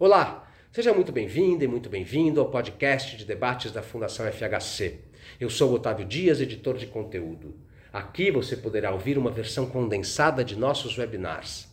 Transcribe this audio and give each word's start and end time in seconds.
Olá, 0.00 0.50
seja 0.72 0.94
muito 0.94 1.12
bem-vinda 1.12 1.62
e 1.62 1.68
muito 1.68 1.90
bem-vindo 1.90 2.40
ao 2.40 2.48
podcast 2.48 3.18
de 3.18 3.26
debates 3.26 3.70
da 3.70 3.82
Fundação 3.82 4.24
FHC. 4.32 5.00
Eu 5.38 5.50
sou 5.50 5.74
Otávio 5.74 6.06
Dias, 6.06 6.40
editor 6.40 6.78
de 6.78 6.86
conteúdo. 6.86 7.54
Aqui 7.92 8.30
você 8.30 8.56
poderá 8.56 8.92
ouvir 8.92 9.18
uma 9.18 9.30
versão 9.30 9.66
condensada 9.66 10.42
de 10.42 10.56
nossos 10.56 10.96
webinars. 10.96 11.68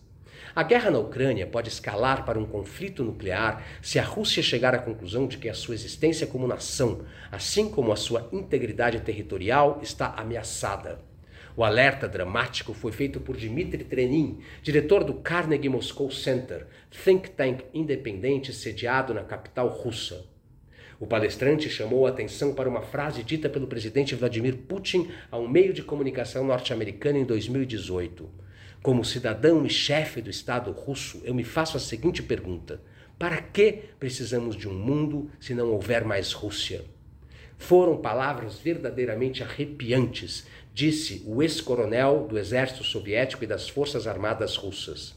A 0.53 0.61
guerra 0.61 0.91
na 0.91 0.99
Ucrânia 0.99 1.47
pode 1.47 1.69
escalar 1.69 2.25
para 2.25 2.37
um 2.37 2.45
conflito 2.45 3.01
nuclear 3.01 3.65
se 3.81 3.97
a 3.97 4.03
Rússia 4.03 4.43
chegar 4.43 4.75
à 4.75 4.79
conclusão 4.79 5.25
de 5.25 5.37
que 5.37 5.47
a 5.47 5.53
sua 5.53 5.75
existência 5.75 6.27
como 6.27 6.45
nação, 6.45 7.05
assim 7.31 7.71
como 7.71 7.93
a 7.93 7.95
sua 7.95 8.27
integridade 8.33 8.99
territorial, 8.99 9.79
está 9.81 10.07
ameaçada. 10.17 10.99
O 11.57 11.63
alerta 11.63 12.07
dramático 12.07 12.71
foi 12.71 12.91
feito 12.91 13.19
por 13.19 13.35
Dmitry 13.35 13.83
Trenin, 13.83 14.37
diretor 14.61 15.03
do 15.03 15.15
Carnegie 15.15 15.67
Moscow 15.67 16.11
Center, 16.11 16.67
think 17.03 17.31
tank 17.31 17.63
independente 17.73 18.53
sediado 18.53 19.11
na 19.11 19.23
capital 19.23 19.67
russa. 19.67 20.23
O 20.99 21.07
palestrante 21.07 21.67
chamou 21.67 22.05
a 22.05 22.09
atenção 22.09 22.53
para 22.53 22.69
uma 22.69 22.83
frase 22.83 23.23
dita 23.23 23.49
pelo 23.49 23.65
presidente 23.65 24.13
Vladimir 24.13 24.55
Putin 24.55 25.09
a 25.31 25.39
um 25.39 25.47
meio 25.47 25.73
de 25.73 25.81
comunicação 25.81 26.45
norte-americano 26.45 27.17
em 27.17 27.25
2018. 27.25 28.29
Como 28.83 29.03
cidadão 29.03 29.65
e 29.65 29.69
chefe 29.71 30.21
do 30.21 30.29
Estado 30.29 30.69
russo, 30.69 31.23
eu 31.25 31.33
me 31.33 31.43
faço 31.43 31.75
a 31.75 31.79
seguinte 31.79 32.21
pergunta: 32.21 32.79
para 33.17 33.41
que 33.41 33.79
precisamos 33.99 34.55
de 34.55 34.69
um 34.69 34.75
mundo 34.75 35.31
se 35.39 35.55
não 35.55 35.71
houver 35.71 36.05
mais 36.05 36.33
Rússia? 36.33 36.85
Foram 37.57 37.97
palavras 37.97 38.59
verdadeiramente 38.59 39.41
arrepiantes 39.41 40.45
disse 40.77 41.23
o 41.25 41.41
ex-coronel 41.41 42.27
do 42.29 42.37
exército 42.37 42.83
soviético 42.83 43.43
e 43.43 43.47
das 43.47 43.67
forças 43.67 44.05
armadas 44.05 44.55
russas. 44.55 45.15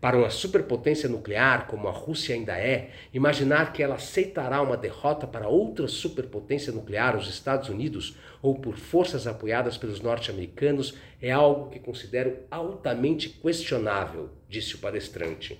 Para 0.00 0.18
uma 0.18 0.30
superpotência 0.30 1.08
nuclear 1.08 1.68
como 1.68 1.86
a 1.86 1.92
Rússia 1.92 2.34
ainda 2.34 2.58
é, 2.58 2.90
imaginar 3.12 3.72
que 3.72 3.84
ela 3.84 3.94
aceitará 3.94 4.60
uma 4.60 4.76
derrota 4.76 5.28
para 5.28 5.46
outra 5.46 5.86
superpotência 5.86 6.72
nuclear, 6.72 7.16
os 7.16 7.28
Estados 7.28 7.68
Unidos, 7.68 8.16
ou 8.42 8.56
por 8.56 8.76
forças 8.76 9.28
apoiadas 9.28 9.78
pelos 9.78 10.00
norte-americanos, 10.00 10.96
é 11.22 11.30
algo 11.30 11.70
que 11.70 11.78
considero 11.78 12.40
altamente 12.50 13.28
questionável, 13.28 14.30
disse 14.48 14.74
o 14.74 14.78
palestrante. 14.78 15.56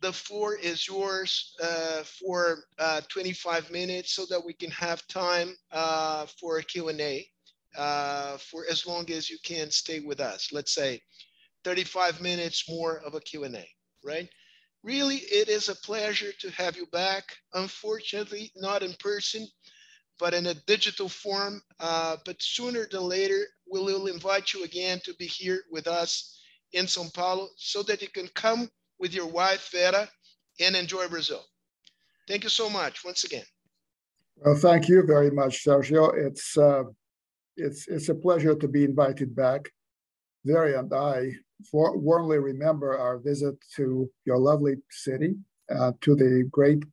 the 0.01 0.13
floor 0.13 0.57
is 0.57 0.87
yours 0.87 1.55
uh, 1.63 2.03
for 2.05 2.65
uh, 2.79 3.01
25 3.09 3.71
minutes 3.71 4.13
so 4.13 4.25
that 4.27 4.45
we 4.45 4.55
can 4.55 4.71
have 4.71 5.07
time 5.09 5.57
uh, 5.73 6.27
for 6.41 6.59
a 6.59 6.63
Q&A. 6.63 7.29
Uh, 7.77 8.39
for 8.39 8.65
as 8.71 8.87
long 8.87 9.11
as 9.11 9.29
you 9.29 9.39
can 9.45 9.71
stay 9.71 10.01
with 10.01 10.21
us. 10.21 10.53
Let's 10.53 10.75
say 10.75 11.01
35 11.65 12.21
minutes 12.21 12.69
more 12.69 12.99
of 13.01 13.15
a 13.15 13.21
Q&A, 13.21 13.69
right? 14.05 14.29
Really, 14.83 15.17
it 15.17 15.49
is 15.49 15.69
a 15.69 15.75
pleasure 15.75 16.33
to 16.41 16.51
have 16.53 16.77
you 16.77 16.87
back. 16.87 17.25
Unfortunately, 17.55 18.53
not 18.57 18.83
in 18.83 18.95
person, 19.01 19.47
but 20.19 20.35
in 20.35 20.47
a 20.47 20.55
digital 20.67 21.09
form. 21.09 21.61
Uh, 21.81 22.17
but 22.25 22.41
sooner 22.41 22.87
than 22.91 23.03
later, 23.03 23.45
we 23.71 23.81
will 23.81 24.07
invite 24.07 24.55
you 24.55 24.65
again 24.65 25.01
to 25.05 25.15
be 25.15 25.27
here 25.27 25.63
with 25.71 25.87
us 25.87 26.41
in 26.73 26.87
São 26.87 27.13
Paulo 27.13 27.49
so 27.57 27.83
that 27.83 28.03
you 28.03 28.09
can 28.09 28.29
come 28.29 28.71
with 28.99 29.13
your 29.13 29.27
wife, 29.27 29.69
Vera, 29.73 30.09
and 30.61 30.77
enjoy 30.77 31.09
Brazil. 31.09 31.45
Thank 32.27 32.45
you 32.45 32.51
so 32.51 32.69
much 32.69 33.05
once 33.05 33.25
again. 33.25 33.45
Well, 34.37 34.57
thank 34.57 34.89
you 34.89 35.03
very 35.05 35.31
much, 35.31 35.65
Sergio. 35.65 36.13
It's 36.15 36.57
uh, 36.57 36.85
it's 37.59 37.89
it's 37.89 38.09
a 38.09 38.15
pleasure 38.15 38.55
to 38.55 38.69
be 38.69 38.85
invited 38.85 39.35
back. 39.35 39.69
Very 40.45 40.75
and 40.75 40.93
I 40.93 41.33
for, 41.71 41.99
warmly 41.99 42.39
remember 42.39 42.97
our 42.97 43.19
visit 43.19 43.57
to 43.77 44.09
your 44.25 44.39
lovely 44.39 44.77
city, 44.91 45.35
uh, 45.75 45.93
to 46.03 46.15
the 46.15 46.49
great 46.51 46.85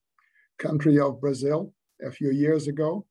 country 0.58 1.00
of 1.00 1.22
Brazil 1.22 1.72
a 2.06 2.12
few 2.12 2.32
years 2.32 2.68
ago. 2.68 3.06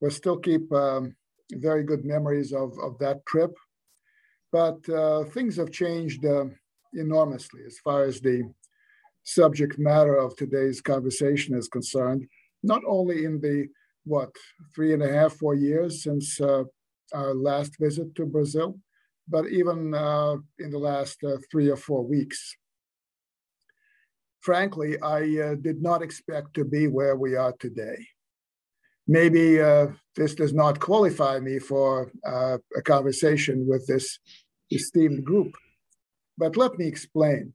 We 0.00 0.10
still 0.10 0.38
keep 0.38 0.72
um, 0.72 1.14
very 1.52 1.82
good 1.82 2.04
memories 2.04 2.52
of, 2.52 2.78
of 2.82 2.98
that 2.98 3.24
trip, 3.26 3.54
but 4.52 4.88
uh, 4.88 5.24
things 5.24 5.56
have 5.56 5.70
changed 5.70 6.24
uh, 6.24 6.46
enormously 6.94 7.60
as 7.66 7.78
far 7.78 8.04
as 8.04 8.20
the 8.20 8.50
subject 9.24 9.78
matter 9.78 10.16
of 10.16 10.36
today's 10.36 10.80
conversation 10.80 11.54
is 11.54 11.68
concerned. 11.68 12.26
Not 12.62 12.82
only 12.86 13.24
in 13.24 13.40
the 13.40 13.68
what 14.04 14.30
three 14.74 14.94
and 14.94 15.02
a 15.02 15.12
half, 15.12 15.34
four 15.34 15.54
years 15.54 16.02
since 16.02 16.40
uh, 16.40 16.64
our 17.12 17.34
last 17.34 17.78
visit 17.78 18.14
to 18.14 18.26
Brazil, 18.26 18.78
but 19.28 19.46
even 19.48 19.94
uh, 19.94 20.36
in 20.58 20.70
the 20.70 20.78
last 20.78 21.22
uh, 21.24 21.36
three 21.50 21.68
or 21.68 21.76
four 21.76 22.04
weeks. 22.04 22.56
Frankly, 24.40 25.00
I 25.00 25.20
uh, 25.40 25.54
did 25.56 25.82
not 25.82 26.02
expect 26.02 26.54
to 26.54 26.64
be 26.64 26.86
where 26.86 27.16
we 27.16 27.36
are 27.36 27.54
today. 27.58 28.06
Maybe 29.06 29.56
this 30.16 30.34
does 30.34 30.52
not 30.52 30.80
qualify 30.80 31.40
me 31.40 31.58
for 31.58 32.12
a 32.26 32.82
conversation 32.84 33.66
with 33.66 33.86
this 33.86 34.18
esteemed 34.70 35.24
group, 35.24 35.54
but 36.36 36.58
let 36.58 36.78
me 36.78 36.86
explain. 36.86 37.54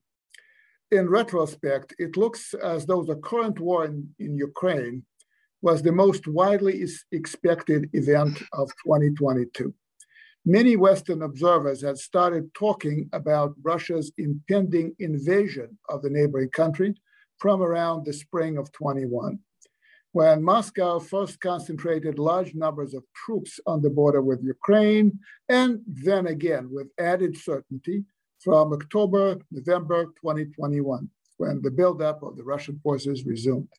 In 0.89 1.09
retrospect, 1.09 1.93
it 1.99 2.17
looks 2.17 2.55
as 2.55 2.87
though 2.87 3.03
the 3.03 3.17
current 3.17 3.59
war 3.59 3.85
in, 3.85 4.09
in 4.17 4.35
Ukraine 4.35 5.05
was 5.63 5.81
the 5.81 5.91
most 5.93 6.27
widely 6.27 6.85
expected 7.13 7.89
event 7.93 8.43
of 8.51 8.69
2022. 8.85 9.73
Many 10.45 10.75
Western 10.75 11.21
observers 11.21 11.81
had 11.81 11.97
started 11.97 12.53
talking 12.53 13.09
about 13.13 13.55
Russia's 13.63 14.11
impending 14.17 14.93
invasion 14.99 15.79
of 15.87 16.01
the 16.01 16.09
neighboring 16.09 16.49
country 16.49 16.93
from 17.37 17.63
around 17.63 18.05
the 18.05 18.11
spring 18.11 18.57
of 18.57 18.73
21, 18.73 19.39
when 20.11 20.43
Moscow 20.43 20.99
first 20.99 21.39
concentrated 21.39 22.19
large 22.19 22.53
numbers 22.53 22.93
of 22.93 23.05
troops 23.15 23.57
on 23.65 23.81
the 23.81 23.89
border 23.89 24.21
with 24.21 24.43
Ukraine, 24.43 25.17
and 25.47 25.79
then 25.87 26.27
again 26.27 26.67
with 26.73 26.87
added 26.99 27.37
certainty 27.37 28.03
from 28.39 28.73
October, 28.73 29.39
November 29.49 30.07
2021, 30.21 31.09
when 31.37 31.61
the 31.61 31.71
buildup 31.71 32.21
of 32.21 32.35
the 32.35 32.43
Russian 32.43 32.77
forces 32.83 33.25
resumed. 33.25 33.69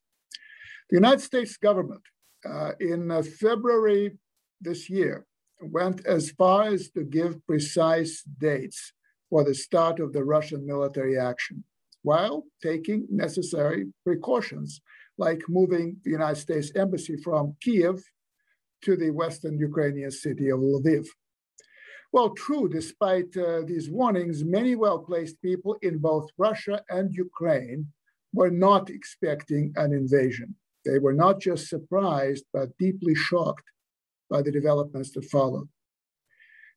The 0.91 0.97
United 0.97 1.21
States 1.21 1.56
government 1.56 2.03
uh, 2.45 2.72
in 2.78 3.11
uh, 3.11 3.22
February 3.22 4.19
this 4.61 4.91
year 4.91 5.27
went 5.61 6.05
as 6.05 6.31
far 6.33 6.65
as 6.65 6.91
to 6.91 7.05
give 7.05 7.45
precise 7.47 8.22
dates 8.39 8.93
for 9.31 9.45
the 9.45 9.55
start 9.55 9.99
of 9.99 10.12
the 10.12 10.22
Russian 10.22 10.67
military 10.67 11.19
action, 11.19 11.65
while 12.03 12.45
taking 12.62 13.06
necessary 13.11 13.87
precautions 14.05 14.81
like 15.17 15.43
moving 15.49 15.97
the 16.05 16.11
United 16.11 16.41
States 16.41 16.71
Embassy 16.77 17.16
from 17.16 17.56
Kiev 17.62 18.03
to 18.83 18.97
the 18.97 19.11
western 19.11 19.59
Ukrainian 19.59 20.11
city 20.11 20.51
of 20.51 20.61
Lviv. 20.61 21.06
Well, 22.12 22.31
true, 22.31 22.69
despite 22.69 23.37
uh, 23.37 23.62
these 23.66 23.91
warnings, 23.91 24.45
many 24.45 24.77
well 24.77 24.99
placed 24.99 25.41
people 25.41 25.77
in 25.83 25.99
both 25.99 26.28
Russia 26.37 26.83
and 26.91 27.15
Ukraine 27.15 27.89
were 28.33 28.51
not 28.51 28.91
expecting 28.91 29.72
an 29.77 29.93
invasion. 29.93 30.55
They 30.84 30.99
were 30.99 31.12
not 31.12 31.41
just 31.41 31.69
surprised, 31.69 32.45
but 32.53 32.77
deeply 32.78 33.15
shocked 33.15 33.65
by 34.31 34.42
the 34.42 34.53
developments 34.53 35.13
that 35.13 35.25
followed. 35.25 35.69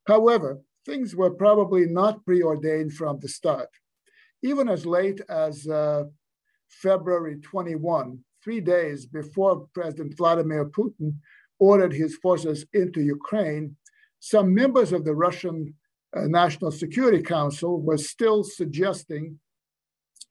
However, 0.06 0.62
things 0.86 1.16
were 1.16 1.32
probably 1.32 1.86
not 1.86 2.26
preordained 2.26 2.94
from 2.94 3.20
the 3.20 3.28
start. 3.28 3.70
Even 4.42 4.70
as 4.70 4.86
late 4.86 5.20
as 5.30 5.68
uh, 5.68 6.04
February 6.70 7.38
21, 7.42 8.20
three 8.44 8.62
days 8.62 9.06
before 9.06 9.68
President 9.74 10.16
Vladimir 10.16 10.66
Putin 10.66 11.16
ordered 11.60 11.94
his 11.94 12.16
forces 12.18 12.66
into 12.74 13.02
Ukraine, 13.02 13.76
some 14.20 14.54
members 14.54 14.94
of 14.94 15.04
the 15.04 15.16
Russian 15.16 15.74
uh, 16.16 16.22
National 16.28 16.72
Security 16.72 17.22
Council 17.22 17.82
were 17.82 17.98
still 17.98 18.44
suggesting 18.44 19.40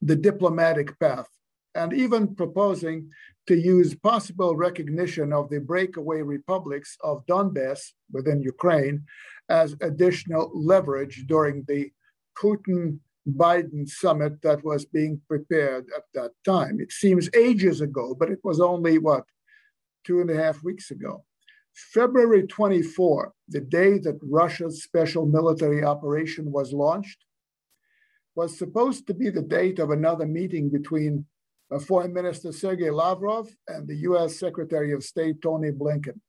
the 0.01 0.15
diplomatic 0.15 0.97
path 0.99 1.27
and 1.75 1.93
even 1.93 2.35
proposing 2.35 3.09
to 3.47 3.55
use 3.55 3.95
possible 3.95 4.55
recognition 4.55 5.31
of 5.31 5.49
the 5.49 5.59
breakaway 5.59 6.21
republics 6.21 6.97
of 7.03 7.25
Donbass 7.25 7.93
within 8.11 8.41
Ukraine 8.41 9.05
as 9.49 9.75
additional 9.81 10.51
leverage 10.53 11.25
during 11.27 11.63
the 11.67 11.91
Putin 12.37 12.99
Biden 13.27 13.87
summit 13.87 14.41
that 14.41 14.63
was 14.63 14.85
being 14.85 15.21
prepared 15.27 15.85
at 15.95 16.03
that 16.13 16.31
time. 16.45 16.79
It 16.79 16.91
seems 16.91 17.29
ages 17.35 17.81
ago, 17.81 18.15
but 18.17 18.29
it 18.29 18.39
was 18.43 18.59
only 18.59 18.97
what, 18.97 19.23
two 20.05 20.21
and 20.21 20.29
a 20.29 20.35
half 20.35 20.63
weeks 20.63 20.91
ago. 20.91 21.23
February 21.73 22.47
24, 22.47 23.33
the 23.49 23.61
day 23.61 23.97
that 23.99 24.19
Russia's 24.21 24.83
special 24.83 25.25
military 25.25 25.83
operation 25.83 26.51
was 26.51 26.73
launched, 26.73 27.19
was 28.35 28.57
supposed 28.57 29.07
to 29.07 29.13
be 29.13 29.29
the 29.29 29.41
date 29.41 29.79
of 29.79 29.91
another 29.91 30.25
meeting 30.25 30.69
between 30.69 31.25
Foreign 31.85 32.13
Minister 32.13 32.51
Sergei 32.51 32.89
Lavrov 32.89 33.49
and 33.67 33.87
the 33.87 33.97
US 34.09 34.39
Secretary 34.39 34.93
of 34.93 35.03
State 35.03 35.41
Tony 35.41 35.71
Blinken, 35.71 36.19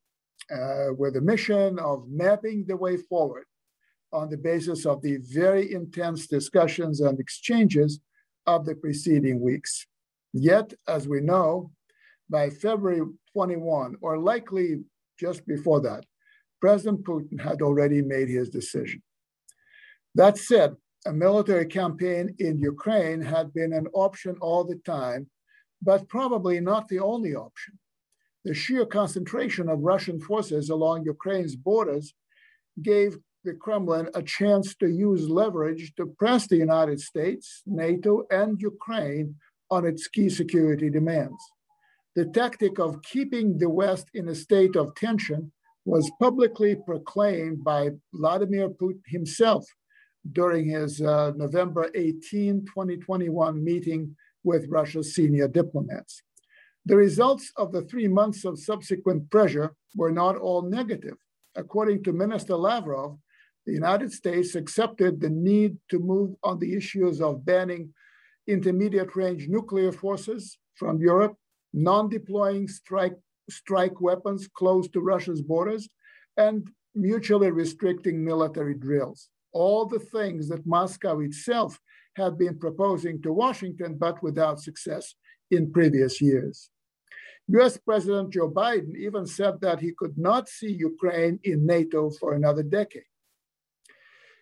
uh, 0.52 0.94
with 0.94 1.16
a 1.16 1.20
mission 1.20 1.78
of 1.78 2.08
mapping 2.08 2.64
the 2.66 2.76
way 2.76 2.96
forward 2.96 3.44
on 4.12 4.28
the 4.30 4.36
basis 4.36 4.84
of 4.86 5.00
the 5.02 5.18
very 5.32 5.72
intense 5.72 6.26
discussions 6.26 7.00
and 7.00 7.20
exchanges 7.20 8.00
of 8.46 8.64
the 8.64 8.74
preceding 8.74 9.40
weeks. 9.40 9.86
Yet, 10.32 10.74
as 10.88 11.06
we 11.06 11.20
know, 11.20 11.70
by 12.28 12.50
February 12.50 13.02
21, 13.32 13.96
or 14.00 14.18
likely 14.18 14.80
just 15.18 15.46
before 15.46 15.80
that, 15.82 16.04
President 16.60 17.04
Putin 17.04 17.40
had 17.40 17.62
already 17.62 18.02
made 18.02 18.28
his 18.28 18.48
decision. 18.48 19.02
That 20.14 20.36
said, 20.36 20.74
a 21.06 21.12
military 21.12 21.66
campaign 21.66 22.34
in 22.38 22.58
Ukraine 22.58 23.20
had 23.20 23.52
been 23.52 23.72
an 23.72 23.86
option 23.94 24.36
all 24.40 24.64
the 24.64 24.80
time, 24.84 25.28
but 25.80 26.08
probably 26.08 26.60
not 26.60 26.88
the 26.88 26.98
only 26.98 27.34
option. 27.34 27.78
The 28.44 28.54
sheer 28.54 28.86
concentration 28.86 29.68
of 29.68 29.80
Russian 29.80 30.20
forces 30.20 30.70
along 30.70 31.04
Ukraine's 31.04 31.56
borders 31.56 32.14
gave 32.82 33.18
the 33.44 33.54
Kremlin 33.54 34.08
a 34.14 34.22
chance 34.22 34.74
to 34.76 34.88
use 34.88 35.28
leverage 35.28 35.94
to 35.96 36.06
press 36.18 36.46
the 36.46 36.56
United 36.56 37.00
States, 37.00 37.62
NATO, 37.66 38.26
and 38.30 38.60
Ukraine 38.60 39.36
on 39.70 39.86
its 39.86 40.08
key 40.08 40.28
security 40.28 40.90
demands. 40.90 41.42
The 42.16 42.26
tactic 42.26 42.78
of 42.78 43.02
keeping 43.02 43.58
the 43.58 43.70
West 43.70 44.06
in 44.14 44.28
a 44.28 44.34
state 44.34 44.76
of 44.76 44.94
tension 44.94 45.52
was 45.84 46.10
publicly 46.20 46.74
proclaimed 46.74 47.62
by 47.62 47.90
Vladimir 48.12 48.68
Putin 48.70 49.02
himself 49.06 49.64
during 50.32 50.68
his 50.68 51.00
uh, 51.00 51.32
November 51.36 51.90
18, 51.94 52.64
2021 52.66 53.62
meeting 53.62 54.16
with 54.44 54.68
Russia's 54.68 55.14
senior 55.14 55.48
diplomats. 55.48 56.22
The 56.86 56.96
results 56.96 57.52
of 57.56 57.72
the 57.72 57.82
three 57.82 58.08
months 58.08 58.44
of 58.44 58.58
subsequent 58.58 59.30
pressure 59.30 59.74
were 59.94 60.12
not 60.12 60.36
all 60.36 60.62
negative. 60.62 61.16
According 61.54 62.04
to 62.04 62.12
Minister 62.12 62.56
Lavrov, 62.56 63.18
the 63.66 63.72
United 63.72 64.12
States 64.12 64.54
accepted 64.54 65.20
the 65.20 65.28
need 65.28 65.76
to 65.90 65.98
move 65.98 66.34
on 66.42 66.58
the 66.58 66.74
issues 66.74 67.20
of 67.20 67.44
banning 67.44 67.92
intermediate 68.46 69.14
range 69.14 69.46
nuclear 69.48 69.92
forces 69.92 70.58
from 70.74 71.00
Europe, 71.00 71.36
non 71.74 72.08
deploying 72.08 72.66
strike, 72.66 73.16
strike 73.50 74.00
weapons 74.00 74.48
close 74.48 74.88
to 74.88 75.00
Russia's 75.00 75.42
borders, 75.42 75.88
and 76.36 76.70
mutually 76.94 77.50
restricting 77.50 78.24
military 78.24 78.74
drills. 78.74 79.28
All 79.52 79.86
the 79.86 79.98
things 79.98 80.48
that 80.48 80.66
Moscow 80.66 81.20
itself 81.20 81.80
had 82.16 82.36
been 82.36 82.58
proposing 82.58 83.22
to 83.22 83.32
Washington, 83.32 83.96
but 83.96 84.22
without 84.22 84.60
success 84.60 85.14
in 85.50 85.72
previous 85.72 86.20
years. 86.20 86.70
US 87.48 87.78
President 87.78 88.30
Joe 88.30 88.50
Biden 88.50 88.94
even 88.96 89.26
said 89.26 89.60
that 89.62 89.80
he 89.80 89.92
could 89.92 90.18
not 90.18 90.48
see 90.48 90.70
Ukraine 90.70 91.40
in 91.44 91.64
NATO 91.64 92.10
for 92.10 92.34
another 92.34 92.62
decade. 92.62 93.04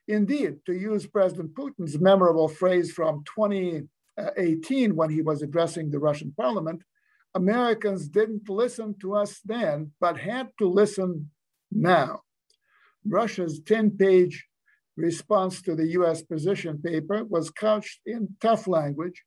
Indeed, 0.09 0.59
to 0.67 0.73
use 0.73 1.07
President 1.07 1.55
Putin's 1.55 1.99
memorable 1.99 2.49
phrase 2.49 2.93
from 2.93 3.25
2018 3.35 4.97
when 4.97 5.11
he 5.11 5.23
was 5.23 5.43
addressing 5.43 5.91
the 5.91 5.99
Russian 5.99 6.33
parliament, 6.37 6.83
Americans 7.35 8.09
didn't 8.09 8.49
listen 8.49 8.95
to 9.01 9.15
us 9.15 9.41
then, 9.45 9.93
but 10.01 10.17
had 10.17 10.49
to 10.59 10.69
listen 10.69 11.31
now. 11.71 12.23
Russia's 13.05 13.61
10 13.61 13.93
page 13.93 14.47
response 14.97 15.61
to 15.63 15.75
the 15.75 15.89
US 15.99 16.23
position 16.23 16.81
paper 16.83 17.25
was 17.25 17.51
couched 17.51 18.01
in 18.07 18.37
tough 18.41 18.67
language, 18.67 19.23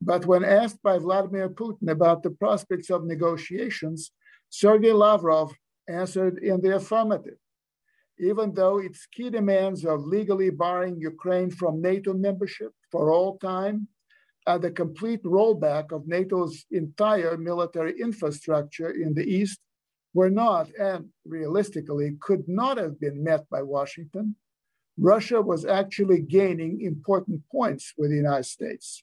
but 0.00 0.26
when 0.26 0.44
asked 0.44 0.82
by 0.82 0.98
Vladimir 0.98 1.48
Putin 1.48 1.90
about 1.90 2.22
the 2.22 2.30
prospects 2.30 2.90
of 2.90 3.04
negotiations, 3.04 4.12
Sergei 4.50 4.92
Lavrov 4.92 5.52
answered 5.88 6.38
in 6.38 6.60
the 6.60 6.76
affirmative. 6.76 7.38
Even 8.18 8.54
though 8.54 8.78
its 8.78 9.06
key 9.06 9.30
demands 9.30 9.84
of 9.84 10.06
legally 10.06 10.50
barring 10.50 10.98
Ukraine 11.00 11.50
from 11.50 11.82
NATO 11.82 12.14
membership 12.14 12.72
for 12.90 13.10
all 13.12 13.38
time 13.38 13.88
and 14.46 14.62
the 14.62 14.70
complete 14.70 15.22
rollback 15.24 15.92
of 15.92 16.06
NATO's 16.06 16.64
entire 16.70 17.36
military 17.36 18.00
infrastructure 18.00 18.90
in 18.90 19.12
the 19.12 19.24
East 19.24 19.60
were 20.14 20.30
not, 20.30 20.70
and 20.78 21.08
realistically 21.26 22.16
could 22.20 22.48
not 22.48 22.78
have 22.78 22.98
been 22.98 23.22
met 23.22 23.48
by 23.50 23.62
Washington, 23.62 24.34
Russia 24.98 25.40
was 25.40 25.64
actually 25.64 26.20
gaining 26.20 26.80
important 26.80 27.42
points 27.50 27.92
with 27.98 28.10
the 28.10 28.16
United 28.16 28.44
States. 28.44 29.02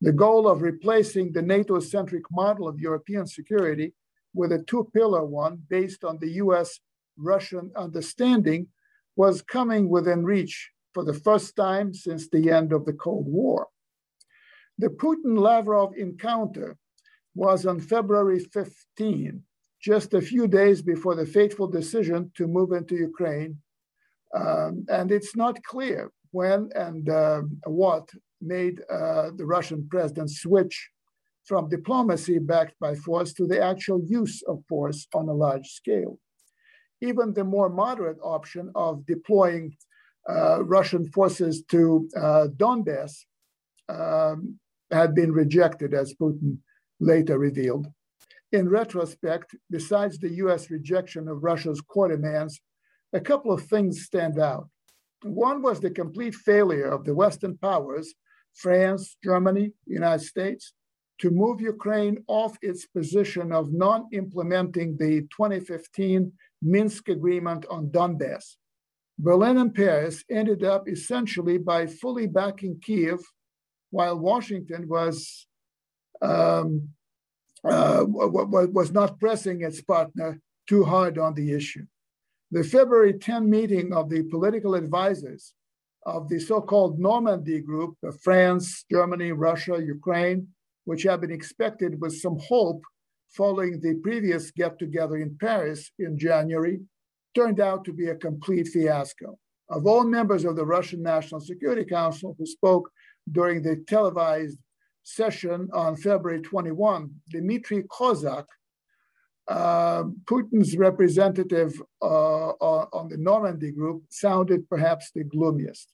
The 0.00 0.12
goal 0.12 0.48
of 0.48 0.62
replacing 0.62 1.32
the 1.32 1.42
NATO 1.42 1.80
centric 1.80 2.24
model 2.30 2.68
of 2.68 2.80
European 2.80 3.26
security 3.26 3.94
with 4.34 4.52
a 4.52 4.62
two 4.62 4.88
pillar 4.94 5.24
one 5.24 5.62
based 5.68 6.04
on 6.04 6.18
the 6.18 6.30
US 6.44 6.80
Russian 7.16 7.70
understanding 7.76 8.68
was 9.16 9.42
coming 9.42 9.88
within 9.88 10.24
reach 10.24 10.70
for 10.94 11.04
the 11.04 11.14
first 11.14 11.56
time 11.56 11.92
since 11.92 12.28
the 12.28 12.50
end 12.50 12.72
of 12.72 12.84
the 12.84 12.92
Cold 12.92 13.26
War. 13.26 13.68
The 14.78 14.88
Putin 14.88 15.38
Lavrov 15.38 15.94
encounter 15.96 16.76
was 17.34 17.66
on 17.66 17.80
February 17.80 18.40
15, 18.40 19.42
just 19.80 20.14
a 20.14 20.20
few 20.20 20.48
days 20.48 20.82
before 20.82 21.14
the 21.14 21.26
fateful 21.26 21.68
decision 21.68 22.30
to 22.36 22.46
move 22.46 22.72
into 22.72 22.96
Ukraine. 22.96 23.58
Um, 24.34 24.86
and 24.88 25.10
it's 25.10 25.34
not 25.36 25.62
clear 25.64 26.12
when 26.30 26.70
and 26.74 27.08
uh, 27.08 27.42
what 27.66 28.08
made 28.40 28.80
uh, 28.88 29.30
the 29.36 29.44
Russian 29.44 29.88
president 29.88 30.30
switch 30.30 30.90
from 31.44 31.68
diplomacy 31.68 32.38
backed 32.38 32.74
by 32.80 32.94
force 32.94 33.32
to 33.34 33.46
the 33.46 33.60
actual 33.60 34.00
use 34.06 34.42
of 34.42 34.62
force 34.68 35.08
on 35.14 35.28
a 35.28 35.32
large 35.32 35.68
scale 35.68 36.18
even 37.00 37.32
the 37.32 37.44
more 37.44 37.68
moderate 37.68 38.18
option 38.22 38.70
of 38.74 39.06
deploying 39.06 39.74
uh, 40.28 40.62
Russian 40.62 41.10
forces 41.10 41.62
to 41.70 42.08
uh, 42.16 42.48
Donbass 42.56 43.24
um, 43.88 44.58
had 44.90 45.14
been 45.14 45.32
rejected, 45.32 45.94
as 45.94 46.14
Putin 46.14 46.58
later 47.00 47.38
revealed. 47.38 47.86
In 48.52 48.68
retrospect, 48.68 49.54
besides 49.70 50.18
the 50.18 50.34
US 50.44 50.70
rejection 50.70 51.28
of 51.28 51.42
Russia's 51.42 51.80
core 51.80 52.08
demands, 52.08 52.60
a 53.12 53.20
couple 53.20 53.52
of 53.52 53.62
things 53.62 54.04
stand 54.04 54.38
out. 54.38 54.68
One 55.22 55.62
was 55.62 55.80
the 55.80 55.90
complete 55.90 56.34
failure 56.34 56.90
of 56.90 57.04
the 57.04 57.14
Western 57.14 57.58
powers, 57.58 58.14
France, 58.54 59.16
Germany, 59.22 59.72
United 59.86 60.24
States, 60.24 60.72
to 61.20 61.30
move 61.30 61.60
Ukraine 61.60 62.24
off 62.26 62.56
its 62.62 62.86
position 62.86 63.52
of 63.52 63.72
non 63.72 64.08
implementing 64.12 64.96
the 64.96 65.22
2015 65.36 66.32
Minsk 66.62 67.08
agreement 67.08 67.66
on 67.70 67.88
Donbass. 67.88 68.56
Berlin 69.18 69.58
and 69.58 69.74
Paris 69.74 70.24
ended 70.30 70.64
up 70.64 70.88
essentially 70.88 71.58
by 71.58 71.86
fully 71.86 72.26
backing 72.26 72.80
Kiev, 72.80 73.20
while 73.90 74.18
Washington 74.18 74.88
was 74.88 75.46
um, 76.22 76.88
uh, 77.64 78.04
was 78.06 78.90
not 78.92 79.18
pressing 79.18 79.60
its 79.60 79.82
partner 79.82 80.40
too 80.66 80.84
hard 80.84 81.18
on 81.18 81.34
the 81.34 81.52
issue. 81.52 81.84
The 82.52 82.64
February 82.64 83.12
10 83.12 83.48
meeting 83.48 83.92
of 83.92 84.10
the 84.10 84.24
political 84.24 84.74
advisors 84.74 85.52
of 86.04 86.28
the 86.28 86.40
so-called 86.40 86.98
Normandy 86.98 87.60
group 87.60 87.96
of 88.02 88.20
France, 88.22 88.84
Germany, 88.90 89.30
Russia, 89.30 89.80
Ukraine, 89.80 90.48
which 90.84 91.04
had 91.04 91.20
been 91.20 91.30
expected 91.30 92.00
with 92.00 92.18
some 92.18 92.38
hope 92.40 92.82
following 93.28 93.80
the 93.80 93.94
previous 94.02 94.50
get 94.50 94.80
together 94.80 95.18
in 95.18 95.36
Paris 95.38 95.92
in 96.00 96.18
January, 96.18 96.80
turned 97.36 97.60
out 97.60 97.84
to 97.84 97.92
be 97.92 98.08
a 98.08 98.16
complete 98.16 98.66
fiasco. 98.66 99.38
Of 99.68 99.86
all 99.86 100.02
members 100.02 100.44
of 100.44 100.56
the 100.56 100.66
Russian 100.66 101.04
National 101.04 101.40
Security 101.40 101.84
Council 101.84 102.34
who 102.36 102.46
spoke 102.46 102.90
during 103.30 103.62
the 103.62 103.84
televised 103.86 104.58
session 105.04 105.68
on 105.72 105.94
February 105.94 106.40
21, 106.40 107.10
Dmitry 107.30 107.84
Kozak, 107.84 108.46
uh, 109.50 110.04
Putin's 110.26 110.76
representative 110.76 111.72
uh, 112.00 112.50
on 112.98 113.08
the 113.08 113.16
Normandy 113.16 113.72
group, 113.72 114.04
sounded 114.08 114.68
perhaps 114.68 115.10
the 115.12 115.24
gloomiest. 115.24 115.92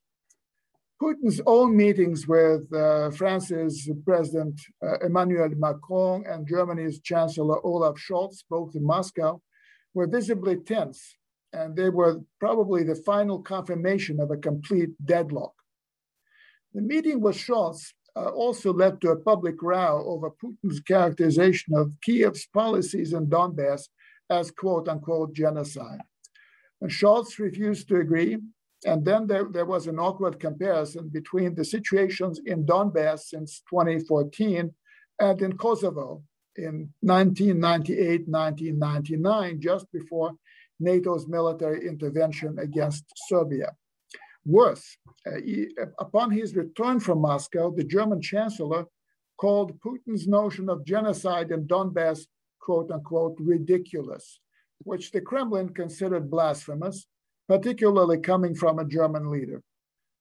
Putin's 1.03 1.41
own 1.47 1.77
meetings 1.77 2.29
with 2.29 2.71
uh, 2.73 3.11
France's 3.11 3.91
President 4.05 4.61
uh, 4.83 4.99
Emmanuel 4.99 5.51
Macron 5.57 6.25
and 6.27 6.47
Germany's 6.47 7.01
Chancellor 7.01 7.65
Olaf 7.67 7.97
Scholz, 7.97 8.45
both 8.49 8.75
in 8.75 8.85
Moscow, 8.85 9.41
were 9.95 10.07
visibly 10.07 10.57
tense, 10.57 11.17
and 11.53 11.77
they 11.77 11.89
were 11.89 12.21
probably 12.39 12.83
the 12.83 12.95
final 12.95 13.43
confirmation 13.43 14.21
of 14.21 14.31
a 14.31 14.37
complete 14.37 14.91
deadlock. 15.05 15.55
The 16.75 16.83
meeting 16.83 17.21
with 17.21 17.37
Scholz 17.37 17.93
uh, 18.17 18.31
also 18.31 18.73
led 18.73 19.01
to 19.01 19.11
a 19.11 19.17
public 19.17 19.63
row 19.63 20.03
over 20.07 20.31
Putin's 20.31 20.81
characterization 20.81 21.75
of 21.77 21.93
Kiev's 22.05 22.47
policies 22.47 23.13
in 23.13 23.27
Donbass 23.27 23.89
as 24.31 24.51
quote 24.51 24.89
unquote 24.89 25.35
genocide. 25.35 26.01
And 26.81 26.91
Scholz 26.91 27.39
refused 27.39 27.89
to 27.89 27.97
agree. 27.97 28.39
And 28.85 29.05
then 29.05 29.27
there, 29.27 29.45
there 29.45 29.65
was 29.65 29.87
an 29.87 29.99
awkward 29.99 30.39
comparison 30.39 31.09
between 31.09 31.55
the 31.55 31.65
situations 31.65 32.41
in 32.45 32.65
Donbass 32.65 33.21
since 33.21 33.63
2014 33.71 34.73
and 35.21 35.43
in 35.43 35.57
Kosovo 35.57 36.23
in 36.57 36.93
1998 37.01 38.29
1999, 38.29 39.61
just 39.61 39.91
before 39.93 40.33
NATO's 40.81 41.27
military 41.27 41.87
intervention 41.87 42.59
against 42.59 43.05
Serbia. 43.29 43.75
Worse, 44.47 44.97
uh, 45.27 45.41
he, 45.45 45.69
upon 45.99 46.31
his 46.31 46.55
return 46.55 47.01
from 47.01 47.21
Moscow, 47.21 47.73
the 47.73 47.83
German 47.83 48.21
chancellor 48.23 48.87
called 49.39 49.79
Putin's 49.81 50.29
notion 50.29 50.71
of 50.71 50.85
genocide 50.85 51.51
in 51.51 51.67
Donbass, 51.67 52.27
quote 52.61 52.93
unquote, 52.93 53.37
ridiculous, 53.41 54.39
which 54.85 55.11
the 55.11 55.21
Kremlin 55.21 55.71
considered 55.71 56.31
blasphemous, 56.31 57.07
particularly 57.49 58.19
coming 58.19 58.55
from 58.55 58.79
a 58.79 58.85
German 58.85 59.31
leader. 59.31 59.63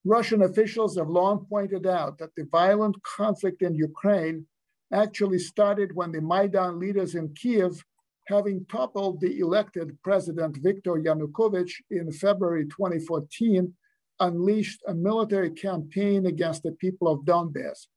Russian 0.05 0.41
officials 0.41 0.98
have 0.98 1.10
long 1.10 1.46
pointed 1.48 1.86
out 1.86 2.17
that 2.17 2.34
the 2.36 2.48
violent 2.51 2.96
conflict 3.03 3.62
in 3.62 3.75
Ukraine 3.75 4.48
actually 4.91 5.39
started 5.39 5.96
when 5.96 6.12
the 6.12 6.22
Maidan 6.22 6.79
leaders 6.79 7.13
in 7.13 7.34
Kiev, 7.36 7.84
having 8.27 8.65
toppled 8.65 9.22
the 9.22 9.39
elected 9.39 9.98
President 10.03 10.58
Viktor 10.58 10.94
Yanukovych 10.94 11.74
in 11.91 12.12
February 12.12 12.65
2014, 12.65 13.74
unleashed 14.19 14.81
a 14.88 14.93
military 14.93 15.51
campaign 15.51 16.25
against 16.25 16.63
the 16.63 16.72
people 16.74 17.07
of 17.07 17.25
Donbass, 17.25 17.88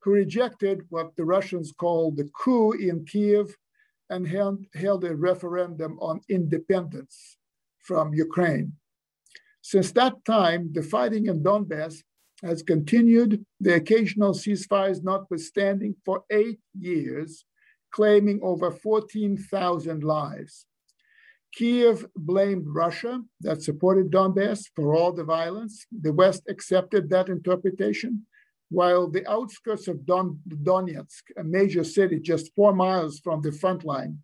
who 0.00 0.12
rejected 0.12 0.82
what 0.88 1.14
the 1.16 1.24
Russians 1.24 1.72
called 1.72 2.16
the 2.16 2.28
coup 2.34 2.72
in 2.72 3.04
Kiev 3.04 3.56
and 4.10 4.26
held 4.26 5.04
a 5.04 5.14
referendum 5.14 5.98
on 6.00 6.20
independence 6.28 7.36
from 7.78 8.12
Ukraine. 8.12 8.72
Since 9.62 9.92
that 9.92 10.24
time, 10.24 10.72
the 10.72 10.82
fighting 10.82 11.26
in 11.26 11.42
Donbass 11.42 12.02
has 12.42 12.62
continued, 12.62 13.46
the 13.60 13.76
occasional 13.76 14.32
ceasefires 14.32 15.04
notwithstanding, 15.04 15.94
for 16.04 16.24
eight 16.30 16.58
years, 16.78 17.44
claiming 17.92 18.40
over 18.42 18.70
14,000 18.72 20.02
lives. 20.02 20.66
Kiev 21.52 22.06
blamed 22.16 22.66
Russia 22.66 23.20
that 23.42 23.62
supported 23.62 24.10
Donbass 24.10 24.70
for 24.74 24.94
all 24.94 25.12
the 25.12 25.24
violence. 25.24 25.86
The 26.00 26.12
West 26.12 26.44
accepted 26.48 27.10
that 27.10 27.28
interpretation, 27.28 28.26
while 28.70 29.08
the 29.08 29.26
outskirts 29.30 29.86
of 29.86 30.06
Don, 30.06 30.40
Donetsk, 30.48 31.24
a 31.36 31.44
major 31.44 31.84
city 31.84 32.18
just 32.18 32.54
four 32.54 32.74
miles 32.74 33.20
from 33.20 33.42
the 33.42 33.52
front 33.52 33.84
line, 33.84 34.18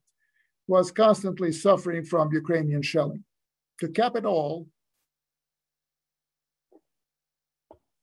was 0.66 0.90
constantly 0.90 1.52
suffering 1.52 2.04
from 2.04 2.32
Ukrainian 2.32 2.82
shelling. 2.82 3.24
To 3.80 3.88
cap 3.88 4.16
it 4.16 4.24
all, 4.24 4.66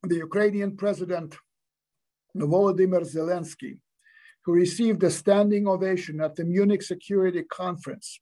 the 0.04 0.18
Ukrainian 0.18 0.78
president, 0.78 1.36
Volodymyr 2.38 3.04
Zelensky, 3.12 3.80
who 4.44 4.54
received 4.54 5.04
a 5.04 5.10
standing 5.10 5.68
ovation 5.68 6.22
at 6.22 6.36
the 6.36 6.44
Munich 6.44 6.84
Security 6.84 7.44
Conference, 7.44 8.20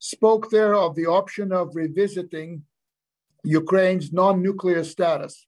spoke 0.00 0.50
there 0.50 0.74
of 0.74 0.96
the 0.96 1.06
option 1.06 1.52
of 1.52 1.76
revisiting 1.76 2.64
Ukraine's 3.44 4.12
non 4.12 4.42
nuclear 4.42 4.82
status, 4.82 5.46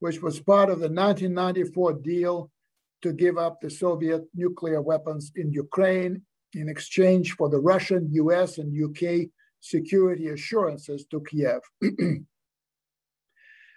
which 0.00 0.20
was 0.20 0.40
part 0.40 0.68
of 0.68 0.80
the 0.80 0.88
1994 0.88 1.94
deal 1.94 2.50
to 3.02 3.12
give 3.12 3.38
up 3.38 3.60
the 3.60 3.70
Soviet 3.70 4.22
nuclear 4.34 4.80
weapons 4.80 5.32
in 5.36 5.52
Ukraine 5.52 6.22
in 6.54 6.68
exchange 6.68 7.32
for 7.32 7.48
the 7.48 7.58
Russian, 7.58 8.08
US, 8.12 8.58
and 8.58 8.70
UK 8.72 9.28
security 9.60 10.28
assurances 10.28 11.06
to 11.10 11.20
Kiev. 11.20 11.60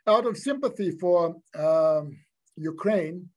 Out 0.08 0.26
of 0.26 0.38
sympathy 0.38 0.92
for 0.92 1.36
um, 1.58 2.18
Ukraine, 2.56 3.30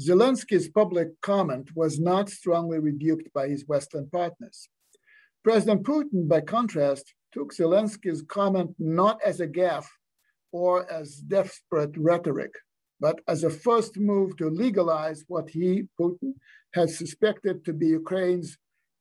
Zelensky's 0.00 0.68
public 0.68 1.08
comment 1.20 1.70
was 1.76 2.00
not 2.00 2.28
strongly 2.28 2.78
rebuked 2.78 3.32
by 3.32 3.48
his 3.48 3.66
Western 3.66 4.08
partners. 4.08 4.68
President 5.44 5.82
Putin, 5.82 6.26
by 6.26 6.40
contrast, 6.40 7.12
took 7.30 7.52
Zelensky's 7.52 8.22
comment 8.22 8.74
not 8.78 9.20
as 9.22 9.40
a 9.40 9.46
gaffe 9.46 9.90
or 10.52 10.90
as 10.90 11.16
desperate 11.16 11.94
rhetoric, 11.98 12.52
but 12.98 13.20
as 13.28 13.44
a 13.44 13.50
first 13.50 13.98
move 13.98 14.34
to 14.38 14.48
legalize 14.48 15.22
what 15.28 15.50
he, 15.50 15.84
Putin, 16.00 16.32
had 16.72 16.88
suspected 16.88 17.62
to 17.66 17.74
be 17.74 17.88
Ukraine's 17.88 18.56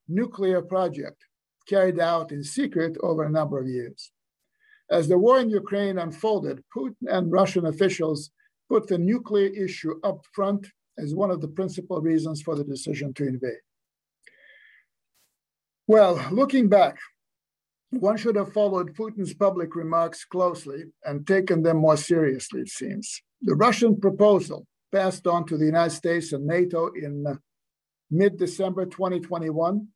nuclear 0.09 0.61
project, 0.61 1.23
carried 1.69 2.01
out 2.01 2.33
in 2.33 2.43
secret 2.43 2.97
over 3.01 3.23
a 3.23 3.29
number 3.29 3.57
of 3.61 3.67
years. 3.67 4.11
As 4.91 5.07
the 5.07 5.17
war 5.17 5.39
in 5.39 5.49
Ukraine 5.49 5.97
unfolded, 5.97 6.61
Putin 6.75 7.07
and 7.07 7.31
Russian 7.31 7.67
officials 7.67 8.31
put 8.67 8.87
the 8.87 8.97
nuclear 8.97 9.47
issue 9.47 9.93
up 10.03 10.19
front 10.33 10.67
as 10.97 11.15
one 11.15 11.31
of 11.31 11.39
the 11.39 11.47
principal 11.47 12.01
reasons 12.01 12.41
for 12.41 12.55
the 12.55 12.65
decision 12.65 13.13
to 13.13 13.25
invade. 13.25 13.63
Well, 15.87 16.25
looking 16.31 16.69
back, 16.69 16.97
one 17.91 18.17
should 18.17 18.37
have 18.37 18.53
followed 18.53 18.95
Putin's 18.95 19.33
public 19.33 19.75
remarks 19.75 20.23
closely 20.23 20.85
and 21.03 21.27
taken 21.27 21.61
them 21.61 21.77
more 21.77 21.97
seriously, 21.97 22.61
it 22.61 22.69
seems. 22.69 23.21
The 23.41 23.55
Russian 23.55 23.99
proposal 23.99 24.65
passed 24.93 25.27
on 25.27 25.45
to 25.47 25.57
the 25.57 25.65
United 25.65 25.93
States 25.95 26.31
and 26.31 26.45
NATO 26.45 26.87
in 26.87 27.25
uh, 27.27 27.35
mid 28.09 28.37
December 28.37 28.85
2021 28.85 29.87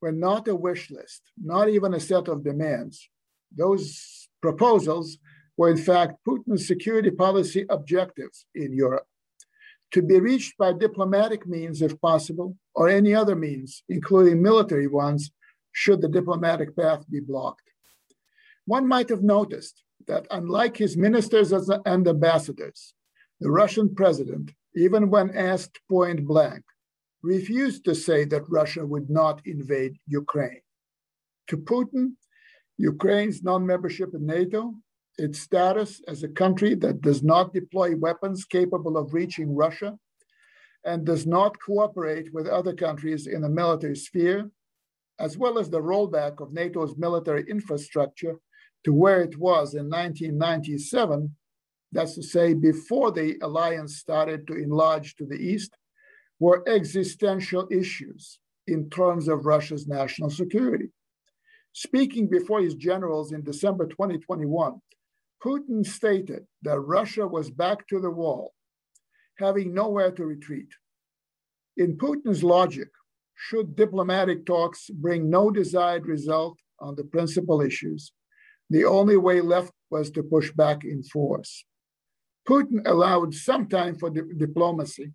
were 0.00 0.12
not 0.12 0.46
a 0.48 0.54
wish 0.54 0.90
list, 0.90 1.22
not 1.42 1.68
even 1.68 1.94
a 1.94 2.00
set 2.00 2.28
of 2.28 2.44
demands. 2.44 3.08
Those 3.56 4.28
proposals 4.40 5.18
were, 5.56 5.70
in 5.70 5.76
fact, 5.76 6.14
Putin's 6.26 6.66
security 6.66 7.10
policy 7.10 7.66
objectives 7.68 8.46
in 8.54 8.72
Europe 8.72 9.06
to 9.94 10.02
be 10.02 10.18
reached 10.18 10.58
by 10.58 10.72
diplomatic 10.72 11.46
means 11.46 11.80
if 11.80 12.00
possible, 12.00 12.56
or 12.74 12.88
any 12.88 13.14
other 13.14 13.36
means, 13.36 13.84
including 13.88 14.42
military 14.42 14.88
ones, 14.88 15.30
should 15.70 16.00
the 16.00 16.08
diplomatic 16.08 16.76
path 16.76 17.08
be 17.08 17.20
blocked. 17.20 17.62
One 18.66 18.88
might 18.88 19.08
have 19.08 19.22
noticed 19.22 19.84
that 20.08 20.26
unlike 20.32 20.76
his 20.76 20.96
ministers 20.96 21.52
and 21.52 22.08
ambassadors, 22.08 22.94
the 23.38 23.52
Russian 23.52 23.94
president, 23.94 24.50
even 24.74 25.10
when 25.10 25.30
asked 25.30 25.78
point 25.88 26.26
blank, 26.26 26.64
refused 27.22 27.84
to 27.84 27.94
say 27.94 28.24
that 28.24 28.50
Russia 28.50 28.84
would 28.84 29.08
not 29.08 29.42
invade 29.46 29.96
Ukraine. 30.08 30.62
To 31.50 31.56
Putin, 31.56 32.14
Ukraine's 32.78 33.44
non 33.44 33.64
membership 33.64 34.12
in 34.12 34.26
NATO 34.26 34.74
its 35.18 35.40
status 35.40 36.00
as 36.08 36.22
a 36.22 36.28
country 36.28 36.74
that 36.74 37.00
does 37.00 37.22
not 37.22 37.52
deploy 37.52 37.96
weapons 37.96 38.44
capable 38.44 38.96
of 38.96 39.14
reaching 39.14 39.54
Russia 39.54 39.96
and 40.84 41.04
does 41.04 41.26
not 41.26 41.60
cooperate 41.60 42.32
with 42.34 42.46
other 42.46 42.74
countries 42.74 43.26
in 43.26 43.42
the 43.42 43.48
military 43.48 43.96
sphere, 43.96 44.50
as 45.18 45.38
well 45.38 45.58
as 45.58 45.70
the 45.70 45.80
rollback 45.80 46.40
of 46.40 46.52
NATO's 46.52 46.96
military 46.96 47.44
infrastructure 47.48 48.38
to 48.84 48.92
where 48.92 49.22
it 49.22 49.38
was 49.38 49.74
in 49.74 49.88
1997, 49.88 51.34
that's 51.92 52.16
to 52.16 52.22
say, 52.22 52.52
before 52.52 53.12
the 53.12 53.38
alliance 53.40 53.96
started 53.96 54.46
to 54.46 54.54
enlarge 54.54 55.14
to 55.16 55.24
the 55.24 55.36
east, 55.36 55.76
were 56.38 56.68
existential 56.68 57.66
issues 57.70 58.38
in 58.66 58.90
terms 58.90 59.28
of 59.28 59.46
Russia's 59.46 59.86
national 59.86 60.30
security. 60.30 60.88
Speaking 61.72 62.28
before 62.28 62.60
his 62.60 62.74
generals 62.74 63.32
in 63.32 63.42
December 63.42 63.86
2021, 63.86 64.80
Putin 65.44 65.84
stated 65.84 66.46
that 66.62 66.80
Russia 66.80 67.26
was 67.26 67.50
back 67.50 67.86
to 67.88 68.00
the 68.00 68.10
wall, 68.10 68.54
having 69.38 69.74
nowhere 69.74 70.10
to 70.12 70.24
retreat. 70.24 70.68
In 71.76 71.98
Putin's 71.98 72.42
logic, 72.42 72.88
should 73.34 73.76
diplomatic 73.76 74.46
talks 74.46 74.88
bring 74.88 75.28
no 75.28 75.50
desired 75.50 76.06
result 76.06 76.56
on 76.80 76.94
the 76.94 77.04
principal 77.04 77.60
issues, 77.60 78.12
the 78.70 78.84
only 78.84 79.16
way 79.16 79.40
left 79.40 79.72
was 79.90 80.10
to 80.12 80.22
push 80.22 80.50
back 80.52 80.84
in 80.84 81.02
force. 81.02 81.64
Putin 82.48 82.86
allowed 82.86 83.34
some 83.34 83.68
time 83.68 83.96
for 83.96 84.10
di- 84.10 84.22
diplomacy, 84.36 85.12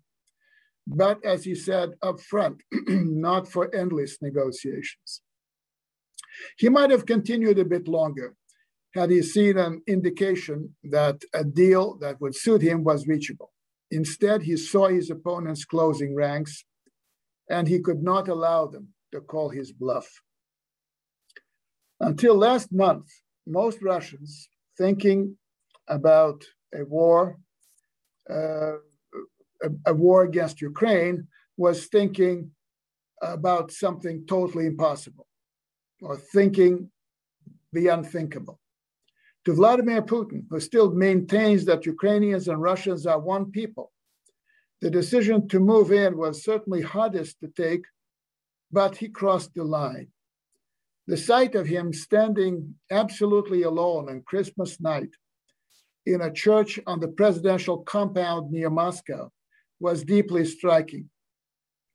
but 0.86 1.24
as 1.24 1.44
he 1.44 1.54
said 1.54 1.90
up 2.02 2.20
front, 2.20 2.62
not 2.88 3.48
for 3.48 3.74
endless 3.74 4.18
negotiations. 4.20 5.22
He 6.58 6.68
might 6.68 6.90
have 6.90 7.06
continued 7.06 7.58
a 7.58 7.64
bit 7.64 7.88
longer, 7.88 8.34
had 8.94 9.10
he 9.10 9.22
seen 9.22 9.56
an 9.58 9.82
indication 9.86 10.74
that 10.84 11.22
a 11.32 11.44
deal 11.44 11.96
that 11.98 12.20
would 12.20 12.34
suit 12.34 12.62
him 12.62 12.82
was 12.82 13.06
reachable. 13.06 13.52
Instead, 13.90 14.42
he 14.42 14.56
saw 14.56 14.88
his 14.88 15.10
opponents 15.10 15.64
closing 15.64 16.14
ranks, 16.14 16.64
and 17.48 17.66
he 17.68 17.80
could 17.80 18.02
not 18.02 18.28
allow 18.28 18.66
them 18.66 18.88
to 19.12 19.20
call 19.20 19.48
his 19.48 19.72
bluff. 19.72 20.08
Until 22.00 22.34
last 22.34 22.72
month, 22.72 23.06
most 23.46 23.82
Russians 23.82 24.48
thinking 24.78 25.36
about 25.88 26.44
a 26.74 26.84
war 26.84 27.36
uh, 28.28 28.76
a, 29.62 29.68
a 29.86 29.94
war 29.94 30.22
against 30.22 30.60
Ukraine 30.60 31.26
was 31.56 31.86
thinking 31.86 32.50
about 33.22 33.70
something 33.70 34.24
totally 34.26 34.66
impossible 34.66 35.26
or 36.00 36.16
thinking 36.16 36.90
the 37.72 37.88
unthinkable. 37.88 38.58
To 39.50 39.56
Vladimir 39.56 40.00
Putin, 40.00 40.44
who 40.48 40.60
still 40.60 40.92
maintains 40.92 41.64
that 41.64 41.84
Ukrainians 41.84 42.46
and 42.46 42.62
Russians 42.62 43.04
are 43.04 43.18
one 43.18 43.50
people, 43.50 43.90
the 44.80 44.88
decision 44.88 45.48
to 45.48 45.58
move 45.58 45.90
in 45.90 46.16
was 46.16 46.44
certainly 46.44 46.82
hardest 46.82 47.40
to 47.40 47.48
take, 47.48 47.84
but 48.70 48.96
he 48.96 49.08
crossed 49.08 49.52
the 49.56 49.64
line. 49.64 50.06
The 51.08 51.16
sight 51.16 51.56
of 51.56 51.66
him 51.66 51.92
standing 51.92 52.76
absolutely 52.92 53.62
alone 53.62 54.08
on 54.08 54.22
Christmas 54.22 54.80
night 54.80 55.10
in 56.06 56.20
a 56.20 56.32
church 56.32 56.78
on 56.86 57.00
the 57.00 57.08
presidential 57.08 57.78
compound 57.78 58.52
near 58.52 58.70
Moscow 58.70 59.32
was 59.80 60.04
deeply 60.04 60.44
striking. 60.44 61.10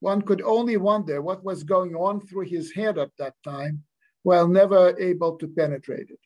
One 0.01 0.21
could 0.21 0.41
only 0.41 0.75
wonder 0.75 1.21
what 1.21 1.45
was 1.45 1.63
going 1.63 1.95
on 1.95 2.19
through 2.19 2.47
his 2.47 2.73
head 2.73 2.97
at 2.97 3.11
that 3.17 3.35
time 3.45 3.85
while 4.23 4.45
never 4.45 4.93
able 4.99 5.37
to 5.37 5.47
penetrate 5.47 6.09
it. 6.09 6.19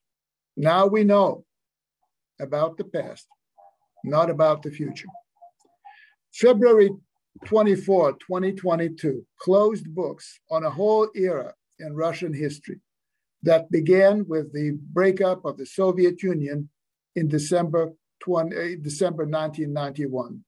Now 0.61 0.87
we 0.87 1.05
know 1.05 1.45
about 2.41 2.75
the 2.75 2.83
past, 2.83 3.25
not 4.03 4.29
about 4.29 4.61
the 4.61 4.69
future. 4.69 5.07
February 6.33 6.89
24, 7.45 8.11
2022, 8.17 9.25
closed 9.39 9.95
books 9.95 10.41
on 10.51 10.65
a 10.65 10.69
whole 10.69 11.09
era 11.15 11.53
in 11.79 11.95
Russian 11.95 12.33
history 12.33 12.81
that 13.41 13.71
began 13.71 14.27
with 14.27 14.51
the 14.51 14.77
breakup 14.91 15.45
of 15.45 15.55
the 15.55 15.65
Soviet 15.65 16.21
Union 16.21 16.67
in 17.15 17.29
December, 17.29 17.93
20, 18.19 18.53
eh, 18.53 18.75
December 18.81 19.25
1991. 19.25 20.43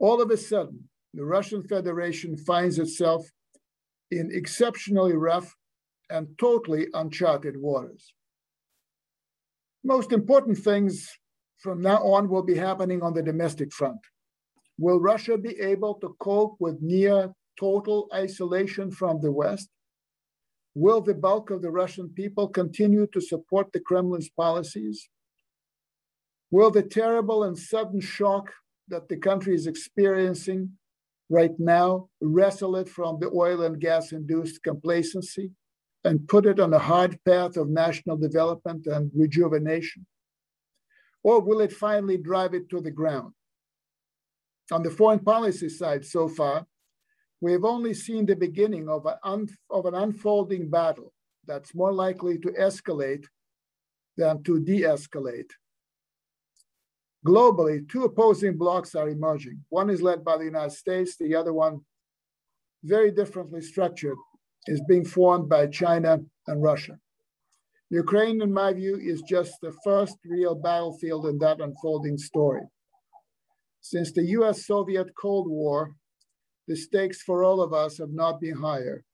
All 0.00 0.20
of 0.20 0.30
a 0.30 0.36
sudden, 0.36 0.86
the 1.14 1.24
Russian 1.24 1.62
Federation 1.62 2.36
finds 2.36 2.78
itself 2.78 3.26
in 4.10 4.28
exceptionally 4.34 5.14
rough 5.14 5.56
and 6.10 6.28
totally 6.38 6.88
uncharted 6.92 7.56
waters. 7.56 8.12
Most 9.84 10.12
important 10.12 10.58
things 10.58 11.08
from 11.58 11.80
now 11.80 11.98
on 11.98 12.28
will 12.28 12.42
be 12.42 12.56
happening 12.56 13.02
on 13.02 13.14
the 13.14 13.22
domestic 13.22 13.72
front. 13.72 14.00
Will 14.78 15.00
Russia 15.00 15.36
be 15.36 15.58
able 15.60 15.94
to 15.94 16.16
cope 16.20 16.56
with 16.60 16.80
near 16.80 17.32
total 17.58 18.08
isolation 18.14 18.90
from 18.90 19.20
the 19.20 19.32
West? 19.32 19.68
Will 20.74 21.00
the 21.00 21.14
bulk 21.14 21.50
of 21.50 21.62
the 21.62 21.70
Russian 21.70 22.08
people 22.10 22.48
continue 22.48 23.06
to 23.08 23.20
support 23.20 23.72
the 23.72 23.80
Kremlin's 23.80 24.28
policies? 24.28 25.08
Will 26.50 26.70
the 26.70 26.82
terrible 26.82 27.44
and 27.44 27.58
sudden 27.58 28.00
shock 28.00 28.52
that 28.88 29.08
the 29.08 29.16
country 29.16 29.54
is 29.54 29.66
experiencing 29.66 30.70
right 31.28 31.58
now 31.58 32.08
wrestle 32.20 32.76
it 32.76 32.88
from 32.88 33.18
the 33.20 33.30
oil 33.34 33.62
and 33.62 33.80
gas 33.80 34.12
induced 34.12 34.62
complacency 34.62 35.50
and 36.08 36.26
put 36.26 36.46
it 36.46 36.58
on 36.58 36.72
a 36.72 36.78
hard 36.78 37.22
path 37.26 37.58
of 37.58 37.68
national 37.68 38.16
development 38.16 38.86
and 38.86 39.10
rejuvenation? 39.14 40.06
Or 41.22 41.38
will 41.40 41.60
it 41.60 41.70
finally 41.70 42.16
drive 42.16 42.54
it 42.54 42.70
to 42.70 42.80
the 42.80 42.90
ground? 42.90 43.34
On 44.72 44.82
the 44.82 44.90
foreign 44.90 45.18
policy 45.18 45.68
side 45.68 46.06
so 46.06 46.26
far, 46.26 46.66
we 47.42 47.52
have 47.52 47.64
only 47.64 47.92
seen 47.92 48.24
the 48.24 48.36
beginning 48.36 48.88
of 48.88 49.06
an, 49.22 49.48
unfolding 49.70 50.70
battle 50.70 51.12
that's 51.46 51.74
more 51.74 51.92
likely 51.92 52.38
to 52.38 52.48
escalate 52.52 53.26
than 54.16 54.42
to 54.44 54.58
de 54.60 54.80
escalate. 54.82 55.52
Globally, 57.26 57.86
two 57.86 58.04
opposing 58.04 58.56
blocs 58.56 58.94
are 58.94 59.10
emerging. 59.10 59.62
One 59.68 59.90
is 59.90 60.00
led 60.00 60.24
by 60.24 60.38
the 60.38 60.44
United 60.44 60.72
States, 60.72 61.16
the 61.18 61.34
other 61.34 61.52
one, 61.52 61.80
very 62.82 63.10
differently 63.10 63.60
structured, 63.60 64.16
is 64.68 64.82
being 64.88 65.04
formed 65.04 65.48
by 65.48 65.66
China 65.66 66.18
and 66.46 66.62
Russia. 66.62 66.98
Ukraine, 67.90 68.42
in 68.42 68.52
my 68.52 68.72
view, 68.74 68.96
is 69.12 69.22
just 69.22 69.54
the 69.62 69.74
first 69.82 70.16
real 70.24 70.54
battlefield 70.54 71.24
in 71.26 71.38
that 71.38 71.60
unfolding 71.60 72.18
story. 72.18 72.64
Since 73.80 74.12
the 74.12 74.26
US 74.38 74.66
Soviet 74.66 75.08
Cold 75.20 75.48
War, 75.48 75.94
the 76.66 76.76
stakes 76.76 77.22
for 77.22 77.42
all 77.42 77.62
of 77.62 77.72
us 77.72 77.96
have 77.96 78.12
not 78.12 78.40
been 78.40 78.56
higher. 78.56 79.04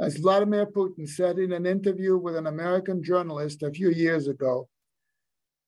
As 0.00 0.16
Vladimir 0.16 0.66
Putin 0.66 1.06
said 1.08 1.38
in 1.38 1.52
an 1.52 1.64
interview 1.64 2.16
with 2.18 2.34
an 2.34 2.48
American 2.48 3.04
journalist 3.04 3.62
a 3.62 3.70
few 3.70 3.90
years 3.90 4.26
ago, 4.26 4.68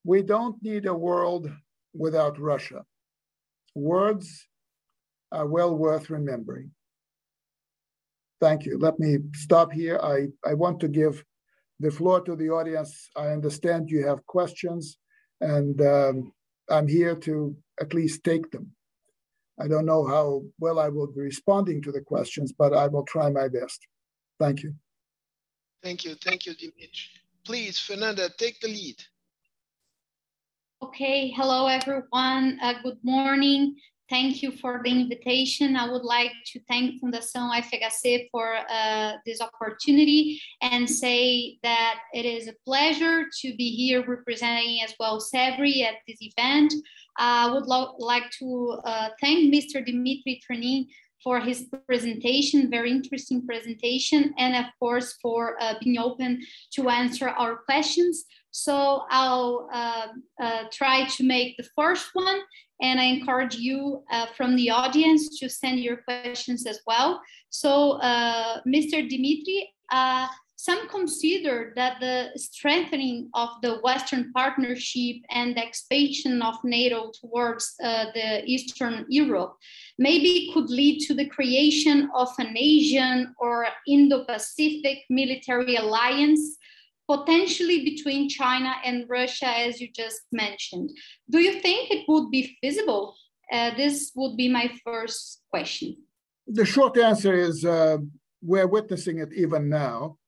we 0.03 0.23
don't 0.23 0.61
need 0.63 0.87
a 0.87 0.95
world 1.09 1.49
without 1.95 2.41
Russia. 2.41 2.85
Words 3.77 4.49
are 5.31 5.47
well 5.47 5.77
worth 5.77 6.11
remembering. 6.11 6.73
Thank 8.45 8.67
you. 8.67 8.77
Let 8.79 8.99
me 8.99 9.21
stop 9.33 9.73
here. 9.73 9.99
I, 10.03 10.27
I 10.47 10.53
want 10.53 10.79
to 10.81 10.89
give 10.89 11.25
the 11.81 11.91
floor 11.91 12.21
to 12.21 12.37
the 12.37 12.51
audience. 12.51 13.09
I 13.17 13.29
understand 13.29 13.89
you 13.89 14.07
have 14.07 14.27
questions, 14.27 14.99
and 15.41 15.81
um, 15.81 16.31
I'm 16.69 16.87
here 16.87 17.17
to 17.17 17.57
at 17.81 17.95
least 17.95 18.23
take 18.23 18.51
them. 18.51 18.71
I 19.59 19.67
don't 19.67 19.87
know 19.87 20.07
how 20.07 20.43
well 20.59 20.79
I 20.79 20.91
will 20.91 21.07
be 21.07 21.23
responding 21.23 21.81
to 21.85 21.91
the 21.91 22.03
questions, 22.03 22.53
but 22.53 22.75
I 22.75 22.87
will 22.87 23.05
try 23.05 23.31
my 23.31 23.49
best. 23.49 23.81
Thank 24.39 24.63
you. 24.63 24.75
Thank 25.83 26.05
you. 26.05 26.15
Thank 26.15 26.45
you, 26.45 26.53
Dimitri. 26.53 27.09
Please, 27.47 27.79
Fernanda, 27.79 28.29
take 28.37 28.61
the 28.61 28.69
lead. 28.69 29.03
Okay. 30.83 31.31
Hello, 31.31 31.67
everyone. 31.67 32.59
Uh, 32.61 32.75
good 32.83 32.99
morning. 33.03 33.75
Thank 34.11 34.43
you 34.43 34.53
for 34.53 34.83
the 34.85 34.91
invitation. 34.91 35.77
I 35.77 35.91
would 35.91 36.05
like 36.05 36.33
to 36.53 36.61
thank 36.69 37.01
Fundação 37.01 37.51
FHC 37.59 38.29
for 38.31 38.57
uh, 38.69 39.13
this 39.25 39.41
opportunity 39.41 40.41
and 40.61 40.89
say 40.89 41.59
that 41.63 42.01
it 42.13 42.27
is 42.27 42.47
a 42.47 42.55
pleasure 42.67 43.25
to 43.41 43.57
be 43.57 43.71
here 43.71 44.05
representing 44.07 44.83
as 44.83 44.95
well 45.01 45.21
CEBRI 45.21 45.85
at 45.85 45.95
this 46.07 46.19
event. 46.21 46.75
I 47.17 47.51
would 47.51 47.67
like 47.67 48.31
to 48.41 48.81
uh, 48.85 49.09
thank 49.23 49.55
Mr. 49.55 49.85
Dimitri 49.85 50.43
Trenin 50.45 50.87
for 51.23 51.41
his 51.41 51.67
presentation, 51.87 52.71
very 52.71 52.91
interesting 52.91 53.47
presentation, 53.47 54.35
and 54.37 54.55
of 54.55 54.67
course 54.79 55.17
for 55.23 55.57
uh, 55.63 55.75
being 55.83 55.99
open 55.99 56.43
to 56.75 56.91
answer 56.91 57.31
our 57.31 57.57
questions. 57.57 58.27
So 58.55 59.03
I'll 59.11 59.69
uh, 59.73 60.07
uh, 60.41 60.63
try 60.71 61.07
to 61.07 61.25
make 61.25 61.57
the 61.57 61.67
first 61.75 62.11
one, 62.13 62.39
and 62.81 63.01
I 63.01 63.07
encourage 63.07 63.57
you 63.57 64.05
uh, 64.13 64.27
from 64.37 64.55
the 64.55 64.71
audience 64.71 65.41
to 65.41 65.49
send 65.49 65.81
your 65.81 65.97
questions 65.97 66.65
as 66.65 66.79
well. 66.87 67.21
So 67.51 67.99
uh, 67.99 68.61
Mr. 68.65 69.09
Dimitri, 69.09 69.75
uh, 69.91 70.29
some 70.55 70.89
consider 70.89 71.73
that 71.75 71.99
the 71.99 72.31
strengthening 72.37 73.29
of 73.35 73.49
the 73.61 73.79
Western 73.83 74.33
partnership 74.33 75.17
and 75.31 75.57
the 75.57 75.67
expansion 75.67 76.41
of 76.41 76.55
NATO 76.63 77.11
towards 77.11 77.75
uh, 77.83 78.07
the 78.15 78.45
Eastern 78.45 79.05
Europe 79.09 79.57
maybe 79.99 80.53
could 80.55 80.71
lead 80.71 81.01
to 81.09 81.15
the 81.15 81.27
creation 81.27 82.09
of 82.15 82.29
an 82.39 82.55
Asian 82.57 83.35
or 83.41 83.67
Indo 83.89 84.25
Pacific 84.25 84.99
military 85.11 85.75
alliance 85.75 86.57
potentially 87.09 87.85
between 87.85 88.29
China 88.29 88.75
and 88.85 89.09
Russia, 89.09 89.47
as 89.47 89.81
you 89.81 89.89
just 89.93 90.23
mentioned. 90.33 90.91
Do 91.31 91.39
you 91.39 91.61
think 91.61 91.91
it 91.91 92.05
would 92.09 92.31
be 92.31 92.57
feasible? 92.61 93.15
Uh, 93.53 93.75
this 93.77 94.13
would 94.15 94.37
be 94.37 94.49
my 94.49 94.71
first 94.85 95.43
question. 95.51 95.97
The 96.47 96.65
short 96.65 96.97
answer 96.99 97.33
is 97.33 97.65
uh, 97.65 97.99
we're 98.43 98.67
witnessing 98.67 99.19
it 99.19 99.33
even 99.35 99.69
now. 99.69 100.19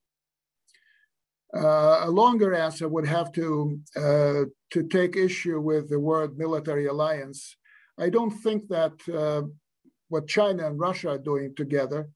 Uh, 1.55 2.03
a 2.05 2.11
longer 2.11 2.55
answer 2.55 2.89
would 2.89 3.07
have 3.07 3.33
to 3.33 3.81
uh, 3.97 4.45
to 4.71 4.83
take 4.91 5.17
issue 5.17 5.61
with 5.61 5.89
the 5.89 5.99
word 5.99 6.37
military 6.37 6.87
alliance. 6.87 7.57
I 7.99 8.11
don't 8.11 8.31
think 8.31 8.69
that 8.69 8.93
uh, 9.09 9.43
what 10.09 10.27
China 10.27 10.67
and 10.67 10.79
Russia 10.79 11.11
are 11.11 11.19
doing 11.19 11.55
together 11.55 12.11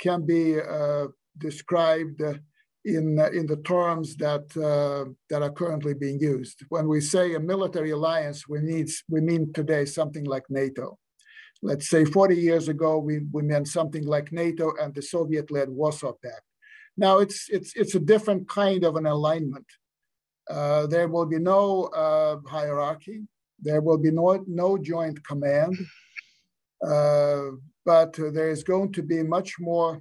can 0.00 0.24
be 0.24 0.58
uh, 0.60 1.08
described 1.36 2.22
in, 2.86 3.18
uh, 3.18 3.28
in 3.30 3.46
the 3.46 3.56
terms 3.56 4.16
that, 4.16 4.46
uh, 4.56 5.10
that 5.28 5.42
are 5.42 5.50
currently 5.50 5.92
being 5.92 6.20
used. 6.20 6.62
When 6.68 6.86
we 6.86 7.00
say 7.00 7.34
a 7.34 7.40
military 7.40 7.90
alliance, 7.90 8.48
we, 8.48 8.60
need, 8.60 8.88
we 9.08 9.20
mean 9.20 9.52
today 9.52 9.84
something 9.84 10.24
like 10.24 10.44
NATO. 10.48 10.96
Let's 11.62 11.88
say 11.88 12.04
40 12.04 12.36
years 12.36 12.68
ago, 12.68 12.98
we, 12.98 13.20
we 13.32 13.42
meant 13.42 13.66
something 13.66 14.06
like 14.06 14.30
NATO 14.30 14.72
and 14.80 14.94
the 14.94 15.02
Soviet 15.02 15.50
led 15.50 15.68
Warsaw 15.68 16.12
Pact. 16.22 16.42
Now 16.96 17.18
it's, 17.18 17.48
it's, 17.50 17.74
it's 17.74 17.96
a 17.96 18.00
different 18.00 18.48
kind 18.48 18.84
of 18.84 18.94
an 18.94 19.06
alignment. 19.06 19.66
Uh, 20.48 20.86
there 20.86 21.08
will 21.08 21.26
be 21.26 21.40
no 21.40 21.84
uh, 21.86 22.36
hierarchy. 22.48 23.22
There 23.60 23.80
will 23.80 23.98
be 23.98 24.12
no, 24.12 24.44
no 24.46 24.78
joint 24.78 25.24
command. 25.26 25.76
Uh, 26.86 27.50
but 27.84 28.12
there 28.12 28.50
is 28.50 28.62
going 28.62 28.92
to 28.92 29.02
be 29.02 29.24
much 29.24 29.54
more 29.58 30.00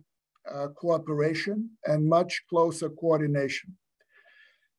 uh, 0.53 0.67
cooperation 0.75 1.69
and 1.85 2.07
much 2.07 2.43
closer 2.49 2.89
coordination. 2.89 3.75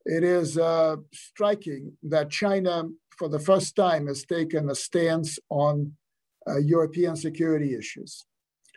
It 0.04 0.22
is 0.22 0.56
uh, 0.56 0.96
striking 1.12 1.92
that 2.04 2.30
China, 2.30 2.84
for 3.18 3.28
the 3.28 3.40
first 3.40 3.74
time, 3.74 4.06
has 4.06 4.24
taken 4.24 4.70
a 4.70 4.74
stance 4.74 5.38
on 5.50 5.92
uh, 6.48 6.58
European 6.58 7.16
security 7.16 7.74
issues. 7.74 8.24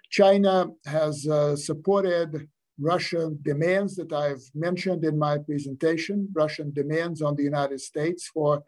China 0.10 0.67
has 0.86 1.28
uh, 1.28 1.56
supported 1.56 2.47
Russian 2.80 3.38
demands 3.43 3.95
that 3.97 4.12
I've 4.12 4.43
mentioned 4.56 5.04
in 5.04 5.19
my 5.19 5.38
presentation, 5.38 6.30
Russian 6.34 6.71
demands 6.71 7.21
on 7.21 7.36
the 7.36 7.43
United 7.43 7.82
States 7.82 8.28
for 8.34 8.63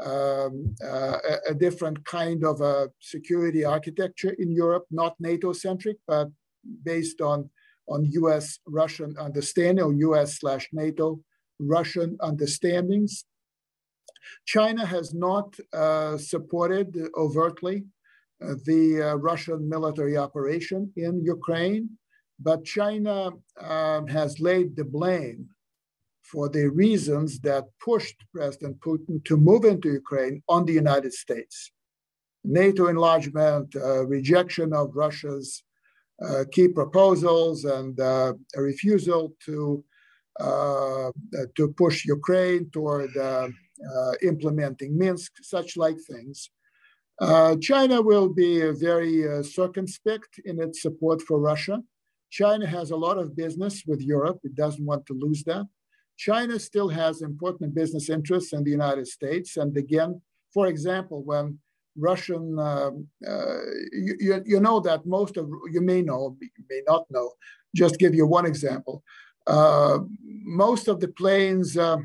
um, 0.00 0.74
uh, 0.84 1.18
a, 1.30 1.50
a, 1.50 1.54
different 1.54 2.04
kind 2.04 2.44
of 2.44 2.60
a 2.60 2.90
security 2.98 3.64
architecture 3.64 4.34
in 4.40 4.50
Europe, 4.50 4.86
not 4.90 5.14
NATO 5.20 5.52
centric, 5.52 5.98
but 6.08 6.28
based 6.84 7.20
on, 7.20 7.50
on 7.88 8.04
US 8.04 8.58
Russian 8.66 9.16
understanding 9.18 9.84
or 9.84 9.92
US 9.92 10.38
slash 10.38 10.68
NATO 10.72 11.20
Russian 11.58 12.16
understandings. 12.20 13.24
China 14.46 14.84
has 14.86 15.14
not 15.14 15.54
uh, 15.72 16.16
supported 16.18 16.96
overtly 17.16 17.84
uh, 18.42 18.54
the 18.64 19.10
uh, 19.10 19.14
Russian 19.16 19.68
military 19.68 20.16
operation 20.16 20.92
in 20.96 21.22
Ukraine, 21.24 21.90
but 22.40 22.64
China 22.64 23.30
um, 23.60 24.06
has 24.08 24.40
laid 24.40 24.76
the 24.76 24.84
blame 24.84 25.48
for 26.22 26.48
the 26.48 26.68
reasons 26.68 27.38
that 27.40 27.64
pushed 27.80 28.16
President 28.34 28.80
Putin 28.80 29.24
to 29.24 29.36
move 29.36 29.64
into 29.64 29.90
Ukraine 29.90 30.42
on 30.48 30.64
the 30.64 30.72
United 30.72 31.12
States. 31.12 31.70
NATO 32.44 32.88
enlargement, 32.88 33.74
uh, 33.76 34.04
rejection 34.06 34.72
of 34.72 34.96
Russia's 34.96 35.62
key 36.52 36.68
proposals, 36.68 37.64
and 37.64 37.98
uh, 38.00 38.32
a 38.56 38.62
refusal 38.62 39.34
to 39.46 39.84
uh, 40.40 41.12
to 41.54 41.68
push 41.76 42.04
Ukraine 42.04 42.68
toward 42.70 43.16
uh, 43.16 43.48
uh, 43.96 44.12
implementing 44.22 44.98
Minsk, 44.98 45.32
such 45.42 45.76
like 45.76 45.96
things. 46.00 46.50
China 47.60 48.02
will 48.02 48.28
be 48.28 48.52
very 48.72 49.44
circumspect 49.44 50.40
in 50.44 50.60
its 50.60 50.82
support 50.82 51.22
for 51.22 51.38
Russia. 51.38 51.80
China 52.30 52.66
has 52.66 52.90
a 52.90 52.96
lot 52.96 53.16
of 53.16 53.36
business 53.36 53.84
with 53.86 54.00
Europe. 54.00 54.40
It 54.42 54.56
doesn't 54.56 54.84
want 54.84 55.06
to 55.06 55.14
lose 55.14 55.44
that. 55.44 55.66
China 56.16 56.58
still 56.58 56.88
has 56.88 57.22
important 57.22 57.72
business 57.72 58.10
interests 58.10 58.52
in 58.52 58.64
the 58.64 58.72
United 58.72 59.06
States. 59.06 59.56
And 59.56 59.76
again, 59.76 60.20
for 60.52 60.66
example, 60.66 61.22
when 61.22 61.60
Russian, 61.96 62.58
um, 62.58 63.06
uh, 63.26 63.60
you, 63.92 64.42
you 64.44 64.60
know 64.60 64.80
that 64.80 65.06
most 65.06 65.36
of, 65.36 65.48
you 65.70 65.80
may 65.80 66.02
know, 66.02 66.36
you 66.40 66.64
may 66.68 66.82
not 66.86 67.04
know, 67.10 67.32
just 67.74 67.98
give 67.98 68.14
you 68.14 68.26
one 68.26 68.46
example. 68.46 69.02
Uh, 69.46 69.98
most 70.44 70.88
of 70.88 71.00
the 71.00 71.08
planes 71.08 71.76
uh, 71.76 71.98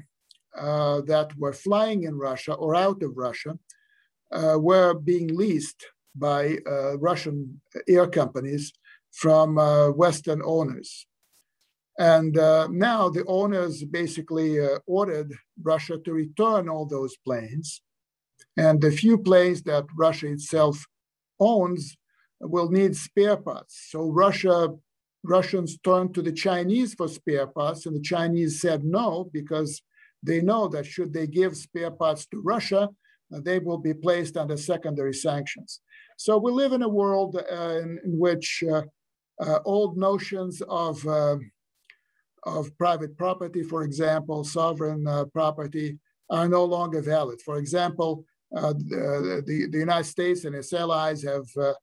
uh, 0.55 1.01
that 1.01 1.35
were 1.37 1.53
flying 1.53 2.03
in 2.03 2.15
Russia 2.17 2.53
or 2.53 2.75
out 2.75 3.01
of 3.03 3.15
Russia 3.15 3.57
uh, 4.31 4.57
were 4.59 4.93
being 4.93 5.35
leased 5.35 5.85
by 6.15 6.57
uh, 6.67 6.97
Russian 6.97 7.61
air 7.87 8.07
companies 8.07 8.73
from 9.11 9.55
Western 9.95 10.41
owners. 10.43 11.07
And 11.99 12.37
uh, 12.37 12.69
now 12.71 13.09
the 13.09 13.25
owners 13.25 13.83
basically 13.83 14.59
uh, 14.59 14.79
ordered 14.87 15.33
Russia 15.61 15.97
to 15.97 16.13
return 16.13 16.69
all 16.69 16.85
those 16.85 17.17
planes. 17.17 17.81
And 18.65 18.81
the 18.81 18.91
few 18.91 19.17
planes 19.17 19.61
that 19.63 19.85
Russia 19.95 20.27
itself 20.27 20.85
owns 21.39 21.95
will 22.41 22.69
need 22.69 22.93
spare 22.93 23.37
parts. 23.37 23.87
So 23.91 23.99
Russia, 24.09 24.57
Russians 25.23 25.77
turned 25.87 26.13
to 26.15 26.21
the 26.21 26.33
Chinese 26.33 26.93
for 26.93 27.07
spare 27.07 27.47
parts, 27.47 27.85
and 27.85 27.95
the 27.95 28.07
Chinese 28.13 28.59
said 28.59 28.83
no 28.83 29.29
because 29.31 29.81
they 30.21 30.41
know 30.41 30.67
that 30.67 30.85
should 30.85 31.13
they 31.13 31.27
give 31.27 31.55
spare 31.55 31.91
parts 31.91 32.25
to 32.27 32.41
Russia, 32.53 32.89
uh, 33.33 33.39
they 33.47 33.59
will 33.59 33.77
be 33.77 33.93
placed 33.93 34.35
under 34.35 34.57
secondary 34.57 35.13
sanctions. 35.13 35.79
So 36.17 36.37
we 36.37 36.51
live 36.51 36.73
in 36.73 36.81
a 36.81 36.95
world 37.01 37.37
uh, 37.37 37.79
in, 37.83 37.97
in, 38.03 38.19
which 38.19 38.61
uh, 38.69 38.81
uh, 39.39 39.59
old 39.63 39.97
notions 39.97 40.61
of 40.67 41.05
of 42.43 42.77
private 42.77 43.17
property, 43.17 43.63
for 43.63 43.83
example, 43.83 44.43
sovereign 44.43 45.05
uh, 45.07 45.25
property, 45.25 45.97
are 46.29 46.47
no 46.47 46.63
longer 46.65 47.01
valid. 47.01 47.39
For 47.41 47.57
example, 47.57 48.11
uh, 48.17 48.38
the, 48.51 49.43
the, 49.45 49.67
the, 49.71 49.77
United 49.77 50.05
States 50.05 50.45
and 50.45 50.55
its 50.55 50.73
allies 50.73 51.23
have 51.23 51.45
uh, 51.57 51.73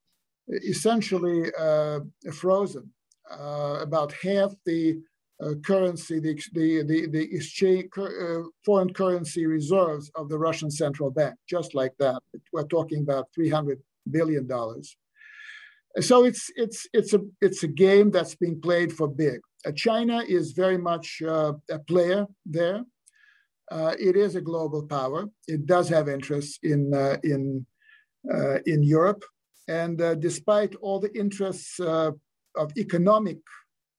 essentially 0.48 1.50
uh, 1.59 2.00
frozen 2.33 2.90
uh, 3.31 3.79
about 3.81 4.12
half 4.12 4.52
the 4.64 5.00
uh, 5.42 5.55
currency, 5.64 6.18
the, 6.18 6.35
the, 6.55 6.83
the, 6.83 7.07
the 7.07 7.35
exchange, 7.35 7.90
foreign 8.64 8.92
currency 8.92 9.46
reserves 9.46 10.11
of 10.14 10.29
the 10.29 10.38
Russian 10.38 10.70
central 10.70 11.11
bank, 11.11 11.35
just 11.48 11.74
like 11.74 11.92
that. 11.98 12.22
We're 12.52 12.66
talking 12.66 13.02
about 13.02 13.29
$300 13.38 13.79
billion. 14.11 14.48
So 16.00 16.24
it's, 16.24 16.50
it's, 16.57 16.87
it's, 16.92 17.12
a, 17.14 17.20
it's 17.40 17.62
a 17.62 17.68
game 17.68 18.11
that's 18.11 18.35
being 18.35 18.61
played 18.61 18.92
for 18.92 19.09
big. 19.09 19.40
Uh, 19.66 19.72
China 19.72 20.22
is 20.26 20.52
very 20.52 20.79
much 20.79 21.22
uh, 21.26 21.52
a 21.70 21.79
player 21.81 22.26
there. 22.44 22.83
Uh, 23.70 23.94
it 23.98 24.16
is 24.16 24.37
a 24.37 24.40
global 24.40 24.83
power. 24.87 25.26
It 25.48 25.66
does 25.66 25.88
have 25.88 26.09
interests 26.09 26.59
in, 26.62 26.92
in, 27.24 27.66
in 28.66 28.83
Europe. 28.83 29.24
And 29.68 29.98
despite 30.20 30.74
all 30.76 31.00
the 31.00 31.12
interests 31.18 31.81
of 31.81 32.70
economic, 32.79 33.38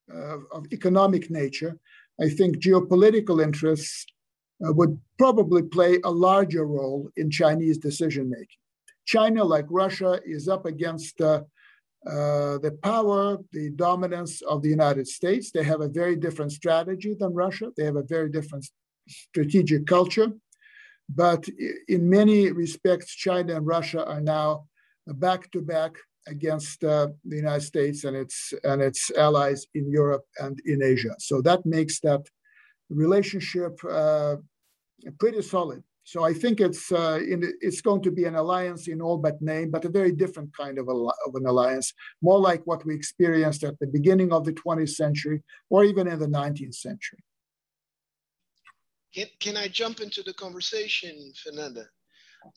of 0.10 0.65
economic 0.71 1.30
nature, 1.30 1.77
I 2.19 2.30
think 2.30 2.58
geopolitical 2.58 3.43
interests 3.43 4.06
uh, 4.65 4.73
would 4.73 4.99
probably 5.19 5.62
play 5.62 5.99
a 6.03 6.10
larger 6.10 6.65
role 6.65 7.10
in 7.15 7.30
Chinese 7.30 7.77
decision 7.77 8.30
making. 8.30 8.58
China, 9.06 9.43
like 9.43 9.65
Russia, 9.69 10.19
is 10.25 10.47
up 10.47 10.65
against 10.65 11.21
uh, 11.21 11.43
uh, 12.08 12.58
the 12.58 12.77
power, 12.82 13.38
the 13.51 13.69
dominance 13.71 14.41
of 14.41 14.62
the 14.63 14.69
United 14.69 15.08
States. 15.08 15.51
They 15.51 15.63
have 15.63 15.82
a 15.82 15.88
very 15.88 16.15
different 16.15 16.51
strategy 16.51 17.15
than 17.19 17.34
Russia. 17.34 17.71
They 17.77 17.86
have 17.86 17.97
a 17.97 18.03
very 18.03 18.30
different 18.30 18.67
strategic 19.08 19.86
culture. 19.86 20.32
But 21.10 21.48
in 21.88 22.10
many 22.10 22.52
respects, 22.52 23.15
China 23.15 23.56
and 23.56 23.65
Russia 23.65 24.06
are 24.06 24.22
now 24.22 24.67
back 25.08 25.50
to 25.52 25.62
back 25.62 25.93
against 26.28 26.84
uh, 26.84 27.08
the 27.24 27.38
United 27.38 27.62
States 27.62 28.04
and 28.04 28.15
its 28.15 28.54
and 28.63 28.82
its 28.82 29.12
allies 29.12 29.65
in 29.74 29.89
Europe 29.89 30.26
and 30.39 30.60
in 30.65 30.84
Asia. 30.84 31.15
So 31.20 31.41
that 31.43 31.65
makes 31.65 32.02
that 32.02 32.24
relationship 32.89 33.80
uh, 33.89 34.36
pretty 35.20 35.41
solid. 35.41 35.84
So 36.04 36.24
I 36.24 36.34
think 36.34 36.62
it's 36.62 36.89
uh, 36.89 37.20
in, 37.20 37.43
it's 37.60 37.82
going 37.82 38.02
to 38.04 38.12
be 38.12 38.24
an 38.24 38.36
alliance 38.36 38.88
in 38.88 39.02
all 39.02 39.17
but 39.17 39.41
name, 39.41 39.72
but 39.72 39.84
a 39.84 39.89
very 39.89 40.13
different 40.13 40.56
kind 40.56 40.80
of, 40.80 40.88
a, 40.88 40.93
of 40.93 41.36
an 41.36 41.46
alliance, 41.46 41.93
more 42.22 42.39
like 42.39 42.65
what 42.65 42.86
we 42.86 42.96
experienced 42.96 43.65
at 43.65 43.78
the 43.80 43.88
beginning 43.88 44.32
of 44.32 44.46
the 44.46 44.54
20th 44.54 44.96
century 44.96 45.43
or 45.70 45.84
even 45.84 46.08
in 46.08 46.17
the 46.17 46.28
19th 46.28 46.76
century. 46.76 47.20
Can, 49.17 49.27
can 49.39 49.58
I 49.58 49.67
jump 49.67 49.99
into 49.99 50.21
the 50.21 50.34
conversation, 50.34 51.34
Fernanda? 51.43 51.86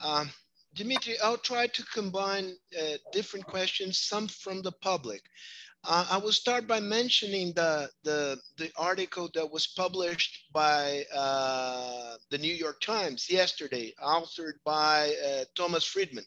Um, 0.05 0.29
Dimitri, 0.75 1.19
I'll 1.25 1.39
try 1.39 1.67
to 1.69 1.83
combine 1.95 2.55
uh, 2.79 2.97
different 3.13 3.47
questions, 3.47 3.99
some 3.99 4.29
from 4.29 4.61
the 4.61 4.73
public. 4.73 5.23
Uh, 5.85 6.07
I 6.11 6.19
will 6.19 6.33
start 6.33 6.69
by 6.69 6.79
mentioning 6.79 7.55
the, 7.55 7.89
the, 8.05 8.39
the 8.59 8.71
article 8.77 9.31
that 9.33 9.51
was 9.51 9.69
published 9.69 10.53
by 10.53 11.07
uh, 11.15 12.17
the 12.31 12.37
New 12.37 12.53
York 12.53 12.83
Times 12.83 13.31
yesterday, 13.31 13.95
authored 13.99 14.61
by 14.63 15.15
uh, 15.27 15.45
Thomas 15.57 15.87
Friedman. 15.87 16.27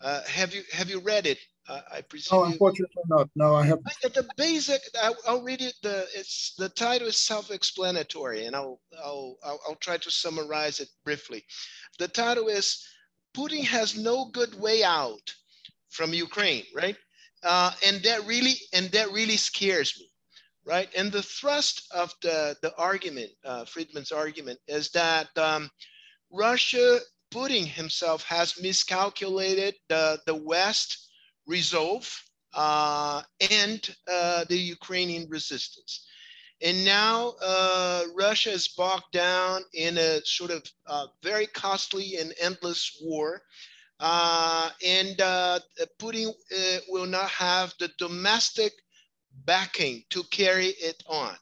Uh, 0.00 0.22
have 0.24 0.54
you 0.54 0.62
have 0.72 0.88
you 0.88 1.00
read 1.00 1.26
it? 1.26 1.38
I 1.68 2.00
presume. 2.02 2.38
No, 2.38 2.44
unfortunately 2.44 3.02
you... 3.08 3.16
not. 3.16 3.28
No, 3.36 3.54
I 3.54 3.66
have. 3.66 3.78
The 4.02 4.26
basic. 4.36 4.80
I, 5.02 5.12
will 5.26 5.42
read 5.42 5.60
it. 5.60 5.74
The 5.82 6.06
it's 6.14 6.54
the 6.56 6.68
title 6.68 7.08
is 7.08 7.16
self-explanatory, 7.16 8.46
and 8.46 8.56
I'll, 8.56 8.80
I'll 9.04 9.36
I'll 9.44 9.60
I'll 9.68 9.76
try 9.76 9.98
to 9.98 10.10
summarize 10.10 10.80
it 10.80 10.88
briefly. 11.04 11.44
The 11.98 12.08
title 12.08 12.48
is 12.48 12.86
Putin 13.36 13.64
has 13.64 13.96
no 13.96 14.30
good 14.32 14.58
way 14.58 14.82
out 14.82 15.34
from 15.90 16.14
Ukraine, 16.14 16.64
right? 16.74 16.96
uh, 17.42 17.72
and 17.86 18.02
that 18.02 18.26
really 18.26 18.54
and 18.72 18.90
that 18.90 19.10
really 19.12 19.36
scares 19.36 19.94
me 19.98 20.10
right 20.64 20.88
and 20.96 21.12
the 21.12 21.22
thrust 21.22 21.86
of 21.94 22.12
the 22.22 22.56
the 22.62 22.74
argument 22.76 23.30
uh, 23.44 23.64
friedman's 23.64 24.12
argument 24.12 24.58
is 24.66 24.90
that 24.90 25.28
um, 25.38 25.70
russia 26.32 26.98
putin 27.32 27.66
himself 27.66 28.22
has 28.24 28.60
miscalculated 28.60 29.74
the 29.88 30.18
the 30.26 30.34
west 30.34 31.07
resolve 31.48 32.08
uh, 32.54 33.22
and 33.50 33.94
uh, 34.10 34.44
the 34.48 34.56
ukrainian 34.56 35.26
resistance 35.28 36.06
and 36.60 36.84
now 36.84 37.34
uh, 37.40 38.02
Russia 38.16 38.50
is 38.50 38.68
bogged 38.68 39.12
down 39.12 39.62
in 39.74 39.96
a 39.96 40.20
sort 40.24 40.50
of 40.50 40.62
uh, 40.86 41.06
very 41.22 41.46
costly 41.46 42.16
and 42.16 42.34
endless 42.40 42.98
war 43.02 43.42
uh, 44.00 44.70
and 44.84 45.20
uh, 45.20 45.58
Putin 45.98 46.32
will 46.88 47.06
not 47.06 47.28
have 47.30 47.74
the 47.78 47.90
domestic 47.98 48.72
backing 49.44 50.04
to 50.10 50.22
carry 50.24 50.66
it 50.66 51.02
on. 51.08 51.34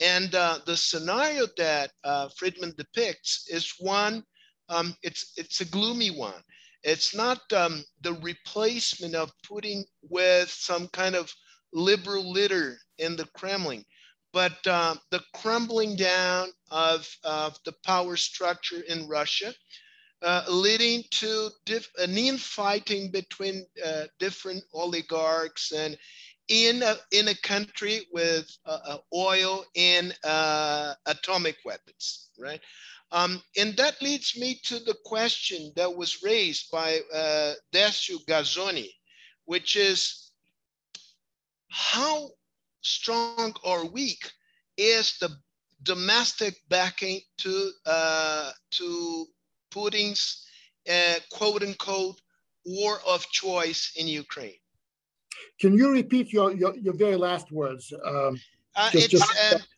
And 0.00 0.30
the 0.30 0.76
scenario 0.76 1.46
that 1.56 1.92
Friedman 2.36 2.74
depicts 2.76 3.46
is 3.48 3.74
one, 3.78 4.24
um, 4.68 4.96
it's, 5.02 5.32
it's 5.36 5.60
a 5.60 5.66
gloomy 5.66 6.10
one. 6.10 6.42
It's 6.84 7.14
not 7.14 7.40
um, 7.52 7.82
the 8.02 8.12
replacement 8.14 9.14
of 9.14 9.32
Putin 9.50 9.84
with 10.02 10.50
some 10.50 10.88
kind 10.88 11.14
of 11.14 11.32
liberal 11.72 12.30
leader 12.30 12.76
in 12.98 13.16
the 13.16 13.26
Kremlin, 13.34 13.84
but 14.32 14.64
uh, 14.66 14.96
the 15.10 15.22
crumbling 15.34 15.96
down 15.96 16.48
of, 16.70 17.08
of 17.24 17.58
the 17.64 17.74
power 17.84 18.16
structure 18.16 18.82
in 18.88 19.08
Russia, 19.08 19.54
uh, 20.22 20.44
leading 20.48 21.02
to 21.10 21.50
an 21.98 22.16
infighting 22.18 23.10
between 23.10 23.66
uh, 23.84 24.04
different 24.18 24.62
oligarchs 24.72 25.72
and 25.72 25.96
in 26.48 26.82
a, 26.82 26.96
in 27.12 27.28
a 27.28 27.34
country 27.36 28.02
with 28.12 28.50
uh, 28.66 28.78
uh, 28.86 28.98
oil 29.14 29.64
and 29.76 30.16
uh, 30.24 30.94
atomic 31.06 31.56
weapons, 31.64 32.30
right? 32.38 32.60
Um, 33.12 33.42
and 33.56 33.76
that 33.76 34.02
leads 34.02 34.36
me 34.36 34.60
to 34.64 34.80
the 34.80 34.96
question 35.04 35.72
that 35.76 35.94
was 35.94 36.22
raised 36.22 36.70
by 36.70 37.00
uh, 37.14 37.52
Décio 37.72 38.18
Gazzoni, 38.26 38.88
which 39.44 39.76
is 39.76 40.32
how 41.68 42.30
strong 42.80 43.54
or 43.62 43.86
weak 43.86 44.30
is 44.76 45.16
the 45.18 45.30
domestic 45.82 46.56
backing 46.68 47.20
to, 47.38 47.70
uh, 47.86 48.50
to 48.72 49.26
Putin's 49.70 50.44
uh, 50.90 51.14
quote 51.30 51.62
unquote 51.62 52.20
war 52.64 52.98
of 53.06 53.28
choice 53.30 53.92
in 53.96 54.08
Ukraine? 54.08 54.58
Can 55.60 55.76
you 55.76 55.90
repeat 55.90 56.32
your, 56.32 56.52
your, 56.52 56.76
your 56.76 56.94
very 56.94 57.16
last 57.16 57.52
words? 57.52 57.92
Um, 58.04 58.40
uh, 58.76 58.90
just, 58.90 59.14
it's, 59.14 59.22
just... 59.24 59.68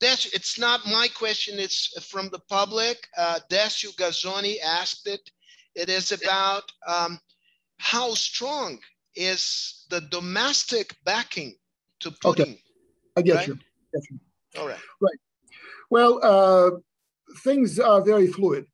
That's, 0.00 0.26
it's 0.26 0.58
not 0.58 0.86
my 0.86 1.08
question, 1.14 1.58
it's 1.58 1.92
from 2.10 2.28
the 2.30 2.38
public. 2.48 3.06
Uh, 3.16 3.38
Décio 3.50 3.94
Gazzoni 3.96 4.56
asked 4.64 5.06
it. 5.06 5.30
It 5.74 5.88
is 5.88 6.12
about 6.12 6.64
um, 6.86 7.18
how 7.78 8.14
strong 8.14 8.78
is 9.14 9.84
the 9.90 10.00
domestic 10.00 10.96
backing 11.04 11.54
to 12.00 12.10
Putin? 12.10 12.40
Okay. 12.40 12.62
I 13.16 13.22
get, 13.22 13.36
right? 13.36 13.48
you. 13.48 13.54
get 13.54 14.02
you. 14.10 14.18
All 14.58 14.68
right. 14.68 14.78
Right. 15.00 15.18
Well, 15.90 16.20
uh, 16.22 16.70
things 17.42 17.78
are 17.78 18.02
very 18.02 18.26
fluid. 18.26 18.66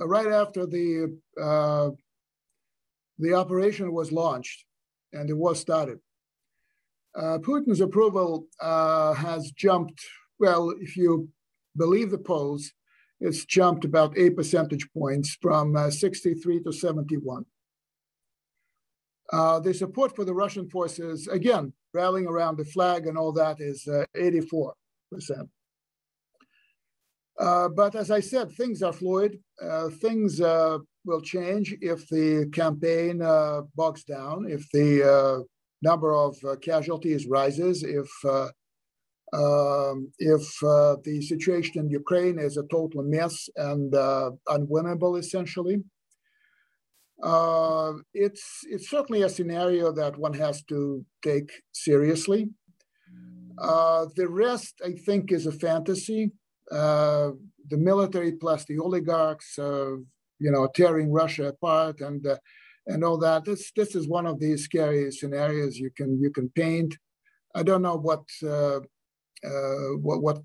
Uh, 0.00 0.06
right 0.06 0.28
after 0.28 0.64
the 0.66 1.18
uh, 1.40 1.90
the 3.18 3.34
operation 3.34 3.92
was 3.92 4.12
launched 4.12 4.64
and 5.12 5.28
it 5.28 5.36
was 5.36 5.60
started. 5.60 5.98
Uh, 7.18 7.36
Putin's 7.38 7.80
approval 7.80 8.46
uh, 8.60 9.12
has 9.12 9.50
jumped, 9.50 10.00
well, 10.38 10.72
if 10.80 10.96
you 10.96 11.28
believe 11.76 12.12
the 12.12 12.18
polls, 12.18 12.72
it's 13.20 13.44
jumped 13.44 13.84
about 13.84 14.16
eight 14.16 14.36
percentage 14.36 14.88
points 14.96 15.36
from 15.42 15.74
uh, 15.74 15.90
63 15.90 16.62
to 16.62 16.72
71. 16.72 17.44
Uh, 19.32 19.58
the 19.58 19.74
support 19.74 20.14
for 20.14 20.24
the 20.24 20.32
Russian 20.32 20.70
forces, 20.70 21.26
again, 21.26 21.72
rallying 21.92 22.28
around 22.28 22.56
the 22.56 22.64
flag 22.64 23.08
and 23.08 23.18
all 23.18 23.32
that 23.32 23.60
is 23.60 23.88
84%. 24.16 24.72
Uh, 25.20 25.44
uh, 27.40 27.68
but 27.68 27.96
as 27.96 28.12
I 28.12 28.20
said, 28.20 28.52
things 28.52 28.80
are 28.80 28.92
fluid. 28.92 29.40
things 30.00 30.38
will 30.38 31.20
change 31.22 31.74
if 31.80 32.08
the 32.08 32.48
campaign 32.52 33.18
bogs 33.74 34.04
down, 34.04 34.46
if 34.48 34.70
the 34.70 35.44
number 35.82 36.14
of 36.14 36.36
uh, 36.44 36.56
casualties 36.56 37.26
rises, 37.26 37.82
if 37.82 38.08
uh, 38.24 38.48
um, 39.32 40.10
if 40.18 40.62
uh, 40.62 40.96
the 41.04 41.20
situation 41.20 41.78
in 41.80 41.90
Ukraine 41.90 42.38
is 42.38 42.56
a 42.56 42.66
total 42.70 43.02
mess 43.02 43.48
and 43.56 43.94
uh, 43.94 44.30
unwinnable, 44.48 45.18
essentially. 45.18 45.82
it's 48.14 48.44
it's 48.72 48.88
certainly 48.88 49.22
a 49.22 49.28
scenario 49.28 49.92
that 49.92 50.18
one 50.18 50.34
has 50.34 50.62
to 50.64 51.04
take 51.22 51.50
seriously. 51.72 52.48
the 54.18 54.28
rest, 54.28 54.74
I 54.84 54.92
think, 55.06 55.32
is 55.32 55.46
a 55.46 55.52
fantasy. 55.52 56.32
the 56.70 57.80
military 57.90 58.32
plus 58.32 58.64
the 58.64 58.78
oligarchs 58.78 59.58
you 60.38 60.50
know, 60.50 60.68
tearing 60.74 61.12
Russia 61.12 61.48
apart 61.48 62.00
and 62.00 62.26
uh, 62.26 62.36
and 62.88 63.04
all 63.04 63.18
that. 63.18 63.44
This 63.44 63.70
this 63.76 63.94
is 63.94 64.08
one 64.08 64.26
of 64.26 64.40
these 64.40 64.64
scary 64.64 65.10
scenarios 65.12 65.78
you 65.78 65.90
can 65.90 66.20
you 66.20 66.30
can 66.30 66.48
paint. 66.50 66.96
I 67.54 67.62
don't 67.62 67.82
know 67.82 67.96
what 67.96 68.24
uh, 68.42 68.80
uh, 69.44 69.90
what 70.06 70.22
what 70.22 70.38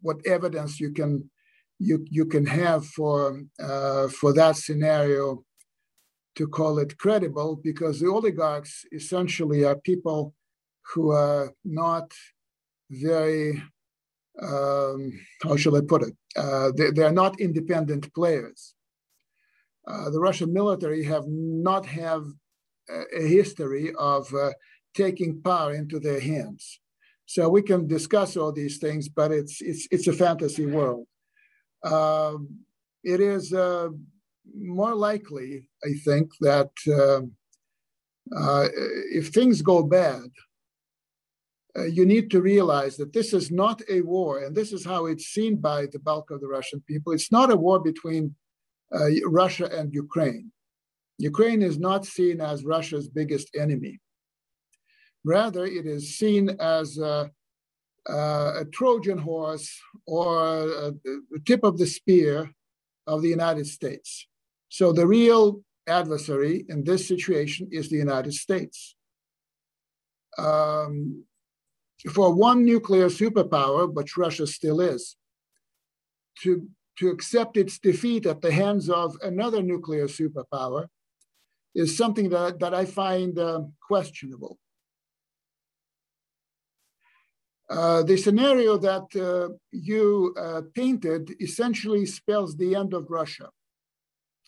what 0.00 0.26
evidence 0.26 0.80
you 0.80 0.92
can 0.92 1.30
you 1.78 2.04
you 2.10 2.26
can 2.26 2.46
have 2.46 2.84
for 2.86 3.42
uh, 3.62 4.08
for 4.08 4.32
that 4.34 4.56
scenario 4.56 5.44
to 6.36 6.48
call 6.48 6.78
it 6.78 6.98
credible 6.98 7.60
because 7.62 8.00
the 8.00 8.08
oligarchs 8.08 8.84
essentially 8.92 9.64
are 9.64 9.76
people 9.76 10.34
who 10.92 11.12
are 11.12 11.52
not 11.64 12.10
very 12.90 13.62
um, 14.42 15.12
how 15.42 15.56
shall 15.56 15.76
I 15.76 15.80
put 15.80 16.02
it? 16.02 16.16
Uh, 16.36 16.72
they, 16.76 16.90
they, 16.90 17.02
are 17.02 17.12
not 17.12 17.40
independent 17.40 18.12
players. 18.14 18.73
Uh, 19.86 20.10
the 20.10 20.20
Russian 20.20 20.52
military 20.52 21.04
have 21.04 21.24
not 21.26 21.84
have 21.86 22.24
a, 22.88 23.26
history 23.26 23.92
of 23.98 24.32
uh, 24.34 24.50
taking 24.94 25.40
power 25.42 25.74
into 25.74 25.98
their 25.98 26.20
hands. 26.20 26.80
So 27.26 27.48
we 27.48 27.62
can 27.62 27.86
discuss 27.86 28.36
all 28.36 28.52
these 28.52 28.78
things, 28.78 29.08
but 29.08 29.32
it's 29.32 29.60
it's 29.60 29.88
it's 29.90 30.06
a 30.06 30.12
fantasy 30.12 30.66
world. 30.66 31.06
Um, 31.82 32.60
it 33.02 33.20
is 33.20 33.52
uh, 33.52 33.88
more 34.54 34.94
likely, 34.94 35.68
I 35.82 35.94
think, 36.04 36.30
that 36.40 36.70
um, 36.88 37.32
uh, 38.34 38.68
if 39.12 39.28
things 39.28 39.62
go 39.62 39.82
bad, 39.82 40.28
uh, 41.76 41.84
you 41.84 42.06
need 42.06 42.30
to 42.30 42.40
realize 42.40 42.96
that 42.96 43.12
this 43.12 43.32
is 43.32 43.50
not 43.50 43.82
a 43.88 44.00
war, 44.02 44.44
and 44.44 44.54
this 44.54 44.72
is 44.72 44.84
how 44.84 45.06
it's 45.06 45.26
seen 45.26 45.56
by 45.56 45.86
the 45.86 45.98
bulk 45.98 46.30
of 46.30 46.40
the 46.40 46.46
Russian 46.46 46.82
people. 46.86 47.12
It's 47.12 47.32
not 47.32 47.50
a 47.50 47.56
war 47.56 47.80
between 47.80 48.34
uh, 48.94 49.08
Russia 49.26 49.68
and 49.72 49.92
Ukraine. 49.92 50.52
Ukraine 51.18 51.62
is 51.62 51.78
not 51.78 52.04
seen 52.04 52.40
as 52.40 52.64
Russia's 52.64 53.08
biggest 53.08 53.48
enemy. 53.54 54.00
Rather, 55.24 55.64
it 55.64 55.86
is 55.86 56.18
seen 56.18 56.50
as 56.60 56.98
a, 56.98 57.30
a 58.08 58.64
Trojan 58.72 59.18
horse 59.18 59.70
or 60.06 60.94
the 61.04 61.40
tip 61.46 61.64
of 61.64 61.78
the 61.78 61.86
spear 61.86 62.50
of 63.06 63.22
the 63.22 63.28
United 63.28 63.66
States. 63.66 64.26
So 64.68 64.92
the 64.92 65.06
real 65.06 65.62
adversary 65.86 66.64
in 66.68 66.84
this 66.84 67.06
situation 67.06 67.68
is 67.70 67.88
the 67.88 67.96
United 67.96 68.34
States. 68.34 68.96
Um, 70.36 71.24
for 72.12 72.34
one 72.34 72.64
nuclear 72.64 73.06
superpower, 73.06 73.92
which 73.92 74.16
Russia 74.16 74.46
still 74.46 74.80
is, 74.80 75.16
to 76.42 76.68
to 76.98 77.08
accept 77.08 77.56
its 77.56 77.78
defeat 77.78 78.26
at 78.26 78.40
the 78.40 78.52
hands 78.52 78.88
of 78.88 79.16
another 79.22 79.62
nuclear 79.62 80.06
superpower 80.06 80.86
is 81.74 81.96
something 81.96 82.28
that, 82.30 82.60
that 82.60 82.74
I 82.74 82.84
find 82.84 83.38
uh, 83.38 83.62
questionable. 83.80 84.58
Uh, 87.68 88.02
the 88.02 88.16
scenario 88.16 88.76
that 88.76 89.06
uh, 89.16 89.54
you 89.72 90.34
uh, 90.38 90.62
painted 90.74 91.34
essentially 91.40 92.04
spells 92.04 92.56
the 92.56 92.74
end 92.74 92.92
of 92.92 93.10
Russia, 93.10 93.48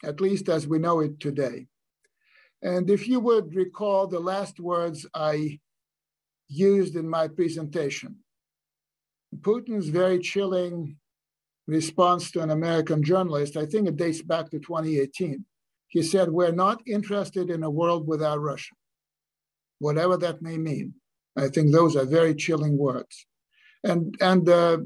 at 0.05 0.21
least 0.21 0.49
as 0.49 0.69
we 0.69 0.79
know 0.79 1.01
it 1.01 1.19
today. 1.19 1.67
And 2.63 2.91
if 2.91 3.09
you 3.09 3.21
would 3.21 3.55
recall 3.55 4.07
the 4.07 4.21
last 4.21 4.61
words 4.61 5.07
I 5.15 5.59
used 6.49 6.95
in 6.95 7.09
my 7.09 7.29
presentation, 7.29 8.17
Putin's 9.41 9.89
very 9.89 10.19
chilling 10.19 10.97
response 11.67 12.31
to 12.31 12.41
an 12.41 12.51
American 12.51 13.03
journalist, 13.03 13.57
I 13.57 13.67
think 13.67 13.89
it 13.89 13.97
dates 13.97 14.23
back 14.23 14.51
to 14.51 14.59
2018. 14.59 15.45
He 15.89 16.03
said, 16.03 16.31
We're 16.31 16.53
not 16.53 16.83
interested 16.87 17.51
in 17.51 17.63
a 17.63 17.71
world 17.71 18.07
without 18.07 18.41
Russia, 18.41 18.75
whatever 19.79 20.17
that 20.19 20.43
may 20.43 20.59
mean. 20.59 20.95
I 21.37 21.49
think 21.49 21.73
those 21.73 21.97
are 21.97 22.05
very 22.05 22.35
chilling 22.35 22.79
words. 22.79 23.27
And, 23.85 24.15
and 24.21 24.49
uh, 24.49 24.79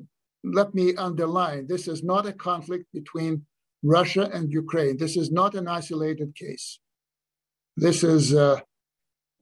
let 0.42 0.74
me 0.74 0.94
underline 0.96 1.66
this 1.66 1.86
is 1.86 2.02
not 2.02 2.26
a 2.26 2.32
conflict 2.32 2.86
between 2.92 3.46
Russia 3.82 4.28
and 4.32 4.50
Ukraine. 4.50 4.96
This 4.96 5.16
is 5.16 5.30
not 5.30 5.54
an 5.54 5.68
isolated 5.68 6.34
case. 6.34 6.80
This 7.76 8.02
is, 8.04 8.34
uh, 8.34 8.60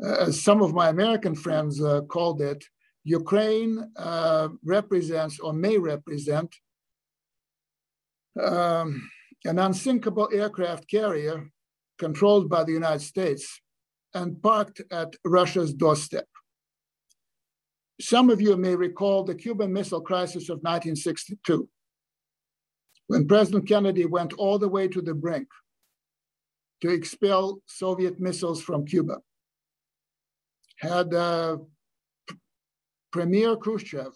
as 0.00 0.40
some 0.42 0.62
of 0.62 0.74
my 0.74 0.88
American 0.90 1.34
friends 1.34 1.82
uh, 1.82 2.02
called 2.02 2.40
it, 2.40 2.64
Ukraine 3.04 3.90
uh, 3.96 4.48
represents 4.64 5.40
or 5.40 5.52
may 5.52 5.78
represent 5.78 6.54
um, 8.40 9.08
an 9.44 9.58
unsinkable 9.58 10.28
aircraft 10.32 10.88
carrier 10.90 11.50
controlled 11.98 12.48
by 12.48 12.64
the 12.64 12.72
United 12.72 13.02
States 13.02 13.60
and 14.14 14.42
parked 14.42 14.80
at 14.90 15.14
Russia's 15.24 15.74
doorstep. 15.74 16.26
Some 18.00 18.30
of 18.30 18.40
you 18.40 18.56
may 18.56 18.76
recall 18.76 19.24
the 19.24 19.34
Cuban 19.34 19.72
Missile 19.72 20.00
Crisis 20.00 20.48
of 20.48 20.58
1962, 20.58 21.68
when 23.08 23.26
President 23.26 23.66
Kennedy 23.66 24.06
went 24.06 24.32
all 24.34 24.58
the 24.58 24.68
way 24.68 24.86
to 24.88 25.02
the 25.02 25.14
brink 25.14 25.48
to 26.80 26.90
expel 26.90 27.60
Soviet 27.66 28.20
missiles 28.20 28.62
from 28.62 28.86
Cuba. 28.86 29.18
Had 30.78 31.12
uh, 31.12 31.56
Premier 33.10 33.56
Khrushchev 33.56 34.12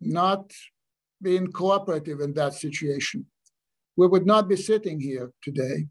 not 0.00 0.52
been 1.22 1.52
cooperative 1.52 2.20
in 2.20 2.32
that 2.34 2.54
situation, 2.54 3.26
we 3.96 4.06
would 4.06 4.26
not 4.26 4.48
be 4.48 4.56
sitting 4.56 5.00
here 5.00 5.32
today. 5.42 5.86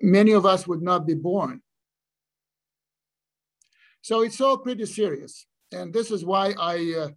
Many 0.00 0.32
of 0.32 0.46
us 0.46 0.66
would 0.66 0.82
not 0.82 1.06
be 1.06 1.14
born. 1.14 1.62
So 4.02 4.22
it's 4.22 4.40
all 4.40 4.58
pretty 4.58 4.86
serious. 4.86 5.46
And 5.72 5.92
this 5.92 6.10
is 6.10 6.24
why 6.24 6.54
I, 6.58 6.94
uh, 6.98 7.08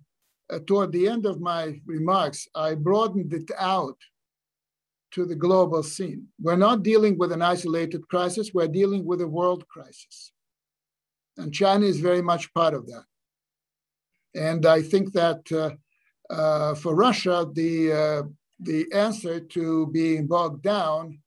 uh, 0.54 0.60
toward 0.68 0.92
the 0.92 1.08
end 1.08 1.26
of 1.26 1.40
my 1.40 1.80
remarks, 1.86 2.48
I 2.54 2.76
broadened 2.76 3.34
it 3.34 3.50
out 3.58 3.98
to 5.12 5.26
the 5.26 5.36
global 5.36 5.84
scene. 5.84 6.28
We're 6.42 6.56
not 6.56 6.84
dealing 6.84 7.18
with 7.18 7.32
an 7.32 7.42
isolated 7.42 8.08
crisis, 8.10 8.52
we're 8.54 8.68
dealing 8.68 9.06
with 9.06 9.22
a 9.22 9.28
world 9.28 9.68
crisis. 9.68 10.32
And 11.38 11.54
China 11.54 11.86
is 11.86 12.00
very 12.00 12.22
much 12.22 12.54
part 12.54 12.74
of 12.74 12.86
that. 12.88 13.06
And 14.36 14.66
I 14.66 14.82
think 14.82 15.14
that 15.14 15.52
uh, 15.52 15.72
uh, 16.30 16.76
for 16.76 16.96
Russia, 16.96 17.48
the, 17.54 17.92
uh, 17.92 18.24
the 18.60 18.86
answer 18.94 19.40
to 19.40 19.88
being 19.88 20.28
bogged 20.28 20.62
down 20.62 21.20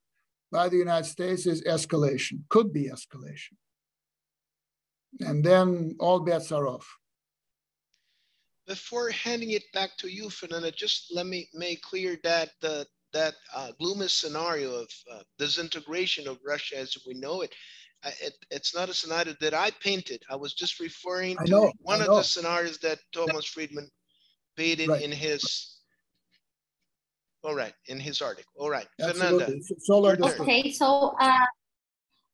by 0.50 0.68
the 0.68 0.76
United 0.76 1.08
States 1.08 1.46
is 1.46 1.62
escalation, 1.62 2.40
could 2.48 2.72
be 2.72 2.88
escalation. 2.88 3.56
And 5.20 5.44
then 5.44 5.96
all 5.98 6.20
bets 6.20 6.52
are 6.52 6.66
off. 6.68 6.88
Before 8.66 9.10
handing 9.10 9.52
it 9.52 9.64
back 9.72 9.96
to 9.98 10.08
you, 10.08 10.28
Fernanda, 10.28 10.72
just 10.72 11.12
let 11.14 11.26
me 11.26 11.48
make 11.54 11.82
clear 11.82 12.18
that 12.24 12.50
the 12.60 12.86
that 13.12 13.34
uh, 13.54 13.70
gloomy 13.78 14.08
scenario 14.08 14.74
of 14.74 14.88
uh, 15.10 15.20
disintegration 15.38 16.28
of 16.28 16.38
Russia 16.44 16.76
as 16.76 16.98
we 17.06 17.14
know 17.14 17.40
it, 17.40 17.54
uh, 18.04 18.10
it, 18.20 18.34
it's 18.50 18.74
not 18.74 18.88
a 18.88 18.94
scenario 18.94 19.34
that 19.40 19.54
I 19.54 19.70
painted. 19.80 20.22
I 20.28 20.36
was 20.36 20.52
just 20.52 20.80
referring 20.80 21.36
to 21.38 21.50
know, 21.50 21.72
one 21.80 22.02
of 22.02 22.08
the 22.08 22.22
scenarios 22.22 22.78
that 22.78 22.98
Thomas 23.12 23.46
Friedman 23.46 23.88
painted 24.56 24.88
right. 24.88 25.02
in 25.02 25.12
his. 25.12 25.72
All 27.44 27.54
right, 27.54 27.74
in 27.86 28.00
his 28.00 28.20
article. 28.20 28.50
All 28.58 28.70
right, 28.70 28.88
Absolutely. 29.00 29.62
Fernanda. 29.86 30.42
Okay, 30.42 30.72
so 30.72 31.14
uh, 31.20 31.46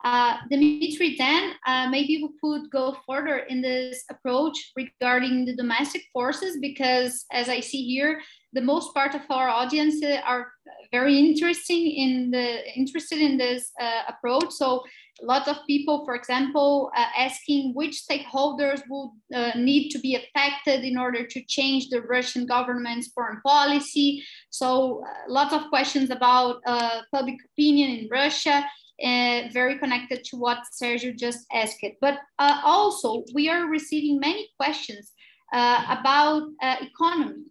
uh, 0.04 0.38
Dimitri, 0.50 1.16
then 1.18 1.52
uh, 1.66 1.88
maybe 1.90 2.22
we 2.22 2.30
could 2.40 2.70
go 2.70 2.96
further 3.06 3.38
in 3.40 3.60
this 3.60 4.04
approach 4.10 4.72
regarding 4.74 5.44
the 5.44 5.54
domestic 5.54 6.04
forces, 6.14 6.56
because 6.62 7.26
as 7.30 7.50
I 7.50 7.60
see 7.60 7.84
here, 7.84 8.22
the 8.52 8.60
most 8.60 8.94
part 8.94 9.14
of 9.14 9.22
our 9.30 9.48
audience 9.48 10.02
are 10.24 10.52
very 10.90 11.18
interesting 11.18 11.86
in 11.86 12.30
the 12.30 12.48
interested 12.76 13.20
in 13.20 13.38
this 13.38 13.70
uh, 13.80 14.02
approach. 14.08 14.50
So 14.50 14.82
a 15.22 15.24
lot 15.24 15.48
of 15.48 15.56
people, 15.66 16.04
for 16.04 16.14
example, 16.14 16.90
uh, 16.96 17.04
asking 17.16 17.72
which 17.74 18.02
stakeholders 18.08 18.82
would 18.88 19.10
uh, 19.34 19.52
need 19.56 19.90
to 19.90 19.98
be 20.00 20.16
affected 20.16 20.84
in 20.84 20.98
order 20.98 21.26
to 21.26 21.44
change 21.46 21.88
the 21.88 22.02
Russian 22.02 22.46
government's 22.46 23.08
foreign 23.08 23.40
policy. 23.42 24.22
So 24.50 25.02
a 25.28 25.30
lot 25.30 25.52
of 25.52 25.68
questions 25.68 26.10
about 26.10 26.56
uh, 26.66 27.02
public 27.12 27.36
opinion 27.52 27.90
in 27.90 28.08
Russia 28.10 28.64
uh, 29.02 29.48
very 29.52 29.78
connected 29.78 30.24
to 30.24 30.36
what 30.36 30.58
Sergio 30.80 31.16
just 31.16 31.46
asked. 31.52 31.84
But 32.00 32.18
uh, 32.38 32.60
also, 32.64 33.24
we 33.34 33.48
are 33.48 33.66
receiving 33.66 34.20
many 34.20 34.48
questions 34.58 35.12
uh, 35.52 35.96
about 36.00 36.48
uh, 36.62 36.76
economy. 36.80 37.44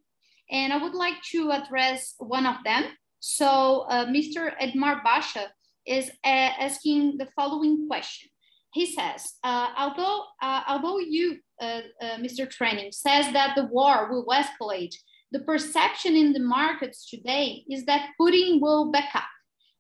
And 0.52 0.74
I 0.74 0.78
would 0.78 0.94
like 0.94 1.22
to 1.32 1.52
address 1.52 2.16
one 2.18 2.46
of 2.46 2.58
them. 2.64 2.84
So, 3.20 3.86
uh, 3.90 4.06
Mr. 4.06 4.52
Edmar 4.60 5.04
Bacha 5.04 5.52
is 5.86 6.10
uh, 6.24 6.52
asking 6.60 7.18
the 7.18 7.28
following 7.36 7.88
question. 7.88 8.30
He 8.74 8.86
says, 8.86 9.34
although, 9.44 10.24
although 10.42 11.00
you, 11.00 11.40
Mr. 11.62 12.48
Trenin, 12.48 12.94
says 12.94 13.32
that 13.34 13.54
the 13.56 13.66
war 13.66 14.10
will 14.10 14.26
escalate, 14.28 14.96
the 15.32 15.40
perception 15.40 16.16
in 16.16 16.34
the 16.34 16.40
markets 16.40 17.10
today 17.10 17.64
is 17.70 17.86
that 17.86 18.10
Putin 18.20 18.60
will 18.62 18.92
back 18.92 19.16
up 19.16 19.24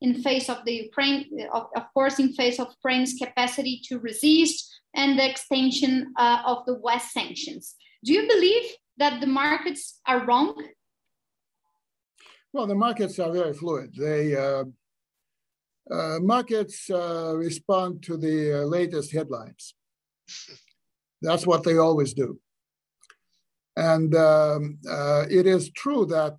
in 0.01 0.21
face 0.21 0.49
of 0.49 0.63
the 0.65 0.73
Ukraine, 0.73 1.25
of, 1.53 1.67
of 1.75 1.83
course, 1.93 2.19
in 2.19 2.33
face 2.33 2.59
of 2.59 2.69
Ukraine's 2.79 3.13
capacity 3.13 3.81
to 3.87 3.99
resist 3.99 4.67
and 4.95 5.17
the 5.17 5.29
extension 5.29 6.13
uh, 6.17 6.41
of 6.45 6.65
the 6.65 6.75
West 6.75 7.11
sanctions. 7.11 7.75
Do 8.03 8.13
you 8.13 8.27
believe 8.27 8.63
that 9.01 9.19
the 9.19 9.27
markets 9.27 9.99
are 10.05 10.25
wrong? 10.27 10.49
Well, 12.53 12.67
the 12.67 12.75
markets 12.75 13.17
are 13.19 13.31
very 13.31 13.53
fluid. 13.53 13.89
They 13.97 14.35
uh, 14.35 14.65
uh, 15.89 16.19
markets 16.19 16.77
uh, 16.89 17.33
respond 17.35 18.03
to 18.03 18.15
the 18.25 18.37
uh, 18.59 18.65
latest 18.77 19.11
headlines. 19.11 19.73
That's 21.21 21.47
what 21.47 21.63
they 21.63 21.77
always 21.77 22.13
do. 22.13 22.39
And 23.75 24.13
um, 24.15 24.77
uh, 24.87 25.25
it 25.29 25.45
is 25.47 25.71
true 25.71 26.05
that 26.17 26.37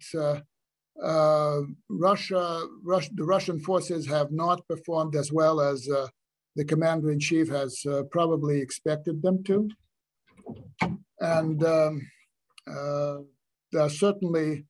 uh, 1.03 1.61
Russia, 1.89 2.45
Rus- 2.85 3.17
the 3.21 3.25
Russian 3.25 3.59
forces 3.59 4.07
have 4.07 4.31
not 4.31 4.67
performed 4.69 5.17
as 5.17 5.33
well 5.33 5.61
as 5.61 5.79
the 6.59 6.65
commander 6.65 7.11
in 7.11 7.19
chief 7.19 7.49
has 7.49 7.73
probably 8.11 8.61
expected 8.61 9.23
them 9.23 9.43
to. 9.45 9.69
And 11.21 11.65
um, 11.65 12.03
uh, 12.69 13.19
there 13.71 13.83
are 13.83 13.91
certainly 13.91 14.67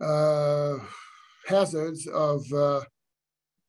uh, 0.00 0.76
hazards 1.46 2.06
of, 2.06 2.44
uh, 2.52 2.80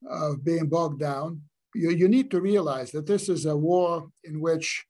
of 0.09 0.43
being 0.43 0.67
bogged 0.67 0.99
down. 0.99 1.41
You, 1.75 1.91
you 1.91 2.07
need 2.07 2.29
to 2.31 2.41
realize 2.41 2.91
that 2.91 3.07
this 3.07 3.29
is 3.29 3.45
a 3.45 3.57
war 3.57 4.07
in 4.23 4.39
which 4.39 4.85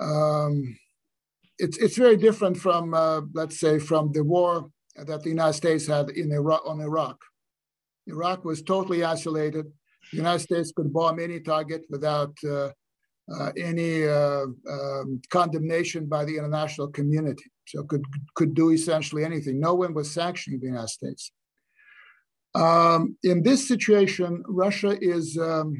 um, 0.00 0.76
it's, 1.58 1.78
it's 1.78 1.96
very 1.96 2.16
different 2.16 2.56
from, 2.56 2.90
let's 3.32 3.60
say, 3.60 3.78
from 3.78 4.10
the 4.12 4.24
war 4.24 4.70
that 4.96 5.22
the 5.22 5.28
United 5.28 5.54
States 5.54 5.86
had 5.86 6.10
in 6.10 6.32
Iraq, 6.32 6.62
on 6.66 6.80
Iraq. 6.80 7.16
Iraq 8.06 8.44
was 8.44 8.62
totally 8.62 9.04
isolated. 9.04 9.66
The 10.10 10.18
United 10.18 10.40
States 10.40 10.72
could 10.74 10.92
bomb 10.92 11.18
any 11.18 11.40
target 11.40 11.82
without 11.88 12.34
uh, 12.46 12.70
uh, 13.32 13.52
any 13.56 14.06
uh, 14.06 14.46
um, 14.70 15.20
condemnation 15.30 16.06
by 16.06 16.24
the 16.24 16.36
international 16.36 16.88
community. 16.88 17.44
So 17.66 17.82
could 17.84 18.04
could 18.34 18.54
do 18.54 18.70
essentially 18.70 19.24
anything. 19.24 19.58
No 19.58 19.74
one 19.74 19.94
was 19.94 20.10
sanctioning 20.10 20.60
the 20.60 20.66
United 20.66 20.88
States. 20.88 21.32
Um, 22.54 23.16
in 23.22 23.42
this 23.42 23.66
situation, 23.66 24.42
Russia 24.46 24.96
is 25.00 25.36
um, 25.38 25.74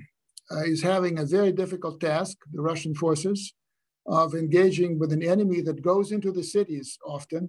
uh, 0.50 0.64
is 0.64 0.82
having 0.82 1.18
a 1.18 1.24
very 1.24 1.52
difficult 1.52 2.00
task. 2.00 2.36
The 2.52 2.62
Russian 2.62 2.94
forces 2.94 3.54
of 4.06 4.34
engaging 4.34 4.98
with 4.98 5.12
an 5.12 5.22
enemy 5.22 5.60
that 5.62 5.82
goes 5.82 6.12
into 6.12 6.30
the 6.30 6.42
cities 6.42 6.98
often 7.06 7.48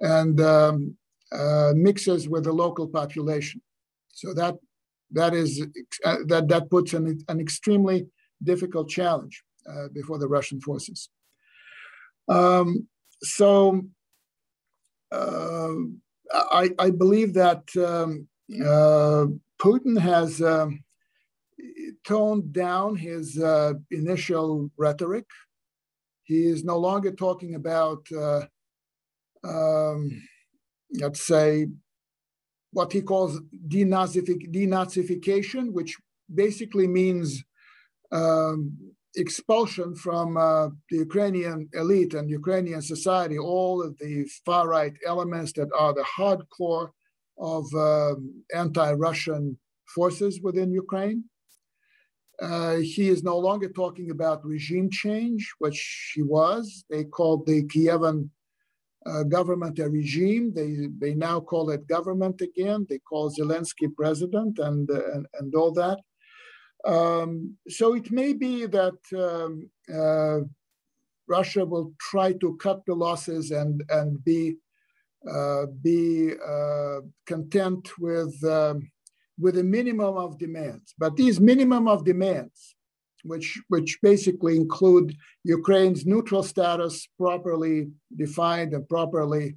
and 0.00 0.40
um, 0.40 0.96
uh, 1.32 1.72
mixes 1.74 2.28
with 2.28 2.44
the 2.44 2.52
local 2.52 2.88
population. 2.88 3.60
So 4.12 4.34
that 4.34 4.56
that 5.10 5.34
is 5.34 5.64
uh, 6.04 6.16
that 6.26 6.48
that 6.48 6.70
puts 6.70 6.94
an, 6.94 7.18
an 7.28 7.40
extremely 7.40 8.06
difficult 8.42 8.88
challenge 8.88 9.42
uh, 9.70 9.88
before 9.92 10.18
the 10.18 10.28
Russian 10.28 10.60
forces. 10.60 11.08
Um, 12.28 12.88
so 13.24 13.82
uh, 15.12 15.74
I, 16.32 16.70
I, 16.78 16.90
believe 16.90 17.34
that 17.34 17.62
um, 17.76 18.26
uh, 18.60 19.26
Putin 19.62 19.98
has 19.98 20.42
um, 20.42 20.82
toned 22.06 22.52
down 22.52 22.96
his 22.96 23.38
uh, 23.38 23.74
initial 23.90 24.70
rhetoric. 24.76 25.26
He 26.24 26.46
is 26.46 26.64
no 26.64 26.78
longer 26.78 27.12
talking 27.12 27.54
about 27.54 28.06
um, 29.44 30.22
let's 30.92 31.26
say, 31.26 31.66
what 32.72 32.92
he 32.92 33.02
calls 33.02 33.40
denazification, 33.68 35.72
which 35.72 35.96
basically 36.32 36.86
means 36.88 37.44
um, 38.10 38.76
expulsion 39.16 39.94
from 39.94 40.36
uh, 40.36 40.68
the 40.90 40.98
Ukrainian 40.98 41.68
elite 41.74 42.14
and 42.14 42.28
Ukrainian 42.28 42.82
society, 42.82 43.38
all 43.38 43.82
of 43.82 43.96
the 43.98 44.28
far 44.44 44.68
right 44.68 44.94
elements 45.06 45.52
that 45.54 45.70
are 45.76 45.94
the 45.94 46.06
hardcore 46.16 46.88
of 47.38 47.64
um, 47.74 48.42
anti 48.54 48.92
Russian 48.92 49.58
forces 49.94 50.40
within 50.40 50.70
Ukraine. 50.72 51.24
Uh, 52.40 52.76
he 52.76 53.08
is 53.08 53.22
no 53.22 53.38
longer 53.38 53.68
talking 53.68 54.10
about 54.10 54.44
regime 54.44 54.90
change, 54.90 55.52
which 55.58 56.12
he 56.14 56.22
was. 56.22 56.84
They 56.90 57.04
called 57.04 57.46
the 57.46 57.62
Kievan 57.64 58.28
uh, 59.06 59.22
government 59.24 59.78
a 59.78 59.88
regime. 59.88 60.52
They 60.54 60.88
they 60.98 61.14
now 61.14 61.40
call 61.40 61.70
it 61.70 61.86
government 61.86 62.40
again. 62.40 62.86
They 62.88 62.98
call 62.98 63.30
Zelensky 63.30 63.88
president 63.94 64.58
and 64.58 64.90
uh, 64.90 65.12
and, 65.12 65.26
and 65.38 65.54
all 65.54 65.72
that. 65.72 65.98
Um, 66.86 67.56
so 67.68 67.94
it 67.94 68.10
may 68.10 68.32
be 68.32 68.66
that 68.66 68.98
um, 69.16 69.70
uh, 69.92 70.40
Russia 71.26 71.64
will 71.64 71.94
try 71.98 72.32
to 72.34 72.56
cut 72.56 72.84
the 72.86 72.94
losses 72.94 73.50
and 73.50 73.82
and 73.88 74.22
be 74.22 74.56
uh, 75.30 75.66
be 75.82 76.32
uh, 76.46 77.00
content 77.26 77.88
with 77.98 78.34
um, 78.44 78.90
with 79.38 79.58
a 79.58 79.64
minimum 79.64 80.16
of 80.16 80.38
demands. 80.38 80.94
But 80.98 81.16
these 81.16 81.40
minimum 81.40 81.88
of 81.88 82.04
demands, 82.04 82.76
which, 83.22 83.60
which 83.68 83.98
basically 84.02 84.56
include 84.56 85.16
Ukraine's 85.44 86.06
neutral 86.06 86.42
status 86.42 87.08
properly 87.18 87.88
defined 88.14 88.74
and 88.74 88.88
properly 88.88 89.56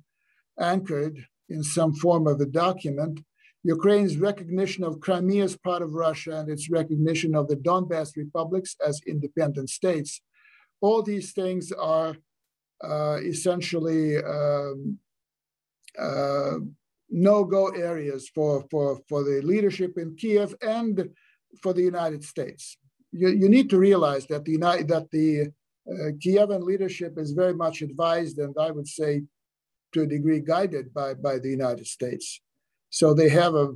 anchored 0.60 1.24
in 1.50 1.64
some 1.64 1.94
form 1.94 2.28
of 2.28 2.42
a 2.42 2.46
document, 2.46 3.20
Ukraine's 3.68 4.18
recognition 4.18 4.84
of 4.86 5.02
Crimea 5.02 5.44
as 5.44 5.58
part 5.58 5.82
of 5.82 5.94
Russia 5.94 6.40
and 6.40 6.50
its 6.50 6.70
recognition 6.70 7.36
of 7.36 7.50
the 7.50 7.58
Donbass 7.58 8.16
republics 8.16 8.78
as 8.86 9.02
independent 9.06 9.70
states, 9.70 10.22
all 10.80 11.04
these 11.04 11.34
things 11.34 11.74
are 11.74 12.16
uh, 12.82 13.18
essentially 13.34 14.18
um, 14.24 14.98
uh, 16.00 16.58
no-go 17.10 17.68
areas 17.70 18.30
for, 18.34 18.66
for, 18.72 19.02
for 19.10 19.24
the 19.24 19.42
leadership 19.42 19.98
in 19.98 20.16
Kiev 20.16 20.56
and 20.62 21.10
for 21.62 21.74
the 21.74 21.82
United 21.82 22.24
States. 22.24 22.78
You, 23.12 23.30
you 23.30 23.50
need 23.50 23.70
to 23.72 23.78
realize 23.78 24.28
that 24.28 24.46
the 24.46 24.52
United, 24.52 24.88
that 24.88 25.12
the 25.12 25.48
uh, 25.92 26.12
Kievan 26.24 26.64
leadership 26.64 27.18
is 27.18 27.32
very 27.32 27.54
much 27.54 27.82
advised 27.82 28.38
and 28.38 28.56
I 28.58 28.72
would 28.72 28.88
say 28.88 29.24
to 29.94 30.04
a 30.04 30.08
degree 30.08 30.40
guided 30.40 30.94
by, 30.94 31.16
by 31.16 31.40
the 31.40 31.50
United 31.50 31.88
States. 31.88 32.42
So 32.90 33.14
they 33.14 33.30
have 33.30 33.56
a 33.56 33.68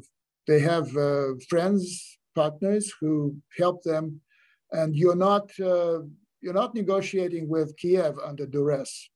they 0.48 0.60
have 0.60 0.96
uh, 0.98 1.36
friends, 1.50 2.18
partners 2.36 2.92
who 3.00 3.36
help 3.58 3.84
them, 3.84 4.22
and 4.72 4.96
you're 4.96 5.16
not 5.16 5.52
uh, 5.60 6.00
you're 6.42 6.54
not 6.62 6.76
negotiating 6.76 7.48
with 7.48 7.78
Kiev 7.78 8.18
under 8.20 8.46
duress. 8.46 9.10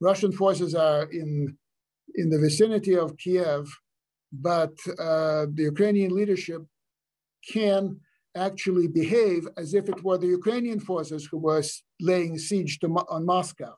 Russian 0.00 0.32
forces 0.32 0.74
are 0.74 1.04
in 1.04 1.56
in 2.14 2.30
the 2.30 2.38
vicinity 2.38 2.96
of 2.96 3.16
Kiev, 3.16 3.68
but 4.32 4.74
uh, 4.98 5.46
the 5.54 5.64
Ukrainian 5.72 6.14
leadership 6.14 6.62
can 7.52 8.00
actually 8.34 8.88
behave 8.88 9.46
as 9.56 9.74
if 9.74 9.88
it 9.88 10.02
were 10.02 10.18
the 10.18 10.34
Ukrainian 10.40 10.80
forces 10.80 11.26
who 11.30 11.38
were 11.38 11.62
laying 12.00 12.38
siege 12.38 12.78
to, 12.80 12.86
on 12.86 13.26
Moscow. 13.26 13.74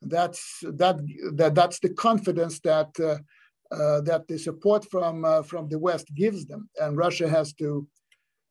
That's 0.00 0.60
that, 0.62 0.96
that 1.34 1.54
that's 1.56 1.80
the 1.80 1.90
confidence 1.90 2.60
that 2.60 2.90
uh, 3.00 3.18
that 3.70 4.24
the 4.28 4.38
support 4.38 4.90
from 4.90 5.24
uh, 5.24 5.42
from 5.42 5.68
the 5.68 5.78
West 5.78 6.14
gives 6.14 6.46
them, 6.46 6.68
and 6.80 6.96
Russia 6.96 7.28
has 7.28 7.52
to 7.54 7.86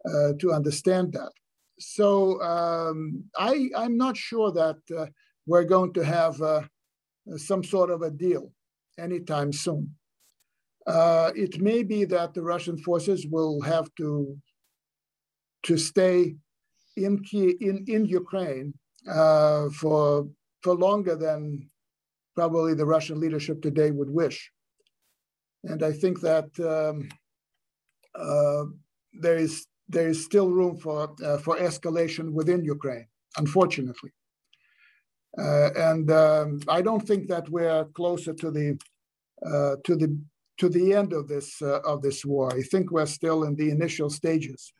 uh, 0.05 0.33
to 0.39 0.51
understand 0.51 1.13
that. 1.13 1.31
So 1.79 2.41
um, 2.41 3.23
I 3.37 3.69
I'm 3.75 3.97
not 3.97 4.17
sure 4.17 4.51
that 4.51 4.77
uh, 4.95 5.07
we're 5.45 5.63
going 5.63 5.93
to 5.93 6.03
have 6.03 6.41
uh, 6.41 6.61
some 7.35 7.63
sort 7.63 7.89
of 7.89 8.01
a 8.01 8.11
deal 8.11 8.51
anytime 8.97 9.51
soon. 9.51 9.95
Uh, 10.85 11.31
it 11.35 11.59
may 11.59 11.83
be 11.83 12.05
that 12.05 12.33
the 12.33 12.41
Russian 12.41 12.77
forces 12.77 13.27
will 13.27 13.61
have 13.61 13.93
to 13.95 14.37
to 15.63 15.77
stay 15.77 16.35
in 16.95 17.23
in 17.31 17.83
in 17.87 18.05
Ukraine 18.05 18.73
uh, 19.07 19.69
for 19.69 20.27
for 20.63 20.73
longer 20.73 21.15
than 21.15 21.69
probably 22.35 22.73
the 22.73 22.85
Russian 22.85 23.19
leadership 23.19 23.61
today 23.61 23.91
would 23.91 24.09
wish. 24.09 24.51
And 25.63 25.83
I 25.83 25.91
think 25.91 26.21
that 26.21 26.49
um, 26.59 27.09
uh, 28.15 28.65
there 29.13 29.37
is 29.37 29.67
there 29.89 30.09
is 30.09 30.23
still 30.23 30.49
room 30.49 30.77
for 30.77 31.15
uh, 31.23 31.37
for 31.37 31.57
escalation 31.57 32.31
within 32.31 32.63
Ukraine, 32.63 33.07
unfortunately. 33.37 34.11
Uh, 35.37 35.69
and 35.75 36.09
um, 36.11 36.59
I 36.67 36.81
don't 36.81 37.05
think 37.05 37.27
that 37.27 37.47
we're 37.49 37.85
closer 37.93 38.33
to 38.33 38.51
the 38.51 38.77
uh, 39.45 39.75
to 39.83 39.95
the 39.95 40.17
to 40.57 40.69
the 40.69 40.93
end 40.93 41.13
of 41.13 41.27
this 41.27 41.61
uh, 41.61 41.79
of 41.81 42.01
this 42.01 42.25
war. 42.25 42.53
I 42.53 42.61
think 42.63 42.91
we're 42.91 43.05
still 43.05 43.43
in 43.43 43.55
the 43.55 43.69
initial 43.69 44.09
stages. 44.09 44.73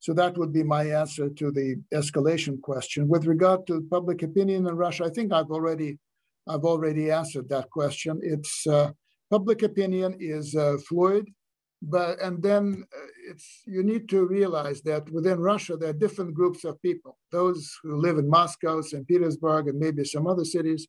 So 0.00 0.14
that 0.14 0.36
would 0.38 0.52
be 0.52 0.62
my 0.62 0.84
answer 0.84 1.28
to 1.28 1.50
the 1.50 1.76
escalation 1.94 2.60
question. 2.60 3.06
With 3.06 3.26
regard 3.26 3.66
to 3.66 3.86
public 3.90 4.22
opinion 4.22 4.66
in 4.66 4.74
Russia, 4.74 5.04
I 5.04 5.10
think 5.10 5.32
I've 5.32 5.50
already 5.50 5.98
I've 6.48 6.64
already 6.64 7.10
answered 7.10 7.48
that 7.50 7.70
question. 7.70 8.20
It's 8.22 8.66
uh, 8.66 8.92
public 9.30 9.62
opinion 9.62 10.16
is 10.18 10.54
uh, 10.56 10.76
fluid, 10.88 11.28
but 11.82 12.20
and 12.20 12.42
then 12.42 12.84
uh, 12.94 13.06
it's 13.30 13.62
you 13.66 13.82
need 13.82 14.08
to 14.08 14.26
realize 14.26 14.82
that 14.82 15.08
within 15.10 15.38
Russia 15.38 15.76
there 15.76 15.90
are 15.90 16.04
different 16.04 16.34
groups 16.34 16.64
of 16.64 16.82
people. 16.82 17.16
Those 17.30 17.72
who 17.82 17.96
live 17.96 18.18
in 18.18 18.28
Moscow, 18.28 18.82
St. 18.82 19.06
Petersburg, 19.06 19.68
and 19.68 19.78
maybe 19.78 20.04
some 20.04 20.26
other 20.26 20.44
cities 20.44 20.86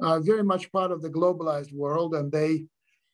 are 0.00 0.20
very 0.20 0.44
much 0.44 0.70
part 0.72 0.90
of 0.92 1.02
the 1.02 1.10
globalized 1.10 1.72
world, 1.74 2.14
and 2.14 2.30
they 2.30 2.64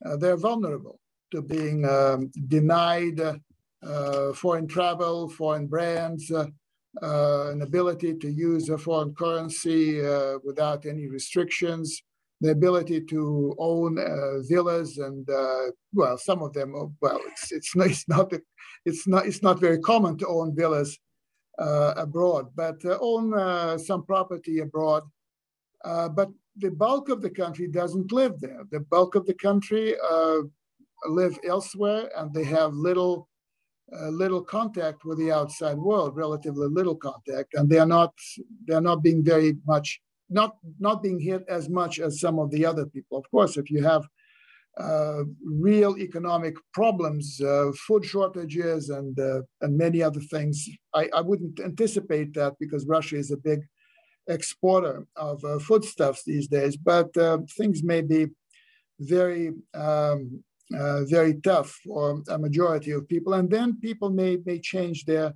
uh, 0.04 0.16
they're 0.16 0.36
vulnerable 0.36 1.00
to 1.32 1.42
being 1.42 1.84
um, 1.84 2.30
denied 2.46 3.20
uh, 3.20 4.32
foreign 4.32 4.66
travel, 4.66 5.28
foreign 5.28 5.66
brands, 5.66 6.30
uh, 6.30 6.46
an 7.02 7.62
ability 7.62 8.14
to 8.14 8.30
use 8.30 8.68
a 8.68 8.78
foreign 8.78 9.14
currency 9.14 10.00
without 10.42 10.86
any 10.86 11.06
restrictions, 11.06 12.02
the 12.40 12.50
ability 12.50 13.00
to 13.00 13.54
own 13.58 13.98
uh, 13.98 14.40
villas 14.48 14.98
and 14.98 15.28
uh, 15.28 15.66
well 15.92 16.16
some 16.16 16.42
of 16.42 16.52
them 16.52 16.72
well 17.00 17.20
it's 17.26 17.52
it's 17.52 17.74
not 17.76 17.86
it's 17.90 18.08
not 18.08 18.32
it's 18.84 19.06
not 19.06 19.26
it's 19.26 19.42
not 19.42 19.60
very 19.60 19.78
common 19.78 20.16
to 20.16 20.26
own 20.26 20.54
villas 20.54 20.98
uh, 21.58 21.94
abroad 21.96 22.46
but 22.54 22.76
own 23.00 23.78
some 23.78 24.04
property 24.04 24.60
abroad 24.60 25.02
but 25.82 26.28
the 26.58 26.70
bulk 26.70 27.08
of 27.08 27.22
the 27.22 27.30
country 27.30 27.68
doesn't 27.68 28.12
live 28.12 28.40
there. 28.40 28.64
The 28.70 28.80
bulk 28.80 29.14
of 29.14 29.26
the 29.26 29.34
country 29.34 29.94
uh, 29.98 30.40
live 31.06 31.38
elsewhere, 31.46 32.10
and 32.16 32.34
they 32.34 32.44
have 32.44 32.74
little 32.74 33.28
uh, 33.90 34.08
little 34.08 34.42
contact 34.42 35.04
with 35.04 35.18
the 35.18 35.32
outside 35.32 35.78
world, 35.78 36.14
relatively 36.14 36.68
little 36.68 36.96
contact, 36.96 37.54
and 37.54 37.70
they 37.70 37.78
are 37.78 37.86
not 37.86 38.12
they 38.66 38.74
are 38.74 38.80
not 38.80 39.02
being 39.02 39.24
very 39.24 39.56
much 39.66 40.00
not 40.28 40.56
not 40.78 41.02
being 41.02 41.20
hit 41.20 41.44
as 41.48 41.68
much 41.68 41.98
as 42.00 42.20
some 42.20 42.38
of 42.38 42.50
the 42.50 42.64
other 42.66 42.86
people. 42.86 43.18
Of 43.18 43.30
course, 43.30 43.56
if 43.56 43.70
you 43.70 43.82
have 43.82 44.06
uh, 44.78 45.24
real 45.44 45.96
economic 45.98 46.54
problems, 46.72 47.40
uh, 47.40 47.72
food 47.86 48.04
shortages, 48.04 48.90
and 48.90 49.18
uh, 49.18 49.42
and 49.60 49.76
many 49.76 50.02
other 50.02 50.20
things, 50.20 50.68
I, 50.94 51.08
I 51.14 51.20
wouldn't 51.20 51.60
anticipate 51.60 52.34
that 52.34 52.54
because 52.60 52.86
Russia 52.86 53.16
is 53.16 53.30
a 53.30 53.36
big 53.36 53.60
exporter 54.28 55.06
of 55.16 55.42
uh, 55.44 55.58
foodstuffs 55.58 56.22
these 56.24 56.48
days, 56.48 56.76
but 56.76 57.16
uh, 57.16 57.38
things 57.56 57.82
may 57.82 58.02
be 58.02 58.26
very, 59.00 59.52
um, 59.74 60.42
uh, 60.76 61.04
very 61.04 61.34
tough 61.40 61.78
for 61.84 62.22
a 62.28 62.38
majority 62.38 62.90
of 62.90 63.08
people. 63.08 63.34
And 63.34 63.50
then 63.50 63.78
people 63.80 64.10
may, 64.10 64.38
may 64.44 64.58
change 64.58 65.04
their, 65.04 65.34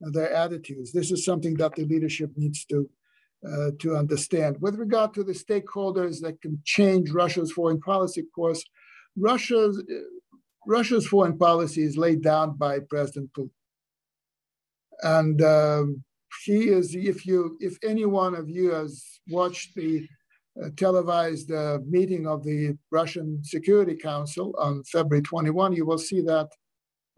their 0.00 0.32
attitudes. 0.32 0.92
This 0.92 1.10
is 1.10 1.24
something 1.24 1.54
that 1.54 1.74
the 1.74 1.84
leadership 1.84 2.30
needs 2.36 2.64
to, 2.66 2.88
uh, 3.48 3.70
to 3.78 3.96
understand. 3.96 4.56
With 4.60 4.76
regard 4.76 5.14
to 5.14 5.24
the 5.24 5.32
stakeholders 5.32 6.20
that 6.20 6.40
can 6.42 6.60
change 6.64 7.10
Russia's 7.10 7.52
foreign 7.52 7.80
policy 7.80 8.24
course, 8.34 8.62
Russia's, 9.16 9.82
Russia's 10.66 11.06
foreign 11.06 11.38
policy 11.38 11.82
is 11.82 11.96
laid 11.96 12.22
down 12.22 12.56
by 12.56 12.80
President 12.80 13.30
Putin. 13.32 13.50
And 15.02 15.42
um, 15.42 16.04
he 16.44 16.68
is, 16.68 16.94
if 16.94 17.26
you, 17.26 17.56
if 17.60 17.78
any 17.82 18.04
one 18.04 18.34
of 18.34 18.48
you 18.48 18.70
has 18.72 19.20
watched 19.28 19.74
the 19.74 20.06
uh, 20.62 20.68
televised 20.76 21.50
uh, 21.50 21.78
meeting 21.88 22.26
of 22.26 22.44
the 22.44 22.76
Russian 22.90 23.42
Security 23.42 23.94
Council 23.94 24.54
on 24.58 24.84
February 24.84 25.22
21, 25.22 25.72
you 25.72 25.86
will 25.86 25.98
see 25.98 26.20
that 26.20 26.48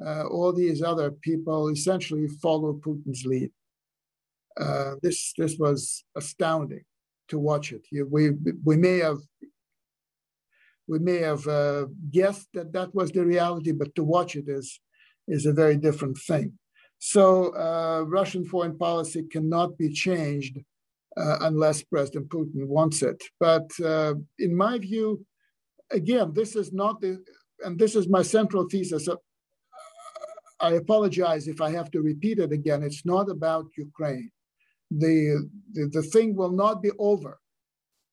uh, 0.04 0.24
all 0.26 0.52
these 0.52 0.82
other 0.82 1.10
people 1.10 1.68
essentially 1.68 2.28
follow 2.40 2.74
Putin's 2.74 3.24
lead. 3.24 3.50
Uh, 4.60 4.94
this 5.02 5.32
this 5.38 5.56
was 5.58 6.04
astounding 6.16 6.84
to 7.28 7.38
watch 7.38 7.72
it. 7.72 7.82
We 8.10 8.30
we 8.64 8.76
may 8.76 8.98
have 8.98 9.18
we 10.86 10.98
may 10.98 11.18
have 11.18 11.46
uh, 11.46 11.86
guessed 12.10 12.48
that 12.54 12.72
that 12.72 12.94
was 12.94 13.10
the 13.12 13.24
reality, 13.24 13.72
but 13.72 13.94
to 13.94 14.04
watch 14.04 14.36
it 14.36 14.48
is 14.48 14.80
is 15.28 15.46
a 15.46 15.52
very 15.52 15.76
different 15.76 16.18
thing. 16.18 16.58
So 16.98 17.54
uh, 17.56 18.04
Russian 18.06 18.44
foreign 18.44 18.78
policy 18.78 19.24
cannot 19.24 19.76
be 19.76 19.92
changed 19.92 20.58
uh, 21.16 21.38
unless 21.40 21.82
President 21.82 22.28
Putin 22.28 22.66
wants 22.66 23.02
it. 23.02 23.22
But 23.40 23.68
uh, 23.84 24.14
in 24.38 24.56
my 24.56 24.78
view, 24.78 25.24
again, 25.90 26.32
this 26.32 26.56
is 26.56 26.72
not 26.72 27.00
the, 27.00 27.22
and 27.64 27.78
this 27.78 27.96
is 27.96 28.08
my 28.08 28.22
central 28.22 28.68
thesis. 28.68 29.08
I 30.60 30.72
apologize 30.74 31.48
if 31.48 31.60
I 31.60 31.70
have 31.70 31.90
to 31.90 32.00
repeat 32.00 32.38
it 32.38 32.52
again. 32.52 32.82
It's 32.82 33.04
not 33.04 33.28
about 33.28 33.66
Ukraine. 33.76 34.30
The, 34.98 35.48
the, 35.72 35.86
the 35.92 36.02
thing 36.02 36.36
will 36.36 36.52
not 36.52 36.82
be 36.82 36.90
over 36.98 37.38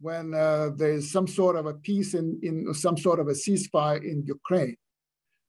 when 0.01 0.33
uh, 0.33 0.69
there's 0.75 1.11
some 1.11 1.27
sort 1.27 1.55
of 1.55 1.65
a 1.65 1.73
peace 1.73 2.13
in, 2.13 2.39
in 2.41 2.73
some 2.73 2.97
sort 2.97 3.19
of 3.19 3.27
a 3.27 3.33
ceasefire 3.33 4.01
in 4.01 4.23
Ukraine. 4.25 4.77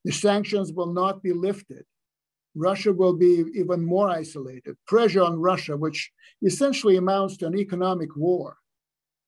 The 0.05 0.13
sanctions 0.13 0.73
will 0.73 0.93
not 0.93 1.23
be 1.23 1.33
lifted 1.33 1.85
Russia 2.55 2.93
will 2.93 3.15
be 3.15 3.45
even 3.55 3.85
more 3.85 4.09
isolated. 4.09 4.77
Pressure 4.87 5.23
on 5.23 5.39
Russia, 5.39 5.77
which 5.77 6.11
essentially 6.43 6.97
amounts 6.97 7.37
to 7.39 7.47
an 7.47 7.57
economic 7.57 8.17
war, 8.17 8.57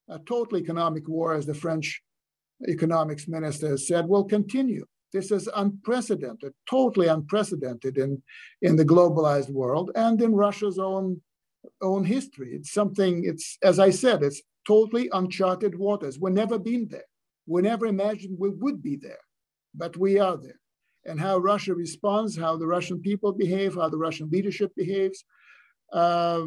a 0.08 0.18
total 0.20 0.58
economic 0.58 1.08
war, 1.08 1.34
as 1.34 1.46
the 1.46 1.54
French 1.54 2.02
economics 2.68 3.28
minister 3.28 3.68
has 3.68 3.86
said, 3.86 4.08
will 4.08 4.24
continue. 4.24 4.84
This 5.12 5.30
is 5.30 5.48
unprecedented, 5.54 6.52
totally 6.68 7.06
unprecedented 7.06 7.98
in, 7.98 8.22
in 8.62 8.76
the 8.76 8.84
globalized 8.84 9.50
world 9.50 9.90
and 9.94 10.20
in 10.22 10.34
Russia's 10.34 10.78
own, 10.78 11.20
own 11.80 12.04
history. 12.04 12.54
It's 12.54 12.72
something, 12.72 13.24
it's, 13.24 13.58
as 13.62 13.78
I 13.78 13.90
said, 13.90 14.22
it's 14.22 14.42
totally 14.66 15.08
uncharted 15.12 15.78
waters. 15.78 16.18
We've 16.18 16.34
never 16.34 16.58
been 16.58 16.88
there. 16.88 17.04
We 17.46 17.62
never 17.62 17.86
imagined 17.86 18.36
we 18.38 18.50
would 18.50 18.82
be 18.82 18.96
there, 18.96 19.18
but 19.74 19.96
we 19.96 20.18
are 20.18 20.36
there. 20.36 20.60
And 21.04 21.18
how 21.18 21.38
Russia 21.38 21.74
responds, 21.74 22.36
how 22.36 22.56
the 22.56 22.66
Russian 22.66 23.00
people 23.00 23.32
behave, 23.32 23.74
how 23.74 23.88
the 23.88 23.98
Russian 23.98 24.30
leadership 24.30 24.72
behaves, 24.76 25.24
uh, 25.92 26.46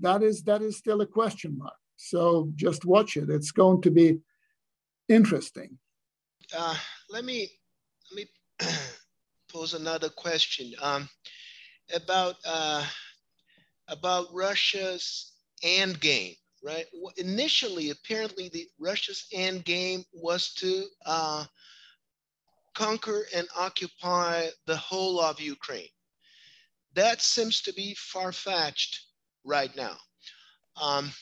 that 0.00 0.22
is 0.22 0.42
that 0.44 0.62
is 0.62 0.78
still 0.78 1.00
a 1.00 1.06
question 1.06 1.58
mark. 1.58 1.74
So 1.96 2.52
just 2.54 2.84
watch 2.84 3.16
it. 3.16 3.28
It's 3.28 3.50
going 3.50 3.82
to 3.82 3.90
be 3.90 4.20
interesting. 5.08 5.78
Uh, 6.56 6.76
let 7.10 7.24
me 7.24 7.50
let 8.10 8.16
me 8.16 8.30
pose 9.52 9.74
another 9.74 10.08
question 10.08 10.72
um, 10.80 11.08
about 11.94 12.36
uh, 12.46 12.84
about 13.88 14.32
Russia's 14.32 15.32
end 15.62 16.00
game. 16.00 16.34
Right. 16.62 16.86
Initially, 17.16 17.90
apparently, 17.90 18.48
the 18.48 18.66
Russia's 18.80 19.26
end 19.32 19.64
game 19.64 20.04
was 20.12 20.52
to 20.54 20.84
uh, 21.06 21.44
conquer 22.74 23.26
and 23.34 23.46
occupy 23.56 24.48
the 24.66 24.76
whole 24.76 25.20
of 25.20 25.40
Ukraine. 25.40 25.88
That 26.94 27.22
seems 27.22 27.60
to 27.62 27.72
be 27.72 27.94
far 27.94 28.32
fetched 28.32 29.06
right 29.44 29.74
now. 29.76 29.96
Um, 30.80 31.12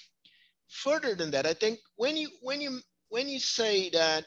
further 0.69 1.15
than 1.15 1.31
that, 1.33 1.47
I 1.47 1.55
think 1.55 1.81
when 1.97 2.17
you 2.17 2.31
when 2.41 2.61
you 2.61 2.81
when 3.09 3.29
you 3.29 3.39
say 3.39 3.91
that 3.91 4.25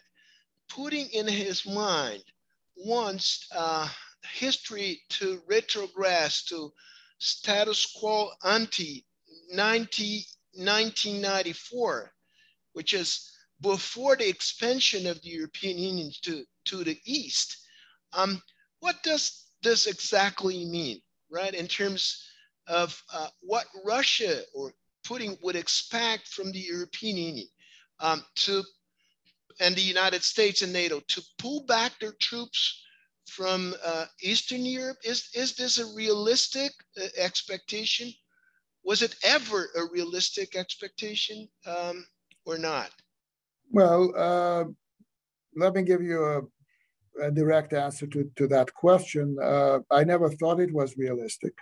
Putin 0.72 1.10
in 1.12 1.28
his 1.28 1.66
mind 1.66 2.24
wants 2.76 3.48
uh, 3.56 3.88
history 4.34 5.02
to 5.10 5.42
retrogress 5.50 6.44
to 6.46 6.72
status 7.20 7.86
quo 7.86 8.32
ante 8.44 9.06
90, 9.52 10.26
1994, 10.54 12.12
which 12.74 12.94
is 12.94 13.32
before 13.62 14.16
the 14.16 14.28
expansion 14.28 15.06
of 15.06 15.22
the 15.22 15.30
European 15.30 15.78
Union 15.78 16.12
to, 16.24 16.46
to 16.66 16.84
the 16.84 17.00
east. 17.06 17.58
Um, 18.14 18.42
what 18.80 19.04
does 19.04 19.46
this 19.62 19.86
exactly 19.86 20.66
mean, 20.66 21.02
right? 21.30 21.54
In 21.54 21.68
terms 21.68 22.26
of 22.68 23.02
uh, 23.14 23.28
what 23.42 23.68
Russia 23.84 24.42
or 24.54 24.74
Putin 25.06 25.38
would 25.42 25.56
expect 25.56 26.28
from 26.28 26.52
the 26.52 26.60
European 26.60 27.18
Union 27.18 27.48
um, 28.00 28.24
to 28.36 28.64
and 29.60 29.76
the 29.76 29.82
United 29.82 30.24
States 30.24 30.62
and 30.62 30.72
NATO 30.72 31.02
to 31.02 31.22
pull 31.38 31.66
back 31.66 32.00
their 32.00 32.14
troops 32.14 32.82
from 33.30 33.74
uh, 33.86 34.06
Eastern 34.22 34.66
Europe? 34.66 34.98
Is, 35.04 35.30
is 35.34 35.56
this 35.56 35.78
a 35.78 35.96
realistic 35.96 36.72
uh, 36.98 37.06
expectation? 37.18 38.12
Was 38.84 39.02
it 39.02 39.16
ever 39.24 39.70
a 39.76 39.84
realistic 39.92 40.56
expectation 40.56 41.48
um, 41.66 42.06
or 42.46 42.58
not? 42.58 42.92
Well, 43.72 44.14
uh, 44.18 44.64
let 45.56 45.76
me 45.76 45.84
give 45.84 46.02
you 46.02 46.24
a, 46.26 47.28
a, 47.28 47.32
direct 47.32 47.74
answer 47.74 48.08
to, 48.08 48.30
to 48.36 48.48
that 48.48 48.74
question. 48.74 49.38
Uh, 49.42 49.80
I 49.92 50.04
never 50.04 50.30
thought 50.30 50.60
it 50.60 50.74
was 50.74 50.98
realistic. 50.98 51.54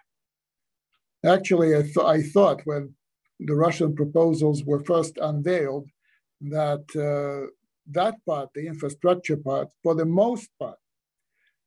Actually, 1.26 1.76
I, 1.76 1.82
th- 1.82 1.98
I 1.98 2.22
thought 2.22 2.62
when 2.66 2.94
the 3.40 3.56
Russian 3.56 3.96
proposals 3.96 4.64
were 4.64 4.80
first 4.80 5.18
unveiled 5.18 5.90
that 6.42 6.86
uh, 6.96 7.52
that 7.92 8.16
part, 8.26 8.50
the 8.54 8.68
infrastructure 8.68 9.38
part, 9.38 9.70
for 9.84 9.96
the 9.96 10.06
most 10.06 10.50
part, 10.60 10.78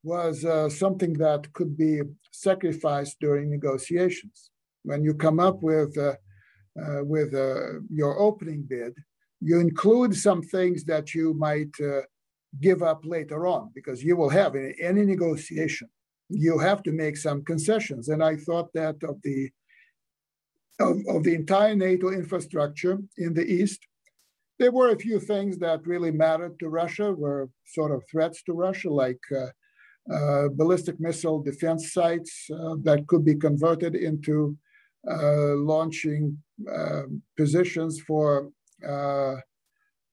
was 0.03 0.45
uh, 0.45 0.69
something 0.69 1.13
that 1.15 1.53
could 1.53 1.77
be 1.77 2.01
sacrificed 2.31 3.17
during 3.21 3.51
negotiations. 3.51 4.51
When 4.83 5.05
you 5.05 5.15
come 5.15 5.41
up 5.41 5.63
with 5.63 5.97
uh, 5.99 6.15
uh, 6.81 7.05
with 7.05 7.35
uh, 7.35 7.81
your 7.91 8.19
opening 8.19 8.63
bid, 8.63 8.95
you 9.41 9.59
include 9.61 10.17
some 10.17 10.43
things 10.43 10.85
that 10.85 11.15
you 11.15 11.35
might 11.35 11.75
uh, 11.81 12.03
give 12.61 12.83
up 12.83 13.05
later 13.05 13.47
on 13.47 13.71
because 13.75 14.03
you 14.03 14.17
will 14.17 14.31
have 14.31 14.55
in 14.55 14.75
any 14.81 15.05
negotiation 15.05 15.89
you 16.31 16.59
have 16.59 16.83
to 16.85 16.93
make 16.93 17.17
some 17.17 17.45
concessions. 17.45 18.09
And 18.09 18.23
I 18.23 18.37
thought 18.37 18.73
that 18.75 18.97
of 19.03 19.21
the 19.23 19.51
of, 20.79 20.97
of 21.09 21.25
the 21.25 21.35
entire 21.35 21.75
NATO 21.75 22.11
infrastructure 22.11 22.99
in 23.19 23.35
the 23.35 23.45
east, 23.45 23.87
there 24.59 24.73
were 24.73 24.91
a 24.91 24.99
few 24.99 25.21
things 25.21 25.59
that 25.59 25.87
really 25.87 26.11
mattered 26.11 26.59
to 26.61 26.71
Russia, 26.71 27.13
were 27.13 27.51
sort 27.67 27.91
of 27.91 28.03
threats 28.11 28.43
to 28.45 28.55
Russia, 28.55 28.89
like 28.89 29.21
uh, 29.37 29.49
uh, 30.13 30.49
ballistic 30.49 30.99
missile 30.99 31.41
defense 31.43 31.93
sites 31.93 32.47
uh, 32.53 32.75
that 32.83 33.07
could 33.07 33.25
be 33.25 33.35
converted 33.35 33.95
into 33.95 34.57
uh, 35.09 35.55
launching 35.55 36.37
um, 36.71 37.23
positions 37.37 38.01
for 38.01 38.51
uh, 38.87 39.37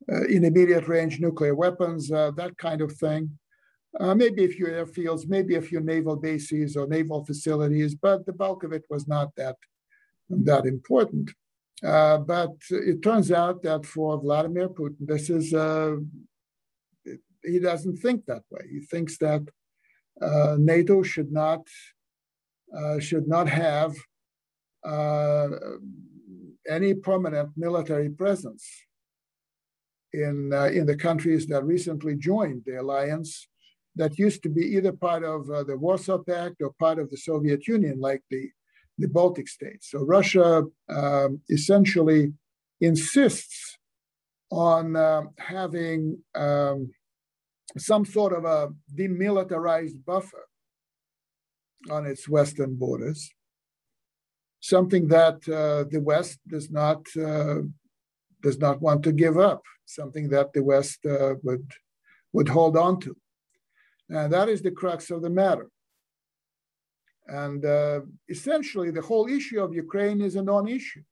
uh, 0.10 0.24
intermediate 0.30 0.88
range 0.88 1.20
nuclear 1.20 1.56
weapons, 1.56 2.08
that 2.08 2.54
kind 2.58 2.82
of 2.82 2.92
thing. 2.94 3.30
maybe 4.00 4.46
a 4.46 4.50
few 4.50 4.68
airfields, 4.68 5.28
maybe 5.28 5.56
a 5.56 5.62
few 5.62 5.82
naval 5.82 6.16
bases 6.16 6.78
or 6.78 6.88
naval 6.88 7.26
facilities, 7.26 7.96
but 7.96 8.26
the 8.26 8.34
bulk 8.34 8.64
of 8.64 8.72
it 8.72 8.86
was 8.90 9.08
not 9.08 9.36
that, 9.36 9.58
that 10.30 10.66
important. 10.66 11.32
Uh, 11.84 12.18
but 12.18 12.54
it 12.70 13.02
turns 13.04 13.32
out 13.32 13.62
that 13.62 13.86
for 13.86 14.20
Vladimir 14.20 14.70
Putin, 14.70 15.06
this 15.06 15.30
is, 15.30 15.54
uh, 15.54 15.96
he 17.44 17.60
doesn't 17.60 17.98
think 17.98 18.26
that 18.26 18.44
way. 18.50 18.62
He 18.72 18.80
thinks 18.80 19.18
that 19.20 19.42
uh, 19.42 19.52
NATO 20.58 21.04
should 21.04 21.32
not, 21.32 21.68
uh, 22.76 23.00
should 23.00 23.28
not 23.28 23.48
have 23.48 23.96
uh, 24.84 25.48
any 26.70 26.94
permanent 26.94 27.50
military 27.56 28.10
presence 28.10 28.66
in, 30.14 30.52
in 30.74 30.86
the 30.86 30.96
countries 30.96 31.48
that 31.48 31.64
recently 31.64 32.16
joined 32.16 32.64
the 32.66 32.82
alliance 32.82 33.48
that 33.96 34.18
used 34.20 34.44
to 34.44 34.50
be 34.50 34.62
either 34.62 34.92
part 34.92 35.24
of 35.24 35.48
the 35.48 35.78
Warsaw 35.78 36.20
Pact 36.20 36.62
or 36.62 36.72
part 36.80 37.00
of 37.00 37.10
the 37.10 37.18
Soviet 37.18 37.68
Union, 37.68 38.00
like 38.00 38.22
the 38.30 38.50
the 38.98 39.08
Baltic 39.08 39.48
states. 39.48 39.92
So 39.92 40.00
Russia 40.00 40.64
um, 40.90 41.42
essentially 41.50 42.34
insists 42.82 43.78
on 44.52 44.96
uh, 44.96 45.24
having 45.38 46.20
um, 46.36 46.92
some 47.76 48.06
sort 48.06 48.34
of 48.34 48.46
a 48.46 48.70
demilitarized 48.96 50.04
buffer 50.06 50.48
on 51.92 52.06
its 52.06 52.28
western 52.28 52.76
borders, 52.76 53.30
something 54.60 55.08
that 55.08 55.36
uh, 55.50 55.88
the 55.90 56.02
West 56.02 56.40
does 56.48 56.70
not 56.72 57.06
uh, 57.18 57.62
does 58.42 58.58
not 58.60 58.82
want 58.82 59.04
to 59.04 59.12
give 59.12 59.38
up, 59.38 59.62
something 59.86 60.30
that 60.30 60.54
the 60.54 60.64
West 60.64 61.06
uh, 61.06 61.36
would 61.44 61.70
would 62.34 62.50
hold 62.50 62.78
on 62.78 63.00
to, 63.02 63.16
and 64.10 64.32
that 64.32 64.50
is 64.50 64.62
the 64.62 64.72
crux 64.72 65.12
of 65.12 65.22
the 65.22 65.30
matter. 65.30 65.70
And 67.28 67.66
uh, 67.66 68.02
essentially, 68.30 68.90
the 68.92 69.02
whole 69.02 69.28
issue 69.28 69.62
of 69.62 69.74
Ukraine 69.74 70.22
is 70.22 70.36
a 70.36 70.42
non 70.42 70.68
issue. 70.68 71.04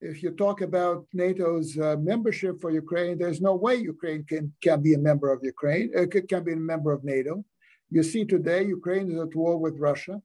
If 0.00 0.22
you 0.22 0.30
talk 0.32 0.60
about 0.60 1.06
NATO's 1.12 1.78
uh, 1.78 1.96
membership 1.98 2.60
for 2.60 2.70
Ukraine, 2.70 3.16
there's 3.18 3.40
no 3.40 3.54
way 3.54 3.76
Ukraine 3.76 4.24
can, 4.24 4.52
can 4.62 4.82
be 4.82 4.94
a 4.94 4.98
member 4.98 5.32
of 5.32 5.40
Ukraine, 5.42 5.90
uh, 5.96 6.06
can 6.28 6.44
be 6.44 6.52
a 6.52 6.56
member 6.56 6.92
of 6.92 7.02
NATO. 7.02 7.44
You 7.90 8.02
see 8.02 8.24
today, 8.24 8.64
Ukraine 8.64 9.10
is 9.10 9.18
at 9.18 9.34
war 9.34 9.56
with 9.56 9.78
Russia, 9.78 10.20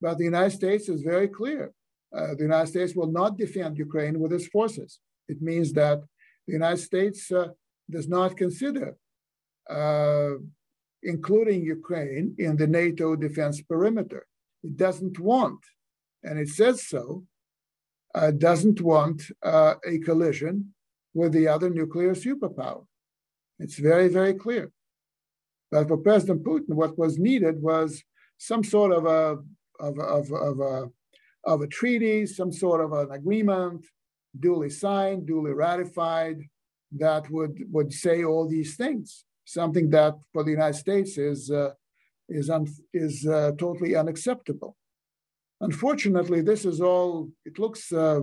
but 0.00 0.16
the 0.16 0.24
United 0.24 0.52
States 0.52 0.88
is 0.88 1.02
very 1.02 1.28
clear. 1.28 1.72
Uh, 2.16 2.34
the 2.34 2.44
United 2.50 2.68
States 2.68 2.94
will 2.94 3.12
not 3.20 3.36
defend 3.36 3.78
Ukraine 3.78 4.18
with 4.18 4.32
its 4.32 4.46
forces. 4.46 5.00
It 5.28 5.42
means 5.42 5.72
that 5.74 6.00
the 6.46 6.54
United 6.54 6.82
States 6.82 7.30
uh, 7.30 7.48
does 7.90 8.08
not 8.08 8.36
consider 8.36 8.96
uh, 9.68 10.32
including 11.02 11.62
Ukraine 11.62 12.34
in 12.38 12.56
the 12.56 12.66
NATO 12.66 13.16
defense 13.16 13.60
perimeter 13.62 14.26
it 14.62 14.76
doesn't 14.76 15.18
want, 15.18 15.60
and 16.22 16.38
it 16.38 16.48
says 16.48 16.86
so, 16.86 17.24
uh, 18.14 18.30
doesn't 18.30 18.80
want 18.80 19.22
uh, 19.42 19.74
a 19.86 19.98
collision 19.98 20.74
with 21.14 21.32
the 21.32 21.48
other 21.48 21.70
nuclear 21.70 22.14
superpower. 22.14 22.84
It's 23.58 23.78
very, 23.78 24.08
very 24.08 24.34
clear. 24.34 24.72
But 25.70 25.88
for 25.88 25.96
President 25.98 26.42
Putin, 26.44 26.74
what 26.74 26.98
was 26.98 27.18
needed 27.18 27.62
was 27.62 28.02
some 28.38 28.64
sort 28.64 28.92
of 28.92 29.06
a 29.06 29.38
of, 29.78 29.98
of, 29.98 30.32
of, 30.32 30.60
a, 30.60 30.90
of 31.44 31.62
a 31.62 31.66
treaty, 31.66 32.26
some 32.26 32.52
sort 32.52 32.80
of 32.82 32.92
an 32.92 33.10
agreement, 33.12 33.86
duly 34.38 34.70
signed, 34.70 35.26
duly 35.26 35.52
ratified, 35.52 36.38
that 36.98 37.30
would, 37.30 37.58
would 37.70 37.92
say 37.92 38.24
all 38.24 38.48
these 38.48 38.76
things. 38.76 39.24
Something 39.44 39.90
that 39.90 40.14
for 40.32 40.44
the 40.44 40.50
United 40.50 40.78
States 40.78 41.16
is 41.18 41.50
uh, 41.50 41.70
is, 42.28 42.48
un, 42.48 42.66
is 42.94 43.26
uh, 43.26 43.52
totally 43.58 43.96
unacceptable. 43.96 44.76
Unfortunately, 45.60 46.40
this 46.40 46.64
is 46.64 46.80
all, 46.80 47.28
it 47.44 47.58
looks 47.58 47.92
uh, 47.92 48.20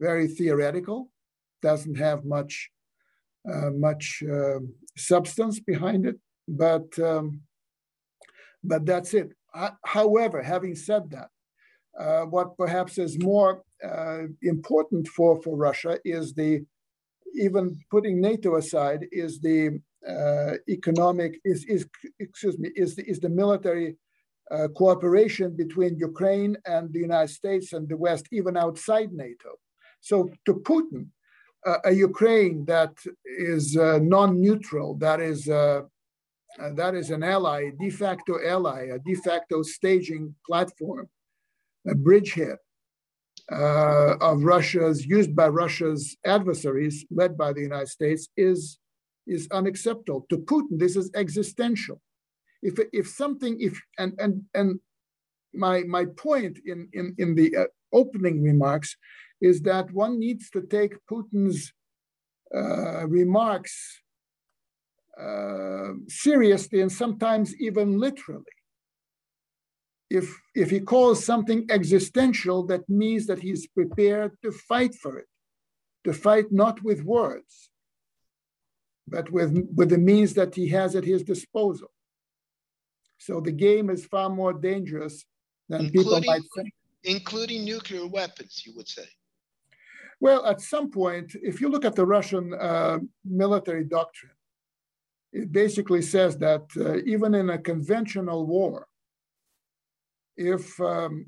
very 0.00 0.28
theoretical, 0.28 1.10
doesn't 1.62 1.96
have 1.96 2.24
much, 2.24 2.70
uh, 3.50 3.70
much 3.70 4.22
um, 4.30 4.74
substance 4.96 5.60
behind 5.60 6.06
it. 6.06 6.16
but 6.48 6.98
um, 6.98 7.40
but 8.62 8.84
that's 8.84 9.14
it. 9.14 9.32
However, 9.84 10.42
having 10.42 10.74
said 10.74 11.10
that, 11.10 11.28
uh, 11.98 12.24
what 12.26 12.56
perhaps 12.58 12.98
is 12.98 13.22
more 13.22 13.62
uh, 13.82 14.24
important 14.42 15.08
for, 15.08 15.40
for 15.42 15.56
Russia 15.56 15.98
is 16.04 16.34
the, 16.34 16.64
even 17.34 17.78
putting 17.90 18.20
NATO 18.20 18.56
aside, 18.56 19.06
is 19.12 19.40
the 19.40 19.80
uh, 20.06 20.54
economic, 20.68 21.40
is, 21.44 21.64
is, 21.64 21.86
excuse 22.18 22.58
me, 22.58 22.70
is 22.76 22.96
the, 22.96 23.08
is 23.08 23.20
the 23.20 23.30
military 23.30 23.96
uh, 24.50 24.68
cooperation 24.68 25.56
between 25.56 25.98
Ukraine 25.98 26.56
and 26.66 26.92
the 26.92 27.00
United 27.00 27.32
States 27.32 27.72
and 27.72 27.88
the 27.88 27.96
West, 27.96 28.26
even 28.32 28.56
outside 28.56 29.12
NATO. 29.12 29.50
So 30.00 30.30
to 30.44 30.54
Putin, 30.54 31.08
uh, 31.66 31.78
a 31.84 31.92
Ukraine 31.92 32.64
that 32.66 32.94
is 33.24 33.76
uh, 33.76 33.98
non-neutral, 34.00 34.94
that 34.96 35.20
is 35.20 35.48
uh, 35.48 35.82
that 36.74 36.94
is 36.94 37.10
an 37.10 37.22
ally, 37.22 37.70
de 37.78 37.90
facto 37.90 38.34
ally, 38.42 38.88
a 38.94 38.98
de 38.98 39.14
facto 39.14 39.62
staging 39.62 40.34
platform, 40.46 41.08
a 41.86 41.94
bridgehead 41.94 42.58
uh, 43.52 44.14
of 44.20 44.42
Russia's 44.42 45.04
used 45.04 45.36
by 45.36 45.48
Russia's 45.48 46.16
adversaries, 46.24 47.04
led 47.10 47.36
by 47.36 47.52
the 47.52 47.60
United 47.60 47.88
States, 47.88 48.28
is 48.36 48.78
is 49.26 49.48
unacceptable 49.50 50.24
to 50.30 50.38
Putin. 50.38 50.78
This 50.78 50.94
is 50.96 51.10
existential. 51.14 52.00
If 52.62 52.78
if 52.92 53.08
something 53.08 53.60
if 53.60 53.80
and 53.98 54.12
and 54.18 54.42
and 54.54 54.80
my 55.54 55.82
my 55.84 56.06
point 56.06 56.58
in 56.66 56.88
in 56.92 57.14
in 57.18 57.34
the 57.34 57.56
uh, 57.56 57.64
opening 57.92 58.42
remarks 58.42 58.96
is 59.40 59.62
that 59.62 59.92
one 59.92 60.18
needs 60.18 60.50
to 60.50 60.62
take 60.62 60.94
Putin's 61.10 61.72
uh, 62.54 63.06
remarks 63.06 64.00
uh, 65.20 65.92
seriously 66.08 66.80
and 66.80 66.92
sometimes 66.92 67.54
even 67.60 67.98
literally. 67.98 68.44
If, 70.08 70.38
if 70.54 70.70
he 70.70 70.80
calls 70.80 71.24
something 71.24 71.66
existential, 71.68 72.64
that 72.66 72.88
means 72.88 73.26
that 73.26 73.40
he's 73.40 73.66
prepared 73.66 74.36
to 74.42 74.52
fight 74.52 74.94
for 74.94 75.18
it, 75.18 75.26
to 76.04 76.12
fight 76.12 76.52
not 76.52 76.80
with 76.84 77.02
words, 77.02 77.70
but 79.08 79.30
with, 79.32 79.66
with 79.74 79.88
the 79.88 79.98
means 79.98 80.34
that 80.34 80.54
he 80.54 80.68
has 80.68 80.94
at 80.94 81.04
his 81.04 81.24
disposal. 81.24 81.90
So 83.18 83.40
the 83.40 83.52
game 83.52 83.90
is 83.90 84.04
far 84.06 84.28
more 84.28 84.52
dangerous 84.52 85.24
than 85.68 85.86
including, 85.86 86.04
people 86.04 86.20
might 86.26 86.42
think. 86.54 86.72
Including 87.04 87.64
nuclear 87.64 88.06
weapons, 88.06 88.62
you 88.64 88.72
would 88.76 88.88
say. 88.88 89.06
Well, 90.20 90.46
at 90.46 90.60
some 90.60 90.90
point, 90.90 91.36
if 91.42 91.60
you 91.60 91.68
look 91.68 91.84
at 91.84 91.94
the 91.94 92.06
Russian 92.06 92.54
uh, 92.54 92.98
military 93.24 93.84
doctrine, 93.84 94.32
it 95.32 95.52
basically 95.52 96.02
says 96.02 96.38
that 96.38 96.64
uh, 96.76 96.96
even 97.04 97.34
in 97.34 97.50
a 97.50 97.58
conventional 97.58 98.46
war, 98.46 98.88
if 100.36 100.78
um, 100.80 101.26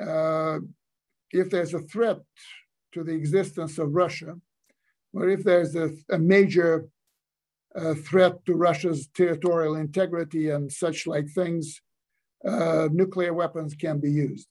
uh, 0.00 0.58
if 1.32 1.50
there's 1.50 1.74
a 1.74 1.80
threat 1.80 2.18
to 2.92 3.02
the 3.02 3.12
existence 3.12 3.78
of 3.78 3.94
Russia, 3.94 4.36
or 5.12 5.28
if 5.28 5.42
there's 5.42 5.74
a, 5.74 5.90
a 6.10 6.18
major 6.18 6.88
uh, 7.78 7.94
threat 7.94 8.44
to 8.46 8.54
Russia's 8.54 9.08
territorial 9.14 9.76
integrity 9.76 10.50
and 10.50 10.70
such 10.70 11.06
like 11.06 11.28
things, 11.28 11.80
uh, 12.46 12.88
nuclear 12.92 13.32
weapons 13.32 13.74
can 13.74 13.98
be 14.00 14.10
used. 14.10 14.48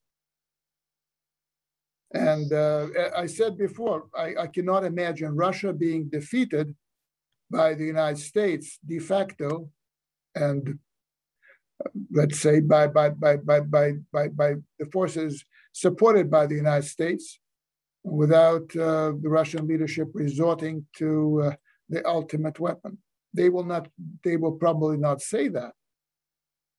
And 2.13 2.51
uh, 2.53 2.87
I 3.15 3.25
said 3.25 3.57
before, 3.57 4.05
I, 4.15 4.35
I, 4.43 4.47
cannot 4.47 4.85
imagine 4.85 5.35
Russia 5.35 5.73
being 5.73 6.07
defeated 6.07 6.73
by 7.51 7.73
the 7.73 7.83
United 7.83 8.19
States 8.19 8.79
de 8.85 8.99
facto, 8.99 9.69
and 10.33 10.79
let's 12.11 12.39
say 12.39 12.61
by 12.61 12.87
by 12.87 13.09
by 13.09 13.35
by 13.37 13.59
by 13.59 13.93
by, 14.13 14.29
by 14.29 14.53
the 14.79 14.85
forces 14.85 15.43
supported 15.73 16.31
by 16.31 16.45
the 16.47 16.55
United 16.55 16.87
States, 16.87 17.39
without 18.03 18.73
uh, 18.77 19.11
the 19.21 19.29
Russian 19.29 19.67
leadership 19.67 20.07
resorting 20.13 20.85
to 20.95 21.41
uh, 21.43 21.55
the 21.89 22.07
ultimate 22.07 22.57
weapon. 22.57 22.97
They 23.33 23.49
will 23.49 23.65
not. 23.65 23.87
They 24.23 24.37
will 24.37 24.53
probably 24.53 24.97
not 24.97 25.21
say 25.21 25.47
that. 25.49 25.73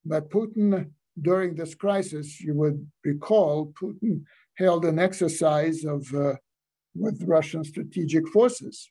But 0.05 0.31
Putin, 0.31 0.91
during 1.21 1.55
this 1.55 1.75
crisis, 1.75 2.41
you 2.41 2.55
would 2.55 2.87
recall, 3.05 3.73
Putin 3.81 4.23
held 4.57 4.85
an 4.85 4.99
exercise 4.99 5.85
of 5.85 6.13
uh, 6.15 6.35
with 6.95 7.23
Russian 7.27 7.65
strategic 7.65 8.27
forces. 8.29 8.91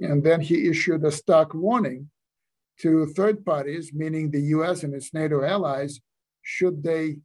And 0.00 0.22
then 0.22 0.40
he 0.40 0.68
issued 0.68 1.04
a 1.04 1.10
stark 1.10 1.54
warning 1.54 2.10
to 2.80 3.06
third 3.06 3.44
parties, 3.44 3.92
meaning 3.92 4.30
the 4.30 4.42
US 4.56 4.84
and 4.84 4.94
its 4.94 5.12
NATO 5.12 5.42
allies, 5.42 6.00
should 6.42 6.82
they 6.82 7.18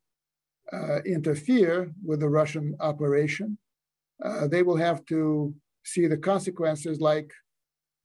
uh, 0.71 1.01
interfere 1.05 1.91
with 2.03 2.19
the 2.21 2.29
Russian 2.29 2.75
operation, 2.79 3.57
uh, 4.23 4.47
they 4.47 4.63
will 4.63 4.77
have 4.77 5.05
to 5.05 5.53
see 5.83 6.07
the 6.07 6.17
consequences 6.17 6.99
like 6.99 7.31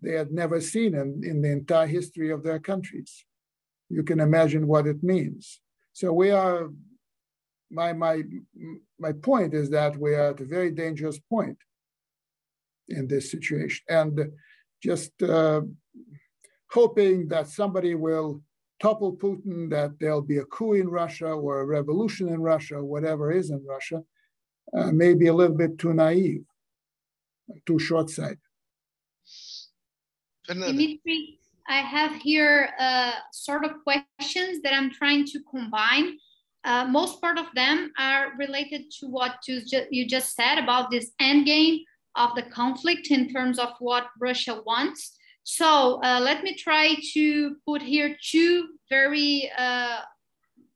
they 0.03 0.13
had 0.13 0.31
never 0.33 0.61
seen 0.61 0.95
in, 0.95 1.23
in 1.25 1.43
the 1.43 1.51
entire 1.51 1.87
history 1.87 2.31
of 2.31 2.43
their 2.43 2.59
countries. 2.59 3.25
You 3.89 4.03
can 4.03 4.21
imagine 4.21 4.67
what 4.67 4.87
it 4.87 5.03
means. 5.03 5.61
So 5.93 6.13
we 6.13 6.31
are 6.31 6.71
my 7.71 7.93
my 7.93 8.23
my 8.99 9.13
point 9.13 9.55
is 9.55 9.71
that 9.71 9.97
we 9.97 10.15
are 10.15 10.31
at 10.31 10.41
a 10.41 10.45
very 10.45 10.71
dangerous 10.71 11.19
point 11.19 11.59
in 12.89 13.07
this 13.07 13.31
situation, 13.31 13.85
and 13.89 14.33
just 14.83 15.23
uh, 15.23 15.61
hoping 16.71 17.29
that 17.29 17.49
somebody 17.49 17.95
will 17.95 18.43
topple 18.81 19.17
Putin, 19.17 19.69
that 19.71 19.99
there'll 19.99 20.23
be 20.23 20.39
a 20.39 20.45
coup 20.45 20.75
in 20.75 20.89
Russia 20.89 21.27
or 21.27 21.61
a 21.61 21.67
revolution 21.67 22.29
in 22.29 22.41
Russia, 22.41 22.83
whatever 22.83 23.33
is 23.33 23.51
in 23.51 23.65
Russia, 23.67 24.03
uh, 24.77 24.93
may 24.93 25.15
be 25.15 25.27
a 25.27 25.35
little 25.35 25.57
bit 25.57 25.79
too 25.79 25.93
naive, 25.93 26.45
too 27.67 27.79
short-sighted. 30.49 30.77
Dimitri, 30.79 31.39
I 31.69 31.81
have 31.81 32.15
here 32.17 32.71
uh, 32.79 33.13
sort 33.33 33.65
of 33.65 33.73
questions 33.85 34.63
that 34.63 34.75
I'm 34.75 34.91
trying 34.91 35.27
to 35.27 35.41
combine 35.51 36.19
uh, 36.65 36.85
most 36.85 37.21
part 37.21 37.39
of 37.39 37.47
them 37.55 37.93
are 37.99 38.33
related 38.37 38.91
to 39.01 39.07
what 39.07 39.37
you, 39.47 39.61
ju 39.65 39.87
you 39.91 40.07
just 40.07 40.35
said 40.35 40.59
about 40.59 40.91
this 40.91 41.13
end 41.21 41.47
game 41.47 41.81
of 42.17 42.35
the 42.35 42.43
conflict 42.43 43.11
in 43.11 43.29
terms 43.29 43.59
of 43.59 43.71
what 43.79 44.09
Russia 44.21 44.61
wants. 44.67 45.17
So 45.45 46.01
uh, 46.03 46.21
let 46.21 46.43
me 46.43 46.55
try 46.55 46.97
to 47.15 47.57
put 47.65 47.81
here 47.81 48.17
two 48.23 48.69
very, 48.91 49.51
uh, 49.57 50.01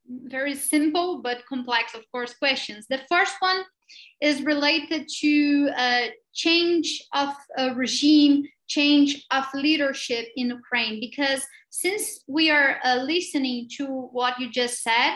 very 0.08 0.54
simple 0.54 1.20
but 1.20 1.44
complex, 1.46 1.94
of 1.94 2.04
course, 2.10 2.32
questions. 2.34 2.86
The 2.88 3.02
first 3.10 3.34
one 3.40 3.62
is 4.22 4.42
related 4.42 5.08
to 5.20 5.70
uh, 5.76 6.06
change 6.32 7.02
of 7.12 7.34
a 7.58 7.74
regime, 7.74 8.44
change 8.76 9.10
of 9.30 9.44
leadership 9.54 10.24
in 10.40 10.46
Ukraine, 10.60 10.96
because 11.06 11.42
since 11.70 12.02
we 12.36 12.44
are 12.56 12.72
uh, 12.84 12.96
listening 13.14 13.58
to 13.76 13.84
what 14.18 14.38
you 14.40 14.46
just 14.50 14.76
said, 14.88 15.12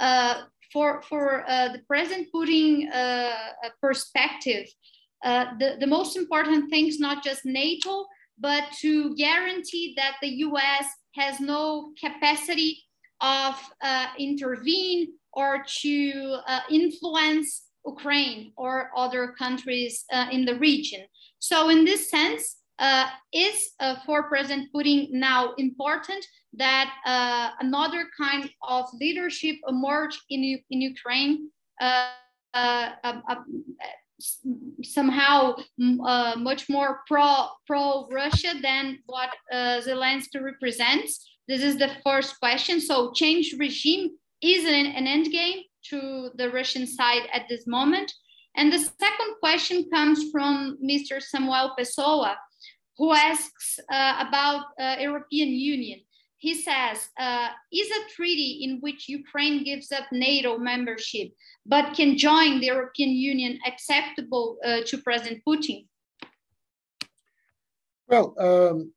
uh, 0.00 0.34
for 0.72 1.02
for 1.08 1.26
uh, 1.48 1.68
the 1.74 1.82
President 1.90 2.26
Putin 2.34 2.70
uh, 2.92 3.68
perspective, 3.80 4.66
the, 5.60 5.68
the 5.82 5.90
most 5.96 6.12
important 6.22 6.62
thing 6.70 6.84
is 6.92 6.98
not 7.06 7.22
just 7.28 7.42
NATO, 7.62 7.94
but 8.48 8.64
to 8.82 9.14
guarantee 9.14 9.86
that 10.00 10.14
the 10.20 10.32
US 10.48 10.86
has 11.20 11.34
no 11.54 11.92
capacity 12.04 12.72
of 13.20 13.54
intervene 14.18 15.00
or 15.32 15.50
to 15.82 15.92
influence 16.70 17.48
Ukraine 17.86 18.52
or 18.56 18.90
other 18.96 19.34
countries 19.38 20.04
uh, 20.12 20.26
in 20.32 20.44
the 20.44 20.56
region. 20.58 21.02
So, 21.38 21.68
in 21.68 21.84
this 21.84 22.10
sense, 22.10 22.56
uh, 22.78 23.06
is 23.32 23.70
uh, 23.80 23.96
for 24.04 24.24
President 24.24 24.68
Putin 24.74 25.08
now 25.10 25.54
important 25.58 26.24
that 26.54 26.92
uh, 27.06 27.50
another 27.60 28.06
kind 28.16 28.50
of 28.62 28.86
leadership 28.94 29.56
emerge 29.68 30.18
in, 30.30 30.60
in 30.70 30.80
Ukraine, 30.80 31.50
uh, 31.80 32.10
uh, 32.54 32.90
uh, 33.02 33.20
uh 33.28 33.36
somehow 34.82 35.54
uh, 36.06 36.34
much 36.36 36.68
more 36.70 37.00
pro 37.08 37.48
pro 37.66 38.08
Russia 38.12 38.54
than 38.62 38.98
what 39.06 39.30
Zelensky 39.52 40.40
represents. 40.40 41.28
This 41.48 41.62
is 41.62 41.76
the 41.76 41.90
first 42.04 42.38
question. 42.38 42.80
So 42.80 43.12
change 43.12 43.54
regime 43.58 44.10
is 44.40 44.64
an, 44.64 44.86
an 44.86 45.06
end 45.06 45.30
game 45.32 45.64
to 45.90 46.30
the 46.36 46.48
Russian 46.50 46.86
side 46.86 47.28
at 47.32 47.48
this 47.48 47.66
moment. 47.66 48.12
And 48.56 48.72
the 48.72 48.78
second 48.78 49.30
question 49.40 49.90
comes 49.92 50.30
from 50.30 50.78
Mr. 50.82 51.20
Samuel 51.20 51.74
Pessoa, 51.76 52.36
who 52.96 53.12
asks 53.12 53.78
about 53.90 54.66
European 55.00 55.48
Union 55.48 56.00
he 56.36 56.52
says, 56.52 57.08
uh, 57.18 57.48
is 57.72 57.90
a 57.90 58.10
treaty 58.14 58.60
in 58.64 58.78
which 58.80 59.08
Ukraine 59.08 59.64
gives 59.64 59.90
up 59.90 60.04
NATO 60.12 60.58
membership 60.58 61.28
but 61.66 61.94
can 61.94 62.18
join 62.18 62.60
the 62.60 62.66
European 62.66 63.10
Union 63.10 63.58
acceptable 63.66 64.58
uh, 64.64 64.80
to 64.86 64.98
President 64.98 65.42
Putin? 65.48 65.86
Well, 68.06 68.34
um, 68.38 68.92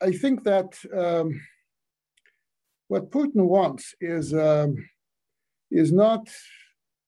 I 0.00 0.10
think 0.10 0.42
that 0.44 0.76
um, 0.92 1.40
what 2.88 3.10
Putin 3.10 3.46
wants 3.46 3.94
is 4.00 4.34
um, 4.34 4.74
is 5.70 5.92
not 5.92 6.28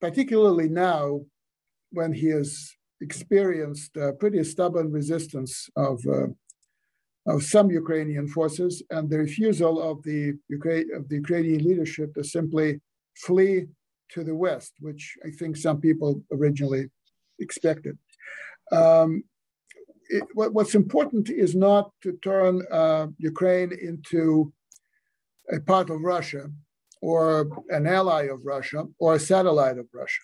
particularly 0.01 0.69
now 0.69 1.23
when 1.91 2.13
he 2.13 2.29
has 2.29 2.74
experienced 3.01 3.97
uh, 3.97 4.13
pretty 4.13 4.43
stubborn 4.45 4.91
resistance 4.91 5.69
of 5.77 6.01
uh, 6.07 6.29
of 7.27 7.43
some 7.43 7.71
Ukrainian 7.71 8.29
forces 8.29 8.83
and 8.91 9.09
the 9.09 9.19
refusal 9.19 9.81
of 9.91 10.03
the 10.03 10.35
Ukraine 10.49 10.89
of 10.95 11.09
the 11.09 11.17
Ukrainian 11.17 11.63
leadership 11.65 12.15
to 12.15 12.23
simply 12.23 12.81
flee 13.17 13.67
to 14.11 14.23
the 14.25 14.35
west, 14.35 14.73
which 14.81 15.17
I 15.27 15.31
think 15.31 15.57
some 15.57 15.81
people 15.81 16.23
originally 16.31 16.91
expected. 17.39 17.97
Um, 18.71 19.25
it, 20.09 20.25
what, 20.35 20.53
what's 20.53 20.75
important 20.75 21.31
is 21.31 21.55
not 21.55 21.91
to 22.03 22.13
turn 22.23 22.63
uh, 22.71 23.07
Ukraine 23.19 23.73
into 23.73 24.53
a 25.51 25.61
part 25.61 25.89
of 25.91 26.03
Russia 26.03 26.51
or 27.01 27.49
an 27.71 27.87
ally 27.87 28.25
of 28.25 28.45
Russia 28.45 28.85
or 28.99 29.15
a 29.15 29.21
satellite 29.21 29.79
of 29.79 29.87
Russia. 29.93 30.23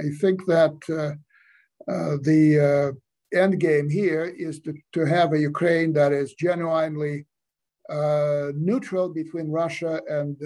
I 0.00 0.08
think 0.20 0.46
that 0.46 0.76
uh, 0.88 1.12
uh, 1.88 2.16
the 2.22 2.94
uh, 2.94 3.36
end 3.38 3.58
game 3.60 3.88
here 3.88 4.24
is 4.24 4.60
to, 4.60 4.74
to 4.92 5.04
have 5.04 5.32
a 5.32 5.38
Ukraine 5.38 5.92
that 5.94 6.12
is 6.12 6.34
genuinely 6.34 7.26
uh, 7.88 8.52
neutral 8.54 9.08
between 9.08 9.50
Russia 9.50 10.00
and, 10.08 10.36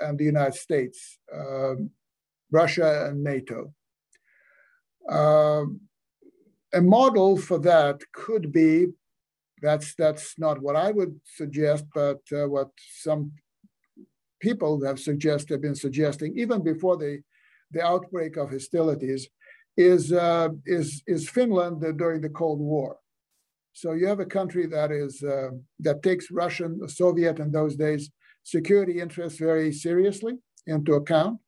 and 0.00 0.18
the 0.18 0.24
United 0.24 0.54
States, 0.54 1.18
um, 1.34 1.90
Russia 2.50 3.06
and 3.08 3.22
NATO. 3.22 3.72
Um, 5.08 5.80
a 6.72 6.80
model 6.80 7.36
for 7.36 7.58
that 7.60 8.00
could 8.12 8.52
be 8.52 8.88
that's 9.62 9.94
that's 9.94 10.38
not 10.38 10.60
what 10.60 10.76
I 10.76 10.90
would 10.90 11.20
suggest, 11.24 11.84
but 11.94 12.20
uh, 12.32 12.48
what 12.48 12.70
some 13.02 13.32
people 14.40 14.82
have 14.84 14.98
suggested 14.98 15.60
been 15.60 15.74
suggesting 15.74 16.38
even 16.38 16.62
before 16.62 16.96
the 16.96 17.20
the 17.72 17.82
outbreak 17.84 18.36
of 18.36 18.50
hostilities 18.50 19.28
is 19.80 20.12
uh, 20.12 20.48
is 20.66 21.02
is 21.06 21.28
Finland 21.28 21.80
during 21.96 22.20
the 22.20 22.34
Cold 22.40 22.60
War. 22.60 22.98
So 23.72 23.92
you 23.92 24.06
have 24.08 24.20
a 24.20 24.34
country 24.38 24.66
that 24.66 24.90
is 24.92 25.22
uh, 25.22 25.50
that 25.86 26.02
takes 26.02 26.30
Russian, 26.30 26.86
Soviet 26.88 27.38
in 27.38 27.50
those 27.50 27.76
days 27.76 28.10
security 28.42 29.00
interests 29.00 29.38
very 29.38 29.72
seriously 29.72 30.34
into 30.66 30.94
account, 30.94 31.38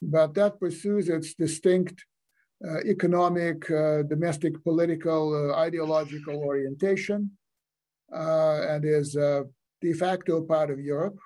but 0.00 0.34
that 0.34 0.58
pursues 0.58 1.08
its 1.08 1.34
distinct 1.34 2.04
uh, 2.66 2.80
economic, 2.94 3.70
uh, 3.70 4.02
domestic, 4.14 4.52
political, 4.64 5.22
uh, 5.34 5.54
ideological 5.66 6.36
orientation, 6.36 7.30
and 8.10 8.84
is 8.84 9.12
de 9.82 9.92
facto 9.92 10.42
part 10.42 10.70
of 10.70 10.78
Europe, 10.80 11.18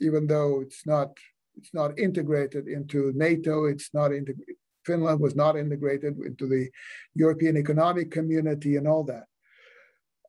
even 0.00 0.26
though 0.26 0.60
it's 0.60 0.86
not 0.86 1.10
it's 1.56 1.74
not 1.74 1.98
integrated 1.98 2.64
into 2.68 3.12
NATO. 3.14 3.54
It's 3.72 3.90
not 3.92 4.12
into 4.12 4.34
Finland 4.84 5.20
was 5.20 5.34
not 5.34 5.56
integrated 5.56 6.18
into 6.18 6.46
the 6.46 6.68
European 7.14 7.56
Economic 7.56 8.10
Community 8.10 8.76
and 8.76 8.86
all 8.88 9.04
that. 9.04 9.26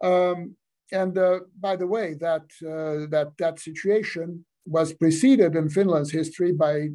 Um, 0.03 0.55
and 0.91 1.17
uh, 1.17 1.39
by 1.59 1.75
the 1.75 1.87
way, 1.87 2.15
that 2.15 2.45
uh, 2.65 3.07
that 3.09 3.31
that 3.37 3.59
situation 3.59 4.45
was 4.65 4.93
preceded 4.93 5.55
in 5.55 5.69
Finland's 5.69 6.11
history 6.11 6.51
by 6.51 6.89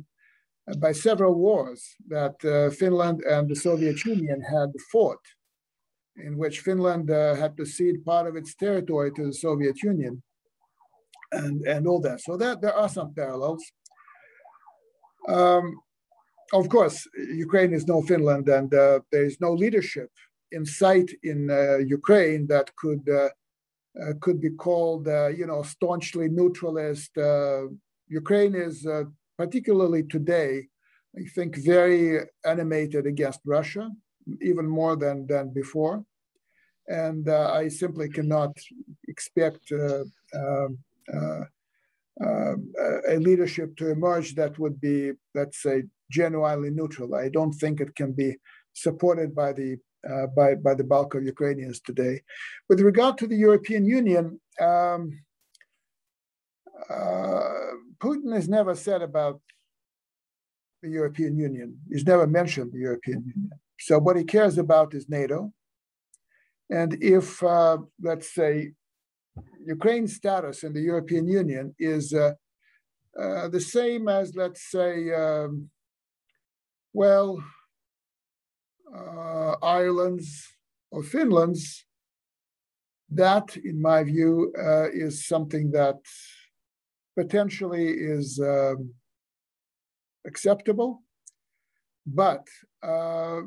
by 0.78 0.92
several 0.92 1.34
wars 1.34 1.94
that 2.08 2.34
uh, 2.44 2.70
Finland 2.70 3.22
and 3.22 3.48
the 3.48 3.54
Soviet 3.54 4.04
Union 4.04 4.40
had 4.40 4.70
fought, 4.92 5.24
in 6.16 6.36
which 6.36 6.60
Finland 6.60 7.10
uh, 7.10 7.34
had 7.36 7.56
to 7.56 7.64
cede 7.64 8.04
part 8.04 8.26
of 8.26 8.36
its 8.36 8.54
territory 8.54 9.12
to 9.12 9.26
the 9.26 9.32
Soviet 9.32 9.80
Union 9.82 10.22
and, 11.32 11.62
and 11.66 11.86
all 11.86 12.00
that. 12.00 12.20
So 12.20 12.36
that, 12.36 12.60
there 12.60 12.74
are 12.74 12.88
some 12.88 13.14
parallels. 13.14 13.64
Um, 15.28 15.80
of 16.52 16.68
course, 16.68 17.06
Ukraine 17.16 17.72
is 17.72 17.86
no 17.86 18.02
Finland, 18.02 18.48
and 18.48 18.72
uh, 18.72 19.00
there 19.12 19.24
is 19.24 19.40
no 19.40 19.52
leadership 19.52 20.10
in 20.52 20.64
sight 20.64 21.10
in 21.22 21.50
uh, 21.50 21.78
Ukraine 21.78 22.46
that 22.48 22.74
could 22.76 23.08
uh, 23.08 23.28
uh, 24.00 24.12
could 24.20 24.40
be 24.40 24.50
called, 24.50 25.06
you 25.06 25.46
know, 25.46 25.62
staunchly 25.62 26.28
neutralist. 26.28 27.12
Ukraine 28.08 28.54
is 28.54 28.86
particularly 29.36 30.02
today, 30.02 30.68
I 31.16 31.24
think 31.34 31.56
very 31.56 32.20
animated 32.44 33.06
against 33.06 33.40
Russia, 33.44 33.90
even 34.40 34.66
more 34.68 34.96
than, 34.96 35.26
than 35.26 35.50
before. 35.50 36.04
And 36.88 37.28
uh, 37.28 37.52
I 37.52 37.68
simply 37.68 38.08
cannot 38.08 38.56
expect 39.08 39.72
uh, 39.72 40.04
um, 40.34 40.78
uh, 41.12 41.44
um, 42.24 42.72
a 43.08 43.16
leadership 43.16 43.76
to 43.76 43.90
emerge 43.90 44.34
that 44.34 44.58
would 44.58 44.80
be, 44.80 45.12
let's 45.34 45.62
say, 45.62 45.84
genuinely 46.10 46.70
neutral. 46.70 47.14
I 47.14 47.28
don't 47.28 47.52
think 47.52 47.80
it 47.80 47.94
can 47.94 48.12
be 48.12 48.36
supported 48.72 49.34
by 49.34 49.52
the 49.52 49.78
uh, 50.08 50.26
by 50.36 50.54
by 50.54 50.74
the 50.74 50.84
bulk 50.84 51.14
of 51.14 51.24
Ukrainians 51.24 51.80
today. 51.80 52.22
With 52.68 52.80
regard 52.80 53.18
to 53.18 53.26
the 53.26 53.36
European 53.36 53.84
Union, 53.86 54.40
um, 54.60 55.20
uh, 56.88 57.72
Putin 57.98 58.32
has 58.34 58.48
never 58.48 58.74
said 58.74 59.02
about 59.02 59.40
the 60.82 60.90
European 60.90 61.38
Union. 61.38 61.78
He's 61.90 62.06
never 62.06 62.26
mentioned 62.26 62.72
the 62.72 62.78
European 62.78 63.20
Union. 63.34 63.50
So 63.78 63.98
what 63.98 64.16
he 64.16 64.24
cares 64.24 64.58
about 64.58 64.94
is 64.94 65.08
NATO. 65.08 65.52
And 66.70 66.96
if, 67.02 67.42
uh, 67.42 67.78
let's 68.02 68.34
say, 68.34 68.72
Ukraine's 69.66 70.14
status 70.16 70.62
in 70.62 70.72
the 70.72 70.80
European 70.80 71.28
Union 71.28 71.74
is 71.78 72.12
uh, 72.12 72.32
uh, 73.20 73.48
the 73.48 73.60
same 73.60 74.08
as, 74.08 74.34
let's 74.34 74.70
say, 74.70 75.12
um, 75.12 75.70
well, 76.96 77.44
uh, 78.98 79.54
Ireland's 79.62 80.30
or 80.90 81.02
Finland's, 81.02 81.84
that, 83.10 83.54
in 83.70 83.82
my 83.82 84.02
view, 84.02 84.50
uh, 84.58 84.88
is 84.90 85.28
something 85.28 85.70
that 85.72 85.98
potentially 87.14 87.88
is 87.88 88.40
um, 88.40 88.94
acceptable, 90.26 91.02
but 92.06 92.44
uh, 92.82 93.40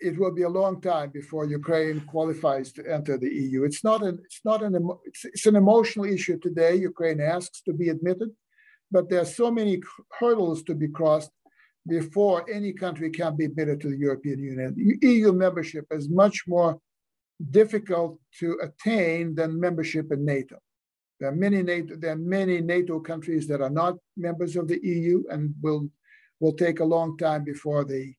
it 0.00 0.18
will 0.18 0.34
be 0.40 0.42
a 0.42 0.56
long 0.60 0.80
time 0.82 1.10
before 1.10 1.46
Ukraine 1.46 2.00
qualifies 2.14 2.70
to 2.72 2.82
enter 2.96 3.16
the 3.16 3.32
EU. 3.44 3.64
It's 3.64 3.82
not 3.82 4.00
an 4.02 4.18
it's 4.26 4.42
not 4.44 4.62
an 4.62 4.74
it's, 5.06 5.24
it's 5.24 5.46
an 5.46 5.56
emotional 5.56 6.06
issue 6.16 6.38
today. 6.38 6.74
Ukraine 6.92 7.20
asks 7.36 7.62
to 7.62 7.72
be 7.72 7.88
admitted, 7.88 8.30
but 8.94 9.08
there 9.08 9.22
are 9.24 9.36
so 9.42 9.50
many 9.50 9.74
hurdles 10.20 10.62
to 10.64 10.74
be 10.74 10.88
crossed 10.88 11.32
before 11.86 12.48
any 12.50 12.72
country 12.72 13.10
can 13.10 13.36
be 13.36 13.46
admitted 13.46 13.80
to 13.80 13.88
the 13.90 13.96
European 13.96 14.38
Union. 14.38 14.98
EU 15.02 15.32
membership 15.32 15.86
is 15.90 16.08
much 16.08 16.44
more 16.46 16.78
difficult 17.50 18.18
to 18.38 18.58
attain 18.62 19.34
than 19.34 19.58
membership 19.58 20.12
in 20.12 20.24
NATO. 20.24 20.58
There 21.18 21.28
are 21.30 21.34
many 21.34 21.62
NATO, 21.62 21.96
there 21.96 22.12
are 22.12 22.16
many 22.16 22.60
NATO 22.60 23.00
countries 23.00 23.46
that 23.48 23.60
are 23.60 23.70
not 23.70 23.96
members 24.16 24.56
of 24.56 24.68
the 24.68 24.80
EU 24.82 25.24
and 25.30 25.54
will 25.60 25.88
will 26.40 26.52
take 26.52 26.80
a 26.80 26.84
long 26.84 27.16
time 27.16 27.44
before 27.44 27.84
they 27.84 28.16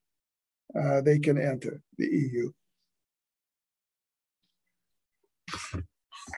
uh, 0.80 1.02
they 1.02 1.20
can 1.20 1.38
enter 1.38 1.82
the 1.98 2.06
EU. 2.06 2.52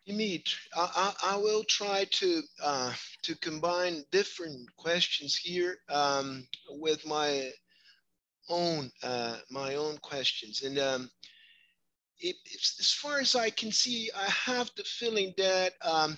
Dimitri, 0.05 0.57
I, 0.75 1.13
I, 1.23 1.37
will 1.37 1.63
try 1.63 2.05
to 2.05 2.41
uh, 2.63 2.93
to 3.23 3.35
combine 3.37 4.03
different 4.11 4.75
questions 4.77 5.35
here 5.35 5.77
um, 5.89 6.47
with 6.69 7.05
my 7.05 7.51
own 8.49 8.91
uh, 9.03 9.37
my 9.49 9.75
own 9.75 9.97
questions, 9.99 10.63
and 10.63 10.79
um, 10.79 11.09
it, 12.19 12.35
as 12.79 12.93
far 12.93 13.19
as 13.19 13.35
I 13.35 13.49
can 13.49 13.71
see, 13.71 14.09
I 14.15 14.29
have 14.29 14.71
the 14.75 14.83
feeling 14.83 15.33
that 15.37 15.73
um, 15.81 16.17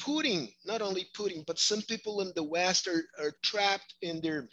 Putin, 0.00 0.52
not 0.64 0.82
only 0.82 1.08
Putin, 1.14 1.44
but 1.46 1.58
some 1.58 1.82
people 1.82 2.20
in 2.20 2.32
the 2.34 2.42
West 2.42 2.88
are, 2.88 3.04
are 3.18 3.32
trapped 3.42 3.94
in 4.02 4.20
their 4.20 4.48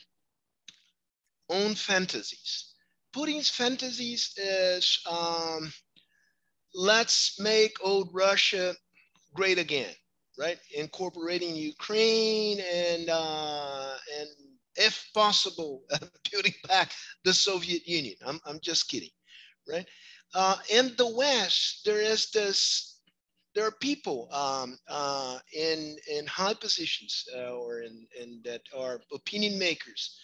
own 1.50 1.76
fantasies. 1.76 2.74
Putin's 3.16 3.50
fantasies 3.50 4.34
is 4.38 5.00
um, 5.10 5.72
let's 6.76 7.40
make 7.40 7.74
old 7.84 8.10
Russia 8.14 8.76
great 9.34 9.58
again, 9.58 9.94
right? 10.38 10.58
Incorporating 10.76 11.56
Ukraine 11.56 12.60
and 12.60 13.10
uh, 13.10 13.94
and 14.20 14.30
if 14.76 15.10
possible, 15.14 15.84
building 16.32 16.54
back 16.68 16.92
the 17.24 17.34
Soviet 17.34 17.88
Union. 17.88 18.16
I'm, 18.26 18.40
I'm 18.46 18.60
just 18.62 18.90
kidding, 18.90 19.10
right? 19.70 19.88
Uh, 20.34 20.58
in 20.70 20.94
the 20.98 21.08
West, 21.08 21.82
there 21.86 22.02
is 22.02 22.30
this 22.32 23.00
there 23.56 23.66
are 23.66 23.72
people 23.72 24.28
um, 24.34 24.78
uh, 24.90 25.40
in 25.54 25.96
in 26.12 26.28
high 26.28 26.54
positions 26.54 27.24
uh, 27.38 27.52
or 27.54 27.82
in, 27.82 28.06
in 28.22 28.42
that 28.44 28.62
are 28.78 29.00
opinion 29.14 29.58
makers 29.58 30.20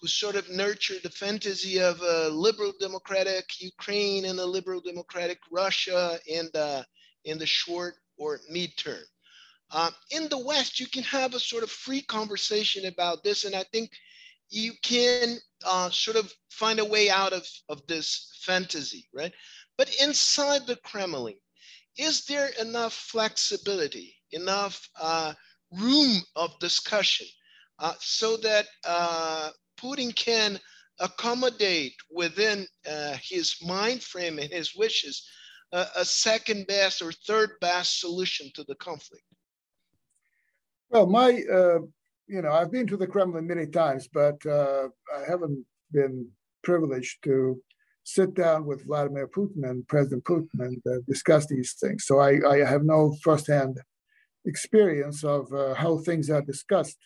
who 0.00 0.06
sort 0.06 0.36
of 0.36 0.50
nurture 0.50 0.96
the 1.02 1.10
fantasy 1.10 1.80
of 1.80 2.00
a 2.00 2.28
liberal 2.28 2.72
democratic 2.78 3.60
Ukraine 3.60 4.26
and 4.26 4.38
a 4.38 4.44
liberal 4.44 4.80
democratic 4.80 5.38
Russia 5.50 6.18
in 6.26 6.48
the 6.52 6.86
in 7.24 7.38
the 7.38 7.46
short 7.46 7.94
or 8.16 8.40
midterm. 8.52 9.02
Uh, 9.70 9.90
in 10.10 10.28
the 10.28 10.38
West, 10.38 10.78
you 10.78 10.86
can 10.86 11.02
have 11.02 11.34
a 11.34 11.40
sort 11.40 11.64
of 11.64 11.70
free 11.70 12.00
conversation 12.02 12.86
about 12.86 13.24
this, 13.24 13.44
and 13.44 13.54
I 13.54 13.64
think 13.72 13.90
you 14.48 14.72
can 14.82 15.38
uh, 15.64 15.90
sort 15.90 16.16
of 16.16 16.32
find 16.50 16.78
a 16.78 16.84
way 16.84 17.10
out 17.10 17.32
of, 17.32 17.46
of 17.68 17.84
this 17.88 18.38
fantasy, 18.42 19.08
right? 19.12 19.32
But 19.76 19.94
inside 20.00 20.66
the 20.66 20.76
Kremlin, 20.76 21.34
is 21.98 22.24
there 22.26 22.50
enough 22.60 22.92
flexibility, 22.92 24.16
enough 24.30 24.88
uh, 25.00 25.34
room 25.72 26.20
of 26.36 26.58
discussion 26.60 27.26
uh, 27.78 27.94
so 28.00 28.36
that 28.38 28.66
uh, 28.84 29.50
Putin 29.76 30.14
can 30.14 30.58
accommodate 31.00 31.94
within 32.10 32.66
uh, 32.90 33.16
his 33.22 33.56
mind 33.62 34.02
frame 34.02 34.38
and 34.38 34.50
his 34.50 34.74
wishes 34.74 35.28
a 35.72 36.04
second 36.04 36.66
best 36.66 37.02
or 37.02 37.12
third 37.12 37.50
best 37.60 38.00
solution 38.00 38.50
to 38.54 38.64
the 38.68 38.74
conflict? 38.76 39.24
Well, 40.90 41.06
my, 41.06 41.42
uh, 41.52 41.80
you 42.26 42.42
know, 42.42 42.52
I've 42.52 42.70
been 42.70 42.86
to 42.86 42.96
the 42.96 43.06
Kremlin 43.06 43.46
many 43.46 43.66
times, 43.66 44.08
but 44.12 44.44
uh, 44.46 44.88
I 45.14 45.28
haven't 45.28 45.64
been 45.92 46.28
privileged 46.62 47.22
to 47.24 47.60
sit 48.04 48.34
down 48.34 48.64
with 48.64 48.86
Vladimir 48.86 49.26
Putin 49.26 49.68
and 49.68 49.86
President 49.88 50.24
Putin 50.24 50.60
and 50.60 50.82
uh, 50.86 50.98
discuss 51.08 51.46
these 51.46 51.74
things. 51.74 52.04
So 52.06 52.20
I, 52.20 52.38
I 52.48 52.58
have 52.58 52.84
no 52.84 53.16
firsthand 53.22 53.80
experience 54.44 55.24
of 55.24 55.52
uh, 55.52 55.74
how 55.74 55.98
things 55.98 56.30
are 56.30 56.42
discussed 56.42 56.98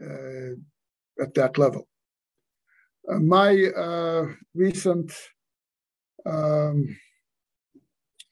uh, 0.00 0.54
at 1.20 1.34
that 1.34 1.58
level. 1.58 1.88
Uh, 3.08 3.18
my 3.18 3.52
recent 4.54 5.12
um, 6.24 6.96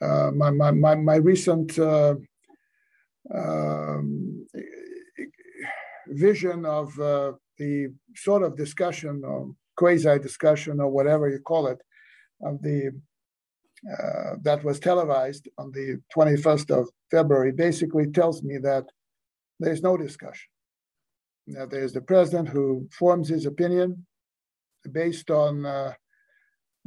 uh, 0.01 0.31
my, 0.33 0.51
my, 0.51 0.71
my, 0.71 0.95
my, 0.95 1.17
recent 1.17 1.79
uh, 1.79 2.15
um, 3.33 4.47
vision 6.09 6.67
of 6.67 6.99
uh, 6.99 7.33
the 7.59 7.89
sort 8.17 8.43
of 8.43 8.57
discussion 8.57 9.23
or 9.25 9.55
quasi 9.77 10.19
discussion 10.19 10.81
or 10.81 10.91
whatever 10.91 11.29
you 11.29 11.39
call 11.39 11.69
it 11.69 11.81
of 12.43 12.61
the 12.63 12.91
uh, 13.93 14.37
that 14.43 14.65
was 14.65 14.81
televised 14.81 15.49
on 15.59 15.71
the 15.73 16.01
21st 16.17 16.71
of 16.71 16.89
February 17.11 17.53
basically 17.53 18.11
tells 18.11 18.43
me 18.43 18.57
that 18.59 18.85
there's 19.61 19.83
no 19.83 19.97
discussion. 19.97 20.49
Now, 21.47 21.67
there's 21.67 21.93
the 21.93 22.01
president 22.01 22.49
who 22.49 22.89
forms 22.99 23.29
his 23.29 23.47
opinion 23.47 24.07
based 24.91 25.31
on 25.31 25.67
uh, 25.67 25.93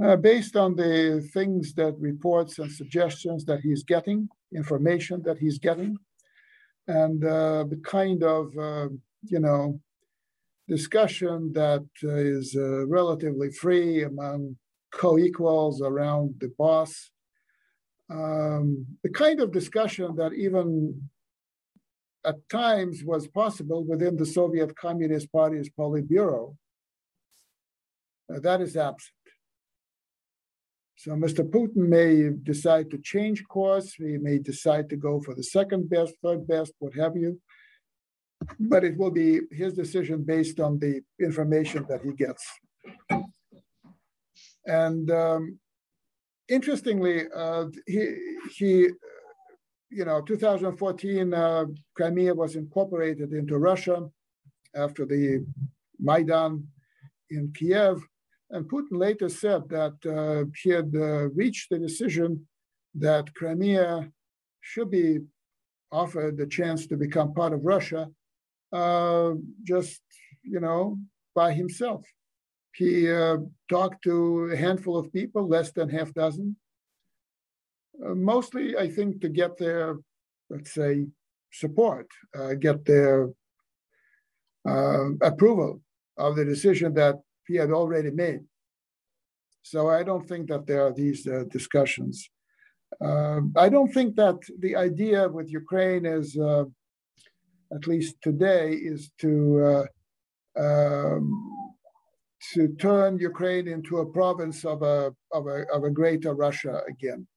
uh, 0.03 0.15
based 0.15 0.55
on 0.55 0.75
the 0.75 1.27
things 1.33 1.73
that 1.73 1.95
reports 1.99 2.59
and 2.59 2.71
suggestions 2.71 3.45
that 3.45 3.61
he's 3.61 3.83
getting, 3.83 4.29
information 4.55 5.23
that 5.23 5.39
he's 5.39 5.57
getting, 5.57 5.97
and 6.87 7.23
uh, 7.23 7.63
the 7.67 7.81
kind 7.83 8.23
of, 8.23 8.55
uh, 8.57 8.89
you 9.23 9.39
know, 9.39 9.79
discussion 10.67 11.51
that 11.53 11.85
is 12.03 12.55
uh, 12.55 12.85
relatively 12.87 13.49
free 13.51 14.03
among 14.03 14.55
co-equals 14.91 15.81
around 15.81 16.35
the 16.39 16.51
boss. 16.57 17.09
Um, 18.09 18.85
the 19.03 19.09
kind 19.09 19.41
of 19.41 19.51
discussion 19.51 20.15
that 20.15 20.33
even 20.33 21.09
at 22.27 22.49
times 22.49 23.03
was 23.03 23.27
possible 23.27 23.83
within 23.83 24.17
the 24.17 24.25
Soviet 24.25 24.75
Communist 24.75 25.31
Party's 25.31 25.69
Politburo, 25.69 26.55
uh, 28.33 28.39
that 28.39 28.61
is 28.61 28.75
absent. 28.75 29.13
So 30.97 31.11
Mr. 31.11 31.47
Putin 31.47 31.87
may 31.97 32.31
decide 32.43 32.89
to 32.91 32.97
change 32.97 33.47
course. 33.47 33.93
He 33.93 34.17
may 34.17 34.39
decide 34.39 34.89
to 34.89 34.97
go 34.97 35.21
for 35.21 35.33
the 35.35 35.43
second 35.43 35.89
best, 35.89 36.13
third 36.23 36.47
best, 36.47 36.73
what 36.79 36.95
have 36.95 37.15
you. 37.15 37.39
But 38.59 38.83
it 38.83 38.97
will 38.97 39.11
be 39.11 39.41
his 39.51 39.73
decision 39.73 40.23
based 40.23 40.59
on 40.59 40.79
the 40.79 41.01
information 41.21 41.85
that 41.89 42.01
he 42.01 42.13
gets. 42.13 42.43
And 44.65 45.09
um, 45.11 45.59
interestingly, 46.49 47.25
uh, 47.33 47.65
he, 47.85 48.15
he, 48.57 48.89
you 49.89 50.05
know, 50.05 50.21
2014, 50.21 51.33
uh, 51.33 51.65
Crimea 51.95 52.33
was 52.33 52.55
incorporated 52.55 53.33
into 53.33 53.57
Russia 53.57 54.09
after 54.75 55.05
the 55.05 55.45
Maidan 55.99 56.67
in 57.29 57.53
Kiev. 57.53 58.01
And 58.49 58.69
Putin 58.69 58.97
later 58.99 59.29
said 59.29 59.67
that 59.69 59.95
uh, 60.05 60.49
he 60.61 60.69
had 60.69 60.93
uh, 60.95 61.29
reached 61.29 61.69
the 61.69 61.79
decision 61.79 62.47
that 62.95 63.33
Crimea 63.33 64.09
should 64.61 64.91
be 64.91 65.19
offered 65.91 66.37
the 66.37 66.47
chance 66.47 66.87
to 66.87 66.97
become 66.97 67.33
part 67.33 67.53
of 67.53 67.63
Russia 67.63 68.09
uh, 68.73 69.31
just, 69.63 70.01
you 70.43 70.59
know, 70.59 70.97
by 71.35 71.53
himself. 71.53 72.03
He 72.75 73.11
uh, 73.11 73.37
talked 73.69 74.03
to 74.03 74.49
a 74.51 74.57
handful 74.57 74.97
of 74.97 75.11
people, 75.11 75.47
less 75.47 75.71
than 75.71 75.89
half 75.89 76.13
dozen, 76.13 76.57
uh, 78.05 78.15
mostly, 78.15 78.77
I 78.77 78.89
think, 78.89 79.21
to 79.21 79.29
get 79.29 79.57
their, 79.57 79.97
let's 80.49 80.73
say, 80.73 81.07
support, 81.51 82.07
uh, 82.37 82.53
get 82.53 82.85
their 82.85 83.29
approval 85.21 85.81
of 86.17 86.35
the 86.35 86.43
decision 86.43 86.93
that 86.93 87.15
he 87.47 87.55
had 87.55 87.71
already 87.71 88.11
made. 88.11 88.41
So 89.61 89.89
I 89.89 90.03
don't 90.03 90.27
think 90.27 90.49
that 90.49 90.65
there 90.65 90.85
are 90.85 90.93
these 90.93 91.27
uh, 91.27 91.43
discussions. 91.49 92.29
Uh, 93.01 93.41
I 93.55 93.69
don't 93.69 93.93
think 93.93 94.15
that 94.15 94.39
the 94.59 94.75
idea 94.75 95.27
with 95.27 95.51
Ukraine 95.51 96.05
is, 96.05 96.37
uh, 96.37 96.65
at 97.75 97.87
least 97.87 98.15
today, 98.21 98.73
is 98.73 99.11
to 99.19 99.33
uh, 99.71 99.85
um, 100.65 101.25
to 102.53 102.69
turn 102.75 103.19
Ukraine 103.19 103.67
into 103.67 103.97
a 103.99 104.05
province 104.05 104.63
of 104.63 104.81
a 104.83 105.13
of 105.33 105.47
a 105.47 105.65
of 105.75 105.83
a 105.83 105.89
greater 105.99 106.33
Russia 106.33 106.81
again, 106.87 107.27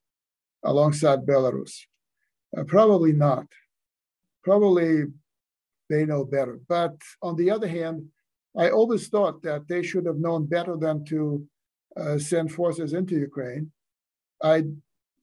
alongside 0.65 1.27
Belarus. 1.27 1.73
Uh, 2.57 2.65
probably 2.65 3.13
not. 3.13 3.47
Probably 4.43 5.05
they 5.89 6.05
know 6.07 6.25
better. 6.25 6.61
But 6.69 6.97
on 7.23 7.37
the 7.37 7.51
other 7.51 7.69
hand, 7.69 8.07
I 8.57 8.71
always 8.71 9.09
thought 9.09 9.43
that 9.43 9.69
they 9.69 9.83
should 9.83 10.07
have 10.07 10.19
known 10.19 10.47
better 10.47 10.77
than 10.77 11.05
to 11.07 11.47
uh, 11.97 12.19
send 12.19 12.53
forces 12.53 12.93
into 12.93 13.17
Ukraine. 13.17 13.71
I, 14.43 14.65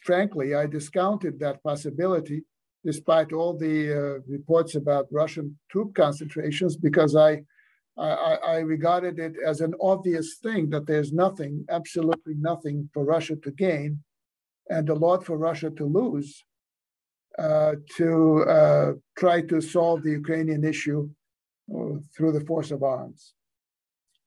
frankly, 0.03 0.55
I 0.55 0.65
discounted 0.67 1.39
that 1.39 1.63
possibility 1.63 2.43
despite 2.85 3.33
all 3.33 3.53
the 3.57 3.77
uh, 3.91 4.19
reports 4.27 4.75
about 4.75 5.07
Russian 5.11 5.57
troop 5.69 5.93
concentrations 5.95 6.77
because 6.77 7.15
I, 7.15 7.43
I, 7.97 8.37
I 8.55 8.57
regarded 8.59 9.19
it 9.19 9.33
as 9.45 9.61
an 9.61 9.73
obvious 9.81 10.37
thing 10.41 10.69
that 10.69 10.85
there's 10.85 11.11
nothing, 11.11 11.65
absolutely 11.69 12.35
nothing 12.35 12.89
for 12.93 13.03
Russia 13.03 13.35
to 13.37 13.51
gain 13.51 14.03
and 14.69 14.89
a 14.89 14.93
lot 14.93 15.25
for 15.25 15.37
Russia 15.37 15.69
to 15.71 15.85
lose 15.85 16.43
uh, 17.37 17.73
to 17.95 18.43
uh, 18.43 18.93
try 19.17 19.41
to 19.41 19.61
solve 19.61 20.01
the 20.03 20.11
Ukrainian 20.11 20.63
issue 20.63 21.09
through 22.15 22.31
the 22.31 22.45
force 22.45 22.71
of 22.71 22.81
arms. 22.81 23.33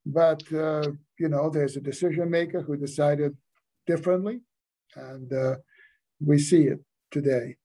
But, 0.06 0.42
uh, 0.52 0.88
you 1.18 1.28
know, 1.28 1.50
there's 1.50 1.76
a 1.76 1.80
decision 1.80 2.30
maker 2.30 2.60
who 2.60 2.76
decided 2.76 3.36
differently, 3.86 4.40
and 4.94 5.32
uh, 5.32 5.56
we 6.24 6.38
see 6.38 6.64
it 6.64 6.80
today. 7.10 7.56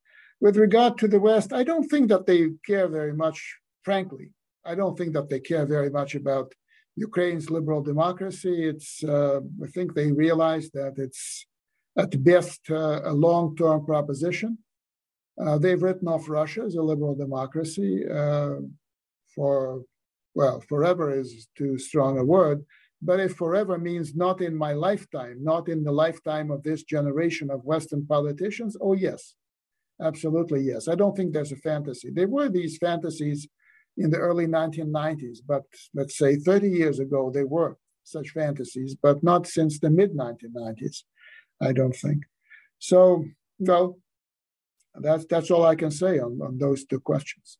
With 0.42 0.58
regard 0.58 0.98
to 0.98 1.08
the 1.08 1.20
West, 1.20 1.54
I 1.54 1.64
don't 1.64 1.88
think 1.88 2.10
that 2.10 2.26
they 2.26 2.50
care 2.66 2.88
very 2.88 3.14
much, 3.14 3.40
frankly. 3.84 4.32
I 4.66 4.76
don't 4.76 4.98
think 4.98 5.14
that 5.14 5.30
they 5.30 5.40
care 5.40 5.66
very 5.66 5.90
much 5.90 6.16
about 6.16 6.54
Ukraine's 6.96 7.50
liberal 7.50 7.84
democracy. 7.84 8.68
It's, 8.68 9.04
uh, 9.04 9.42
I 9.64 9.68
think 9.68 9.94
they 9.94 10.12
realize 10.12 10.72
that 10.72 10.94
it's 10.98 11.46
at 11.98 12.24
best 12.24 12.62
uh, 12.70 13.02
a 13.04 13.14
long 13.14 13.56
term 13.56 13.86
proposition. 13.86 14.58
Uh, 15.42 15.58
they've 15.58 15.84
written 15.84 16.08
off 16.08 16.30
Russia 16.30 16.62
as 16.62 16.76
a 16.76 16.82
liberal 16.82 17.16
democracy. 17.16 18.04
Uh, 18.08 18.56
for, 19.34 19.84
well, 20.34 20.62
forever 20.62 21.18
is 21.18 21.48
too 21.58 21.78
strong 21.78 22.18
a 22.18 22.24
word, 22.24 22.66
but 23.02 23.20
if 23.20 23.36
forever 23.36 23.78
means 23.78 24.16
not 24.16 24.42
in 24.42 24.56
my 24.56 24.74
lifetime, 24.74 25.38
not 25.44 25.68
in 25.68 25.84
the 25.84 25.92
lifetime 25.92 26.52
of 26.52 26.64
this 26.64 26.84
generation 26.84 27.52
of 27.52 27.66
Western 27.66 28.06
politicians, 28.06 28.78
oh, 28.80 28.94
yes, 28.94 29.36
absolutely 30.02 30.62
yes. 30.62 30.88
I 30.88 30.96
don't 30.96 31.16
think 31.16 31.34
there's 31.34 31.52
a 31.52 31.58
fantasy. 31.58 32.10
There 32.12 32.30
were 32.30 32.50
these 32.50 32.78
fantasies 32.78 33.48
in 33.98 34.10
the 34.10 34.18
early 34.18 34.48
1990s, 34.48 35.40
but 35.46 35.64
let's 35.94 36.18
say 36.18 36.38
30 36.38 36.70
years 36.70 37.00
ago, 37.00 37.30
there 37.34 37.48
were 37.48 37.78
such 38.04 38.30
fantasies, 38.30 38.96
but 39.02 39.24
not 39.24 39.48
since 39.48 39.80
the 39.80 39.90
mid 39.90 40.16
1990s, 40.16 41.04
I 41.62 41.72
don't 41.74 41.96
think. 41.96 42.24
So, 42.80 43.26
well, 43.60 43.98
that's 44.96 45.26
that's 45.26 45.52
all 45.52 45.66
I 45.66 45.76
can 45.76 45.92
say 45.92 46.20
on, 46.20 46.40
on 46.42 46.58
those 46.58 46.86
two 46.86 47.00
questions. 47.00 47.58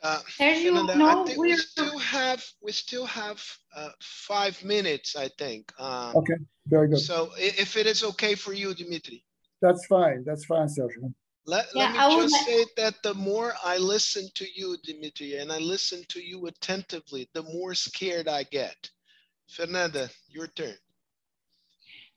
Uh, 0.00 0.20
I 0.38 1.24
think 1.26 1.38
we 1.38 1.56
still 1.56 1.98
have 1.98 2.44
we 2.62 2.70
still 2.70 3.06
have 3.06 3.42
uh, 3.74 3.90
five 4.00 4.62
minutes. 4.64 5.16
I 5.16 5.28
think. 5.38 5.72
Um, 5.80 6.16
okay, 6.16 6.34
very 6.66 6.88
good. 6.88 7.00
So 7.00 7.30
if 7.36 7.76
it 7.76 7.86
is 7.86 8.04
okay 8.04 8.34
for 8.34 8.52
you, 8.52 8.74
Dimitri. 8.74 9.24
That's 9.60 9.86
fine. 9.86 10.22
That's 10.24 10.44
fine, 10.44 10.68
Sergio. 10.68 11.12
Let, 11.46 11.66
Yeah, 11.74 11.90
let 11.92 12.10
me 12.10 12.16
would 12.16 12.22
just 12.24 12.34
like- 12.34 12.46
say 12.46 12.64
that 12.76 13.02
the 13.02 13.14
more 13.14 13.54
I 13.64 13.78
listen 13.78 14.28
to 14.34 14.46
you, 14.54 14.76
Dimitri, 14.84 15.38
and 15.38 15.50
I 15.50 15.58
listen 15.58 16.04
to 16.10 16.20
you 16.20 16.46
attentively, 16.46 17.28
the 17.32 17.42
more 17.42 17.74
scared 17.74 18.28
I 18.28 18.44
get. 18.44 18.90
Fernanda, 19.48 20.10
your 20.28 20.46
turn. 20.48 20.76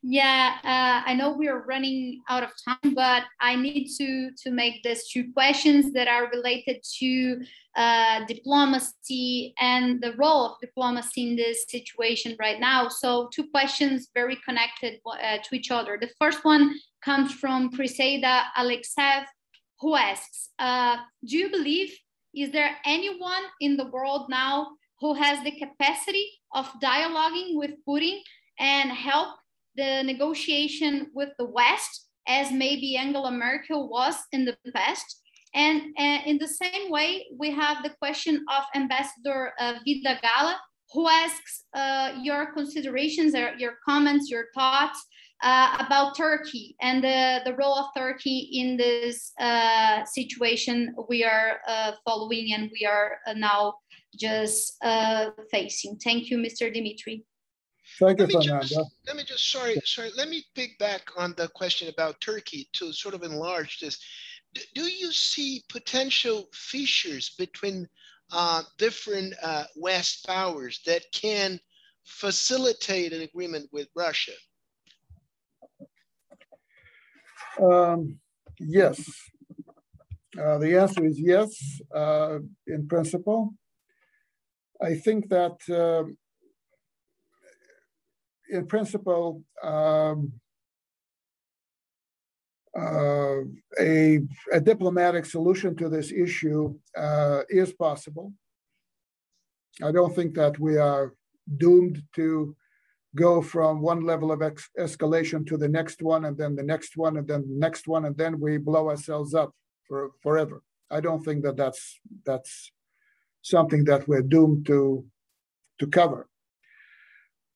Yeah, 0.03 0.57
uh, 0.63 1.07
I 1.07 1.13
know 1.13 1.31
we 1.31 1.47
are 1.47 1.61
running 1.61 2.23
out 2.27 2.41
of 2.41 2.49
time, 2.67 2.95
but 2.95 3.23
I 3.39 3.55
need 3.55 3.87
to 3.99 4.31
to 4.43 4.49
make 4.49 4.81
these 4.81 5.07
two 5.07 5.31
questions 5.31 5.93
that 5.93 6.07
are 6.07 6.27
related 6.31 6.81
to 6.99 7.39
uh, 7.75 8.25
diplomacy 8.25 9.53
and 9.59 10.01
the 10.01 10.13
role 10.13 10.45
of 10.47 10.59
diplomacy 10.59 11.29
in 11.29 11.35
this 11.35 11.65
situation 11.69 12.35
right 12.39 12.59
now. 12.59 12.87
So, 12.87 13.29
two 13.31 13.47
questions 13.51 14.09
very 14.15 14.37
connected 14.43 15.01
uh, 15.05 15.37
to 15.37 15.55
each 15.55 15.69
other. 15.69 15.99
The 16.01 16.09
first 16.19 16.43
one 16.43 16.73
comes 17.05 17.31
from 17.31 17.69
Priseda 17.71 18.45
Alexev, 18.57 19.25
who 19.81 19.95
asks, 19.95 20.49
uh, 20.57 20.97
"Do 21.23 21.37
you 21.37 21.51
believe 21.51 21.95
is 22.33 22.51
there 22.51 22.75
anyone 22.85 23.43
in 23.59 23.77
the 23.77 23.85
world 23.85 24.29
now 24.29 24.69
who 24.99 25.13
has 25.13 25.43
the 25.43 25.51
capacity 25.51 26.27
of 26.55 26.65
dialoguing 26.81 27.53
with 27.53 27.73
Putin 27.87 28.17
and 28.57 28.89
help?" 28.89 29.40
The 29.75 30.03
negotiation 30.03 31.07
with 31.13 31.29
the 31.37 31.45
West, 31.45 32.09
as 32.27 32.51
maybe 32.51 32.97
Angela 32.97 33.31
Merkel 33.31 33.89
was 33.89 34.15
in 34.31 34.45
the 34.45 34.55
past. 34.73 35.21
And 35.53 35.81
uh, 35.99 36.19
in 36.25 36.37
the 36.37 36.47
same 36.47 36.89
way, 36.89 37.27
we 37.37 37.51
have 37.51 37.83
the 37.83 37.93
question 37.99 38.45
of 38.49 38.63
Ambassador 38.75 39.51
uh, 39.59 39.73
Vida 39.85 40.19
Gala, 40.21 40.59
who 40.93 41.07
asks 41.07 41.65
uh, 41.73 42.13
your 42.21 42.53
considerations, 42.53 43.33
your 43.57 43.73
comments, 43.85 44.29
your 44.29 44.45
thoughts 44.53 45.05
uh, 45.43 45.77
about 45.79 46.15
Turkey 46.15 46.75
and 46.81 47.03
the, 47.03 47.41
the 47.45 47.55
role 47.55 47.75
of 47.75 47.87
Turkey 47.97 48.49
in 48.53 48.77
this 48.77 49.31
uh, 49.39 50.05
situation 50.05 50.93
we 51.09 51.23
are 51.23 51.57
uh, 51.67 51.93
following 52.05 52.53
and 52.53 52.69
we 52.71 52.85
are 52.85 53.17
now 53.35 53.73
just 54.15 54.77
facing. 55.51 55.97
Thank 55.97 56.29
you, 56.29 56.37
Mr. 56.37 56.71
Dimitri. 56.71 57.23
Thank 58.01 58.19
you, 58.19 58.25
Let 58.25 58.33
me 58.33 58.47
Fernanda. 58.47 58.65
just, 58.65 58.91
let 59.05 59.15
me 59.15 59.23
just, 59.23 59.51
sorry, 59.51 59.75
sorry, 59.85 60.09
let 60.17 60.27
me 60.27 60.43
pick 60.55 60.79
back 60.79 61.03
on 61.15 61.35
the 61.37 61.47
question 61.49 61.87
about 61.87 62.19
Turkey 62.19 62.67
to 62.73 62.91
sort 62.91 63.13
of 63.13 63.21
enlarge 63.21 63.79
this. 63.79 63.99
Do, 64.55 64.61
do 64.73 64.81
you 64.81 65.11
see 65.11 65.63
potential 65.69 66.49
fissures 66.51 67.35
between 67.37 67.87
uh, 68.31 68.63
different 68.79 69.35
uh, 69.43 69.65
West 69.75 70.25
powers 70.25 70.81
that 70.87 71.03
can 71.13 71.59
facilitate 72.03 73.13
an 73.13 73.21
agreement 73.21 73.69
with 73.71 73.87
Russia? 73.95 74.31
Um, 77.61 78.19
yes. 78.59 78.99
Uh, 80.41 80.57
the 80.57 80.75
answer 80.75 81.05
is 81.05 81.19
yes, 81.19 81.51
uh, 81.93 82.39
in 82.65 82.87
principle. 82.87 83.53
I 84.81 84.95
think 84.95 85.29
that 85.29 85.57
um, 85.69 86.17
in 88.51 88.67
principle, 88.67 89.41
um, 89.63 90.33
uh, 92.77 93.41
a, 93.79 94.19
a, 94.53 94.59
diplomatic 94.61 95.25
solution 95.25 95.75
to 95.75 95.89
this 95.89 96.11
issue 96.11 96.73
uh, 96.97 97.41
is 97.49 97.73
possible. 97.73 98.31
I 99.83 99.91
don't 99.91 100.15
think 100.15 100.35
that 100.35 100.57
we 100.59 100.77
are 100.77 101.13
doomed 101.57 102.01
to 102.15 102.55
go 103.15 103.41
from 103.41 103.81
one 103.81 104.05
level 104.05 104.31
of 104.31 104.41
ex- 104.41 104.69
escalation 104.79 105.45
to 105.47 105.57
the 105.57 105.67
next 105.67 106.01
one, 106.01 106.25
and 106.25 106.37
then 106.37 106.55
the 106.55 106.63
next 106.63 106.95
one, 106.95 107.17
and 107.17 107.27
then 107.27 107.41
the 107.41 107.59
next 107.59 107.87
one, 107.87 108.05
and 108.05 108.15
then 108.15 108.39
we 108.39 108.57
blow 108.57 108.87
ourselves 108.87 109.33
up 109.33 109.53
for 109.85 110.11
forever. 110.21 110.63
I 110.89 111.01
don't 111.01 111.23
think 111.23 111.43
that 111.43 111.57
that's 111.57 111.99
that's 112.25 112.71
something 113.41 113.83
that 113.85 114.07
we're 114.07 114.21
doomed 114.21 114.65
to 114.67 115.05
to 115.79 115.87
cover. 115.87 116.29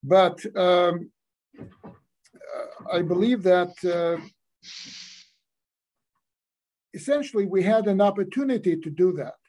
But 0.08 0.38
um, 0.56 1.10
I 2.92 3.02
believe 3.02 3.42
that 3.44 3.74
uh, 3.84 4.18
essentially 6.94 7.46
we 7.46 7.64
had 7.64 7.88
an 7.88 8.02
opportunity 8.02 8.78
to 8.78 8.90
do 8.90 9.14
that 9.14 9.40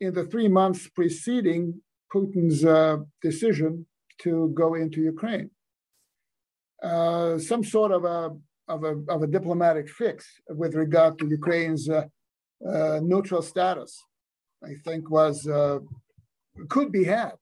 in 0.00 0.14
the 0.14 0.24
three 0.24 0.48
months 0.48 0.88
preceding 0.88 1.80
Putin's 2.12 2.64
uh, 2.64 2.98
decision 3.20 3.86
to 4.18 4.52
go 4.54 4.74
into 4.74 5.00
Ukraine. 5.00 5.50
Uh, 6.82 7.38
some 7.38 7.64
sort 7.64 7.90
of 7.90 8.04
a, 8.04 8.30
of 8.68 8.84
a, 8.84 8.94
of 9.08 9.22
a 9.22 9.26
diplomatic 9.26 9.88
fix 9.88 10.26
with 10.48 10.74
regard 10.74 11.18
to 11.18 11.26
Ukraine's 11.26 11.88
uh, 11.88 12.04
uh, 12.66 13.00
neutral 13.02 13.42
status, 13.42 13.92
I 14.64 14.74
think 14.84 15.10
was 15.10 15.46
uh, 15.46 15.80
could 16.68 16.92
be 16.92 17.04
had. 17.04 17.34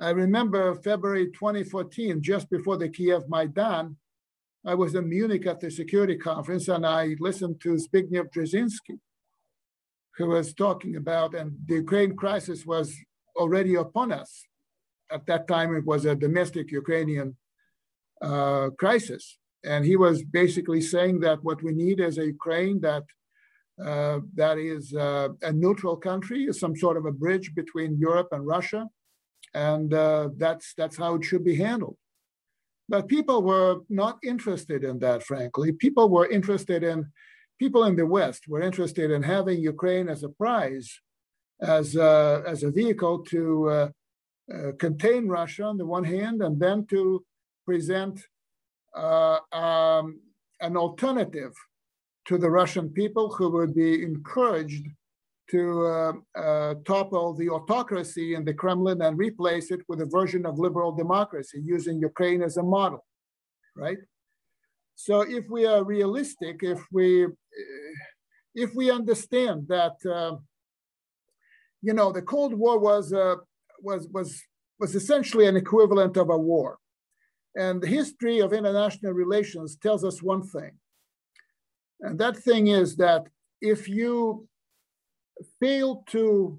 I 0.00 0.10
remember 0.10 0.76
February 0.76 1.26
2014, 1.32 2.22
just 2.22 2.48
before 2.50 2.76
the 2.76 2.88
Kiev 2.88 3.24
Maidan, 3.28 3.96
I 4.64 4.74
was 4.74 4.94
in 4.94 5.08
Munich 5.08 5.44
at 5.46 5.58
the 5.60 5.70
security 5.70 6.16
conference 6.16 6.68
and 6.68 6.86
I 6.86 7.16
listened 7.18 7.60
to 7.62 7.70
Zbigniew 7.70 8.26
Brzezinski, 8.32 9.00
who 10.16 10.26
was 10.28 10.54
talking 10.54 10.94
about, 10.96 11.34
and 11.34 11.56
the 11.66 11.76
Ukraine 11.76 12.14
crisis 12.14 12.64
was 12.64 12.96
already 13.34 13.74
upon 13.74 14.12
us. 14.12 14.44
At 15.10 15.26
that 15.26 15.48
time, 15.48 15.74
it 15.74 15.84
was 15.84 16.04
a 16.04 16.14
domestic 16.14 16.70
Ukrainian 16.70 17.36
uh, 18.22 18.70
crisis. 18.78 19.38
And 19.64 19.84
he 19.84 19.96
was 19.96 20.22
basically 20.22 20.80
saying 20.80 21.20
that 21.20 21.42
what 21.42 21.62
we 21.62 21.72
need 21.72 21.98
is 21.98 22.18
a 22.18 22.26
Ukraine 22.26 22.80
that 22.82 23.04
uh, 23.84 24.18
that 24.34 24.58
is 24.58 24.92
uh, 24.92 25.28
a 25.42 25.52
neutral 25.52 25.96
country, 25.96 26.44
is 26.44 26.58
some 26.58 26.74
sort 26.76 26.96
of 26.96 27.06
a 27.06 27.12
bridge 27.12 27.54
between 27.54 27.96
Europe 27.96 28.28
and 28.32 28.44
Russia, 28.44 28.88
and 29.54 29.92
uh, 29.94 30.28
that's 30.36 30.74
that's 30.74 30.96
how 30.96 31.14
it 31.16 31.24
should 31.24 31.44
be 31.44 31.56
handled. 31.56 31.96
But 32.88 33.08
people 33.08 33.42
were 33.42 33.80
not 33.88 34.18
interested 34.22 34.82
in 34.82 34.98
that, 35.00 35.22
frankly. 35.22 35.72
People 35.72 36.08
were 36.08 36.26
interested 36.26 36.82
in 36.82 37.10
people 37.58 37.84
in 37.84 37.96
the 37.96 38.06
West 38.06 38.48
were 38.48 38.62
interested 38.62 39.10
in 39.10 39.22
having 39.22 39.60
Ukraine 39.60 40.08
as 40.08 40.22
a 40.22 40.28
prize, 40.28 41.00
as 41.60 41.96
a, 41.96 42.42
as 42.46 42.62
a 42.62 42.70
vehicle 42.70 43.24
to 43.24 43.68
uh, 43.68 43.88
uh, 44.54 44.72
contain 44.78 45.28
Russia 45.28 45.64
on 45.64 45.76
the 45.76 45.86
one 45.86 46.04
hand, 46.04 46.40
and 46.40 46.58
then 46.58 46.86
to 46.86 47.24
present 47.66 48.20
uh, 48.96 49.38
um, 49.52 50.20
an 50.60 50.76
alternative 50.76 51.52
to 52.26 52.38
the 52.38 52.50
Russian 52.50 52.88
people 52.90 53.32
who 53.32 53.50
would 53.50 53.74
be 53.74 54.02
encouraged 54.02 54.86
to 55.50 55.86
uh, 55.86 56.12
uh, 56.38 56.74
topple 56.84 57.34
the 57.34 57.48
autocracy 57.48 58.34
in 58.34 58.44
the 58.44 58.52
Kremlin 58.52 59.00
and 59.02 59.18
replace 59.18 59.70
it 59.70 59.80
with 59.88 60.00
a 60.00 60.06
version 60.06 60.44
of 60.44 60.58
liberal 60.58 60.92
democracy 60.92 61.60
using 61.64 62.00
Ukraine 62.00 62.42
as 62.42 62.56
a 62.58 62.62
model, 62.62 63.04
right? 63.74 63.98
So 64.94 65.20
if 65.22 65.44
we 65.48 65.64
are 65.64 65.84
realistic, 65.84 66.56
if 66.62 66.80
we 66.92 67.26
if 68.54 68.74
we 68.74 68.90
understand 68.90 69.68
that 69.68 69.96
uh, 70.04 70.36
you 71.80 71.94
know 71.94 72.10
the 72.12 72.22
Cold 72.22 72.52
War 72.54 72.78
was 72.78 73.12
uh, 73.12 73.36
was 73.80 74.08
was 74.12 74.42
was 74.80 74.94
essentially 74.94 75.46
an 75.46 75.56
equivalent 75.56 76.16
of 76.16 76.30
a 76.30 76.36
war, 76.36 76.78
and 77.54 77.80
the 77.80 77.86
history 77.86 78.40
of 78.40 78.52
international 78.52 79.12
relations 79.12 79.76
tells 79.76 80.04
us 80.04 80.22
one 80.22 80.42
thing, 80.42 80.72
and 82.00 82.18
that 82.18 82.36
thing 82.36 82.66
is 82.66 82.96
that 82.96 83.28
if 83.60 83.88
you 83.88 84.48
failed 85.60 86.06
to 86.08 86.58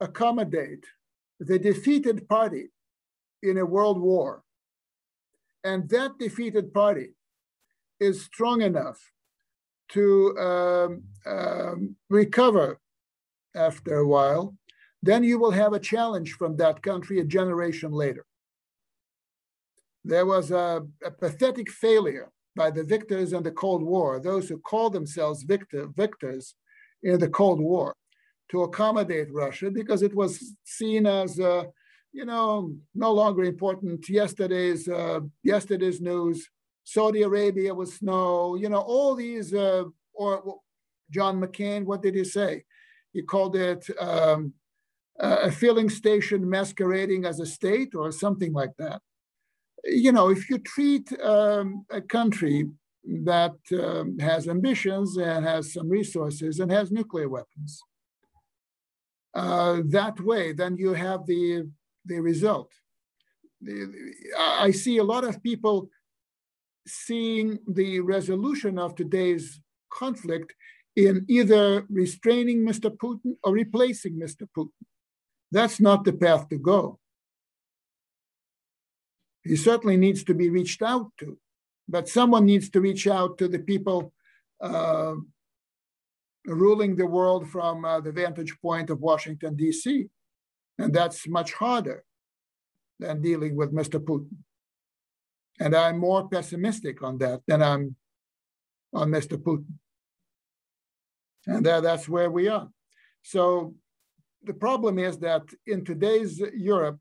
accommodate 0.00 0.84
the 1.40 1.58
defeated 1.58 2.28
party 2.28 2.68
in 3.42 3.58
a 3.58 3.66
world 3.66 4.00
war, 4.00 4.42
and 5.62 5.88
that 5.90 6.18
defeated 6.18 6.72
party 6.72 7.14
is 8.00 8.22
strong 8.22 8.62
enough 8.62 8.98
to 9.90 10.36
um, 10.38 11.02
um, 11.26 11.96
recover 12.08 12.80
after 13.54 13.98
a 13.98 14.06
while, 14.06 14.56
then 15.02 15.22
you 15.22 15.38
will 15.38 15.50
have 15.50 15.72
a 15.72 15.78
challenge 15.78 16.32
from 16.32 16.56
that 16.56 16.82
country 16.82 17.20
a 17.20 17.24
generation 17.24 17.92
later. 17.92 18.24
There 20.04 20.26
was 20.26 20.50
a, 20.50 20.86
a 21.04 21.10
pathetic 21.10 21.70
failure 21.70 22.30
by 22.56 22.70
the 22.70 22.84
victors 22.84 23.32
in 23.32 23.42
the 23.42 23.50
Cold 23.50 23.82
War, 23.82 24.20
those 24.20 24.48
who 24.48 24.58
call 24.58 24.90
themselves 24.90 25.42
victor, 25.42 25.88
victors 25.94 26.54
in 27.04 27.20
the 27.20 27.28
Cold 27.28 27.60
War 27.60 27.94
to 28.50 28.62
accommodate 28.62 29.32
Russia 29.32 29.70
because 29.70 30.02
it 30.02 30.14
was 30.14 30.56
seen 30.64 31.06
as, 31.06 31.38
uh, 31.38 31.64
you 32.12 32.24
know, 32.24 32.74
no 32.94 33.12
longer 33.12 33.44
important. 33.44 34.08
Yesterday's 34.08 34.88
uh, 34.88 35.20
yesterday's 35.42 36.00
news. 36.00 36.48
Saudi 36.84 37.22
Arabia 37.22 37.74
was 37.74 38.02
no, 38.02 38.56
you 38.56 38.68
know, 38.68 38.80
all 38.80 39.14
these. 39.14 39.54
Uh, 39.54 39.84
or 40.14 40.60
John 41.10 41.40
McCain, 41.40 41.84
what 41.84 42.02
did 42.02 42.14
he 42.14 42.24
say? 42.24 42.64
He 43.12 43.22
called 43.22 43.56
it 43.56 43.86
um, 44.00 44.54
a 45.18 45.50
filling 45.50 45.88
station 45.88 46.48
masquerading 46.48 47.24
as 47.24 47.40
a 47.40 47.46
state 47.46 47.94
or 47.94 48.10
something 48.10 48.52
like 48.52 48.72
that. 48.78 49.00
You 49.84 50.12
know, 50.12 50.30
if 50.30 50.48
you 50.48 50.58
treat 50.58 51.12
um, 51.20 51.84
a 51.90 52.00
country 52.00 52.68
that 53.04 53.56
um, 53.72 54.18
has 54.18 54.48
ambitions 54.48 55.16
and 55.16 55.44
has 55.44 55.72
some 55.72 55.88
resources 55.88 56.60
and 56.60 56.70
has 56.70 56.90
nuclear 56.90 57.28
weapons. 57.28 57.82
Uh, 59.34 59.80
that 59.86 60.20
way, 60.20 60.52
then 60.52 60.76
you 60.76 60.94
have 60.94 61.26
the, 61.26 61.68
the 62.06 62.20
result. 62.20 62.70
I 64.38 64.70
see 64.70 64.98
a 64.98 65.04
lot 65.04 65.24
of 65.24 65.42
people 65.42 65.88
seeing 66.86 67.58
the 67.66 68.00
resolution 68.00 68.78
of 68.78 68.94
today's 68.94 69.60
conflict 69.92 70.54
in 70.96 71.24
either 71.28 71.84
restraining 71.88 72.60
Mr. 72.60 72.94
Putin 72.96 73.36
or 73.42 73.52
replacing 73.52 74.14
Mr. 74.14 74.46
Putin. 74.56 74.70
That's 75.50 75.80
not 75.80 76.04
the 76.04 76.12
path 76.12 76.48
to 76.50 76.58
go. 76.58 76.98
He 79.42 79.56
certainly 79.56 79.96
needs 79.96 80.24
to 80.24 80.34
be 80.34 80.48
reached 80.48 80.82
out 80.82 81.10
to, 81.18 81.38
but 81.88 82.08
someone 82.08 82.46
needs 82.46 82.70
to 82.70 82.80
reach 82.80 83.06
out 83.06 83.38
to 83.38 83.48
the 83.48 83.58
people 83.58 84.12
uh, 84.60 85.14
ruling 86.46 86.96
the 86.96 87.06
world 87.06 87.48
from 87.48 87.84
uh, 87.84 88.00
the 88.00 88.12
vantage 88.12 88.56
point 88.60 88.90
of 88.90 89.00
Washington, 89.00 89.56
D.C. 89.56 90.08
And 90.78 90.92
that's 90.92 91.28
much 91.28 91.52
harder 91.52 92.04
than 92.98 93.22
dealing 93.22 93.56
with 93.56 93.72
Mr. 93.72 93.98
Putin. 94.02 94.36
And 95.60 95.74
I'm 95.74 95.98
more 95.98 96.28
pessimistic 96.28 97.02
on 97.02 97.18
that 97.18 97.40
than 97.46 97.62
I'm 97.62 97.96
on 98.92 99.10
Mr. 99.10 99.36
Putin. 99.36 99.74
And 101.46 101.64
that, 101.66 101.82
that's 101.82 102.08
where 102.08 102.30
we 102.30 102.48
are. 102.48 102.68
So 103.22 103.74
the 104.42 104.54
problem 104.54 104.98
is 104.98 105.18
that 105.18 105.42
in 105.66 105.84
today's 105.84 106.40
Europe, 106.54 106.98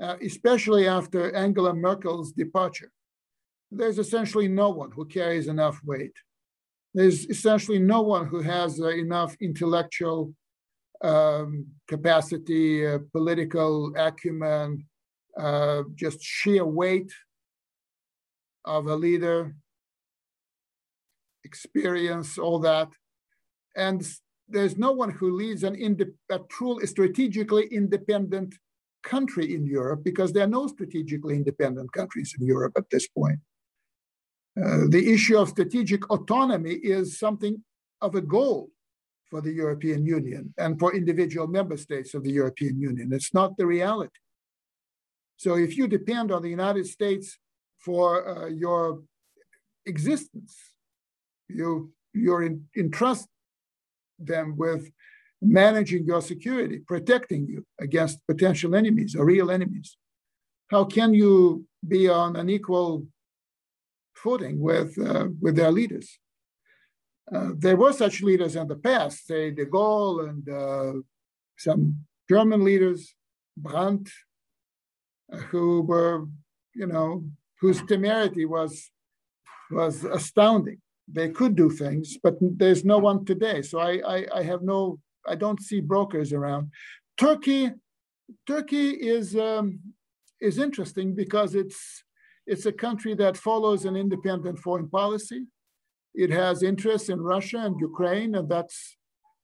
uh, 0.00 0.16
especially 0.24 0.88
after 0.88 1.34
Angela 1.34 1.74
Merkel's 1.74 2.32
departure, 2.32 2.90
there's 3.74 3.98
essentially 3.98 4.48
no 4.48 4.70
one 4.70 4.90
who 4.90 5.04
carries 5.06 5.48
enough 5.48 5.80
weight. 5.84 6.12
There's 6.94 7.24
essentially 7.26 7.78
no 7.78 8.02
one 8.02 8.26
who 8.26 8.40
has 8.42 8.80
uh, 8.80 8.88
enough 8.88 9.34
intellectual 9.40 10.34
um, 11.02 11.66
capacity, 11.88 12.86
uh, 12.86 12.98
political 13.12 13.92
acumen, 13.96 14.84
uh, 15.38 15.82
just 15.94 16.22
sheer 16.22 16.64
weight 16.64 17.10
of 18.64 18.86
a 18.86 18.94
leader, 18.94 19.54
experience, 21.44 22.38
all 22.38 22.58
that. 22.60 22.88
And 23.74 24.06
there's 24.48 24.76
no 24.76 24.92
one 24.92 25.10
who 25.10 25.32
leads 25.32 25.64
an 25.64 25.74
inde- 25.74 26.12
a 26.30 26.40
truly 26.50 26.86
strategically 26.86 27.66
independent 27.68 28.54
country 29.02 29.54
in 29.54 29.66
Europe 29.66 30.04
because 30.04 30.32
there 30.32 30.44
are 30.44 30.58
no 30.58 30.66
strategically 30.66 31.36
independent 31.36 31.90
countries 31.92 32.34
in 32.38 32.46
Europe 32.46 32.74
at 32.76 32.88
this 32.90 33.08
point. 33.08 33.40
Uh, 34.56 34.84
the 34.88 35.12
issue 35.12 35.38
of 35.38 35.48
strategic 35.48 36.10
autonomy 36.10 36.74
is 36.74 37.18
something 37.18 37.62
of 38.00 38.14
a 38.14 38.20
goal 38.20 38.70
for 39.30 39.40
the 39.40 39.52
European 39.52 40.04
Union 40.04 40.52
and 40.58 40.78
for 40.78 40.94
individual 40.94 41.46
member 41.46 41.76
states 41.76 42.12
of 42.14 42.22
the 42.22 42.30
European 42.30 42.78
Union. 42.78 43.12
It's 43.12 43.32
not 43.32 43.56
the 43.56 43.66
reality. 43.66 44.20
So 45.38 45.56
if 45.56 45.76
you 45.76 45.88
depend 45.88 46.30
on 46.30 46.42
the 46.42 46.50
United 46.50 46.86
States 46.86 47.38
for 47.78 48.28
uh, 48.28 48.48
your 48.48 49.02
existence. 49.86 50.56
You 51.48 51.92
you're 52.14 52.42
in, 52.42 52.66
entrust 52.76 53.28
them 54.18 54.56
with 54.56 54.90
managing 55.40 56.04
your 56.04 56.20
security, 56.20 56.78
protecting 56.78 57.46
you 57.46 57.64
against 57.80 58.24
potential 58.26 58.74
enemies 58.74 59.16
or 59.16 59.24
real 59.24 59.50
enemies. 59.50 59.96
How 60.70 60.84
can 60.84 61.14
you 61.14 61.66
be 61.86 62.08
on 62.08 62.36
an 62.36 62.48
equal 62.48 63.06
footing 64.22 64.60
with 64.60 64.98
uh, 64.98 65.28
with 65.40 65.56
their 65.56 65.72
leaders? 65.72 66.18
Uh, 67.34 67.50
there 67.56 67.76
were 67.76 67.92
such 67.92 68.22
leaders 68.22 68.56
in 68.56 68.66
the 68.68 68.76
past, 68.76 69.26
say 69.26 69.50
De 69.50 69.64
Gaulle 69.64 70.28
and 70.28 70.48
uh, 70.48 70.92
some 71.56 72.04
German 72.28 72.64
leaders, 72.64 73.14
Brandt, 73.56 74.10
uh, 75.32 75.36
who 75.50 75.82
were, 75.82 76.26
you 76.74 76.86
know, 76.86 77.24
whose 77.60 77.80
temerity 77.82 78.44
was 78.44 78.90
was 79.70 80.04
astounding. 80.04 80.78
They 81.08 81.28
could 81.30 81.56
do 81.56 81.68
things, 81.70 82.16
but 82.22 82.34
there's 82.40 82.84
no 82.84 82.98
one 82.98 83.24
today. 83.24 83.62
So 83.62 83.78
I, 83.78 84.00
I, 84.06 84.26
I 84.36 84.42
have 84.42 84.62
no, 84.62 84.98
I 85.26 85.34
don't 85.34 85.60
see 85.60 85.80
brokers 85.80 86.32
around. 86.32 86.70
Turkey, 87.18 87.70
Turkey 88.46 88.90
is 88.90 89.36
um, 89.36 89.80
is 90.40 90.58
interesting 90.58 91.14
because 91.14 91.54
it's 91.54 92.04
it's 92.46 92.66
a 92.66 92.72
country 92.72 93.14
that 93.14 93.36
follows 93.36 93.84
an 93.84 93.96
independent 93.96 94.58
foreign 94.58 94.88
policy. 94.88 95.46
It 96.14 96.30
has 96.30 96.62
interests 96.62 97.08
in 97.08 97.20
Russia 97.20 97.58
and 97.58 97.80
Ukraine, 97.80 98.34
and 98.34 98.48
that's 98.48 98.96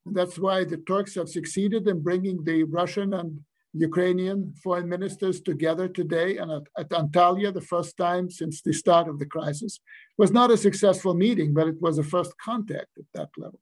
that's 0.06 0.38
why 0.38 0.64
the 0.64 0.78
Turks 0.78 1.14
have 1.16 1.28
succeeded 1.28 1.86
in 1.86 2.02
bringing 2.02 2.42
the 2.42 2.64
Russian 2.64 3.12
and 3.14 3.40
Ukrainian 3.74 4.54
foreign 4.62 4.88
ministers 4.88 5.40
together 5.40 5.86
today 5.86 6.38
and 6.38 6.50
at, 6.50 6.62
at, 6.78 6.88
Antalya, 6.88 7.52
the 7.52 7.60
first 7.60 7.96
time 7.98 8.30
since 8.30 8.62
the 8.62 8.72
start 8.72 9.06
of 9.08 9.18
the 9.18 9.26
crisis. 9.26 9.76
It 9.76 10.22
was 10.22 10.32
not 10.32 10.50
a 10.50 10.56
successful 10.56 11.14
meeting, 11.14 11.52
but 11.52 11.68
it 11.68 11.80
was 11.80 11.98
a 11.98 12.02
first 12.02 12.32
contact 12.42 12.88
at 12.96 13.04
that 13.14 13.28
level. 13.36 13.60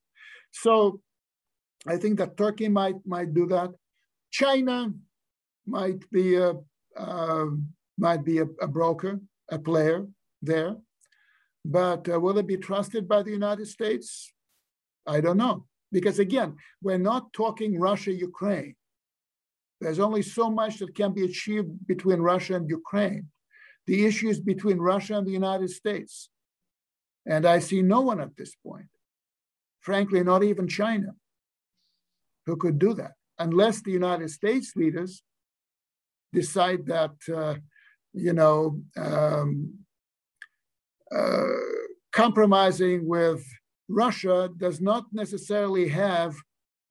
So 0.53 1.01
I 1.87 1.97
think 1.97 2.18
that 2.18 2.37
Turkey 2.37 2.68
might 2.68 2.97
might 3.05 3.34
do 3.34 3.47
that. 3.47 3.70
China 4.30 4.93
might 5.66 6.09
be 6.11 6.37
a 6.37 6.55
uh, 6.97 7.47
might 7.99 8.25
be 8.25 8.39
a, 8.39 8.47
a, 8.61 8.69
broker, 8.69 9.21
a 9.51 9.59
player 9.59 10.07
there, 10.43 10.77
but 11.65 12.09
uh, 12.09 12.19
will 12.21 12.39
it 12.39 12.47
be 12.47 12.57
trusted 12.57 13.09
by 13.09 13.23
the 13.23 13.31
United 13.31 13.67
States? 13.67 14.33
I 15.07 15.21
don't 15.21 15.37
know 15.37 15.67
because 15.93 16.19
again, 16.19 16.57
we're 16.83 16.99
not 16.99 17.33
talking 17.33 17.79
Russia 17.79 18.13
Ukraine 18.13 18.75
there's 19.81 19.99
only 19.99 20.23
so 20.23 20.51
much 20.51 20.79
that 20.79 20.95
can 20.95 21.13
be 21.13 21.25
achieved 21.25 21.87
between 21.87 22.21
Russia 22.21 22.55
and 22.57 22.69
Ukraine. 22.69 23.29
The 23.87 24.07
issue 24.07 24.29
is 24.29 24.41
between 24.41 24.79
Russia 24.79 25.19
and 25.19 25.27
the 25.27 25.33
United 25.33 25.71
States. 25.71 26.31
And 27.27 27.45
I 27.45 27.59
see 27.59 27.83
no 27.83 28.01
one 28.01 28.21
at 28.21 28.37
this 28.37 28.55
point, 28.55 28.89
frankly, 29.81 30.23
not 30.23 30.43
even 30.43 30.69
China, 30.69 31.15
who 32.47 32.57
could 32.57 32.79
do 32.79 32.95
that, 32.95 33.13
unless 33.39 33.83
the 33.83 33.93
United 33.93 34.31
States 34.31 34.73
leaders 34.77 35.23
decide 36.33 36.87
that, 36.87 37.15
uh, 37.33 37.57
you 38.17 38.33
know, 38.33 38.81
um, 38.97 39.75
uh, 41.14 41.43
compromising 42.12 43.07
with 43.07 43.47
Russia 43.88 44.51
does 44.57 44.80
not 44.80 45.05
necessarily 45.13 45.87
have, 45.88 46.34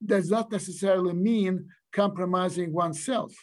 does 0.06 0.30
not 0.30 0.52
necessarily 0.52 1.14
mean 1.14 1.68
compromising 1.92 2.72
oneself. 2.72 3.34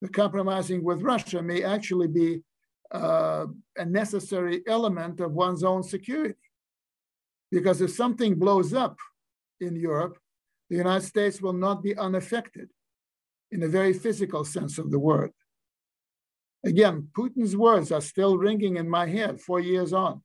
The 0.00 0.08
compromising 0.08 0.82
with 0.82 1.02
Russia 1.02 1.42
may 1.42 1.62
actually 1.62 2.08
be 2.08 2.42
uh, 2.92 3.46
a 3.76 3.84
necessary 3.84 4.62
element 4.66 5.20
of 5.20 5.32
one's 5.32 5.62
own 5.62 5.82
security. 5.82 6.34
Because 7.52 7.82
if 7.82 7.90
something 7.90 8.36
blows 8.36 8.72
up 8.72 8.96
in 9.60 9.76
Europe, 9.76 10.16
the 10.70 10.76
United 10.76 11.06
States 11.06 11.42
will 11.42 11.52
not 11.52 11.82
be 11.82 11.96
unaffected 11.96 12.70
in 13.50 13.62
a 13.62 13.68
very 13.68 13.92
physical 13.92 14.44
sense 14.44 14.78
of 14.78 14.90
the 14.90 14.98
word. 14.98 15.32
Again, 16.64 17.08
Putin's 17.12 17.56
words 17.56 17.90
are 17.90 18.02
still 18.02 18.36
ringing 18.36 18.76
in 18.76 18.88
my 18.88 19.06
head 19.06 19.40
four 19.40 19.60
years 19.60 19.92
on, 19.92 20.22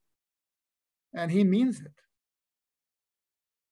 and 1.13 1.31
he 1.31 1.43
means 1.43 1.79
it. 1.79 1.91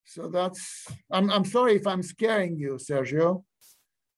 So 0.05 0.27
that's, 0.27 0.87
I'm, 1.11 1.29
I'm 1.31 1.45
sorry 1.45 1.75
if 1.75 1.87
I'm 1.87 2.03
scaring 2.03 2.57
you, 2.57 2.73
Sergio, 2.73 3.43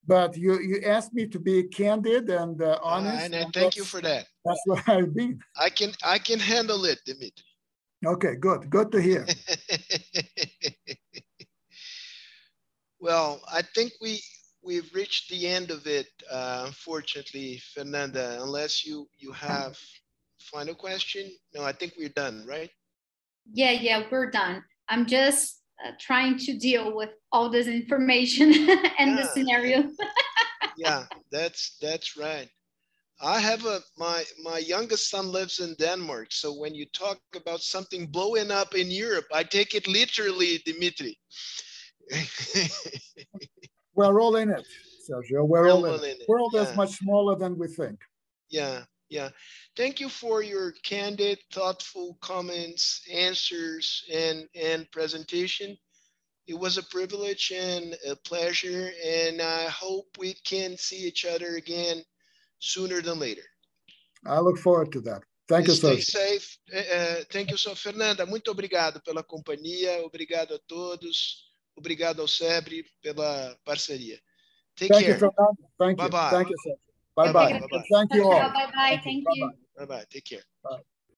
but 0.06 0.38
you, 0.38 0.60
you 0.60 0.82
asked 0.86 1.14
me 1.14 1.26
to 1.28 1.40
be 1.40 1.64
candid 1.64 2.30
and 2.30 2.62
uh, 2.62 2.80
honest. 2.84 3.22
Uh, 3.22 3.26
and 3.26 3.36
I 3.36 3.46
thank 3.54 3.76
you 3.76 3.84
for 3.84 4.02
that. 4.02 4.28
That's 4.44 4.62
what 4.66 4.84
I've 4.90 5.16
been. 5.16 5.40
I 5.60 5.70
can, 5.70 5.92
I 6.04 6.20
can 6.20 6.40
handle 6.40 6.86
it, 6.86 7.00
Dimitri. 7.06 7.44
Okay, 8.06 8.36
good. 8.36 8.70
Good 8.70 8.92
to 8.92 9.02
hear. 9.02 9.26
well, 13.00 13.42
I 13.52 13.64
think 13.64 13.94
we, 14.02 14.22
we've 14.66 14.94
reached 14.94 15.30
the 15.30 15.48
end 15.48 15.72
of 15.72 15.86
it, 15.86 16.08
uh, 16.32 16.64
unfortunately, 16.66 17.62
Fernanda, 17.74 18.40
unless 18.42 18.86
you, 18.86 19.08
you 19.18 19.32
have 19.32 19.78
final 20.40 20.74
question. 20.74 21.32
No, 21.54 21.64
I 21.64 21.72
think 21.72 21.94
we're 21.98 22.10
done, 22.10 22.46
right? 22.48 22.70
Yeah, 23.54 23.72
yeah, 23.72 24.04
we're 24.10 24.32
done. 24.32 24.64
I'm 24.90 25.06
just 25.06 25.62
uh, 25.86 25.92
trying 26.00 26.38
to 26.40 26.58
deal 26.58 26.96
with 26.96 27.12
all 27.32 27.50
this 27.50 27.68
information 27.68 28.54
and 29.00 29.12
yeah. 29.12 29.16
the 29.16 29.24
scenario. 29.34 29.90
yeah, 30.78 31.06
that's 31.32 31.78
that's 31.82 32.18
right. 32.18 32.50
I 33.22 33.40
have 33.40 33.66
a 33.66 33.80
my 33.98 34.24
my 34.44 34.58
youngest 34.58 35.10
son 35.10 35.32
lives 35.32 35.60
in 35.60 35.76
Denmark, 35.76 36.28
so 36.32 36.54
when 36.54 36.76
you 36.76 36.86
talk 36.88 37.20
about 37.36 37.62
something 37.62 38.08
blowing 38.08 38.52
up 38.52 38.76
in 38.76 38.92
Europe, 38.92 39.26
I 39.34 39.44
take 39.44 39.74
it 39.74 39.88
literally, 39.88 40.62
Dimitri. 40.66 41.18
We're 43.96 44.22
all 44.22 44.36
in 44.36 44.50
it, 44.50 44.66
Sergio. 45.10 45.48
We're 45.48 45.70
all 45.70 45.86
in 45.86 46.04
it. 46.04 46.20
The 46.20 46.26
world 46.28 46.52
yeah. 46.54 46.64
is 46.64 46.76
much 46.76 46.92
smaller 46.92 47.36
than 47.36 47.58
we 47.58 47.68
think. 47.68 48.00
Yeah, 48.50 48.84
Yeah. 49.10 49.30
Thank 49.76 50.00
you 50.00 50.10
for 50.10 50.44
your 50.44 50.74
candid, 50.84 51.40
thoughtful 51.52 52.18
comments, 52.22 53.02
answers, 53.12 54.04
and, 54.14 54.48
and 54.56 54.90
presentation. 54.92 55.78
It 56.48 56.60
was 56.60 56.78
a 56.78 56.84
privilege 56.84 57.52
and 57.56 57.98
a 58.08 58.16
pleasure, 58.16 58.92
and 59.04 59.42
I 59.42 59.68
hope 59.68 60.06
we 60.20 60.34
can 60.46 60.78
see 60.78 61.08
each 61.08 61.26
other 61.26 61.56
again 61.56 62.04
sooner 62.60 63.02
than 63.02 63.20
later. 63.20 63.42
I 64.26 64.40
look 64.40 64.58
forward 64.58 64.92
to 64.94 65.02
that. 65.02 65.24
Thank 65.48 65.68
you, 65.68 65.74
Stay 65.74 66.00
safe. 66.00 66.58
Uh, 66.74 67.24
thank 67.32 67.52
you, 67.52 67.58
so 67.58 67.76
Fernanda. 67.76 68.26
Muito 68.26 68.50
obrigado 68.52 69.02
pela 69.04 69.24
companhia. 69.24 70.04
Obrigado 70.04 70.56
a 70.56 70.60
todos. 70.68 71.46
Obrigado 71.76 72.22
ao 72.22 72.28
Sebre 72.28 72.86
pela 73.02 73.58
parceria. 73.66 74.20
Take 74.76 74.94
Thank 74.94 75.06
care. 75.06 75.20
you. 75.20 75.32
Thank 75.78 76.02
you. 76.02 76.10
Bye-bye. 76.10 76.30
Thank 76.30 76.50
you, 76.50 76.58
sir. 76.60 76.76
Bye-bye. 77.16 77.34
Bye-bye. 77.34 77.60
Bye-bye. 77.60 77.84
Thank 77.90 78.14
you 78.14 78.24
all. 78.24 78.52
Bye 78.52 78.72
bye. 78.72 79.02
Thank 79.04 79.24
you. 79.34 79.48
Bye-bye. 79.78 79.86
Bye 79.86 79.86
bye. 79.86 80.06
Take 80.10 80.26
care. 80.26 80.44
Bye. 80.64 80.82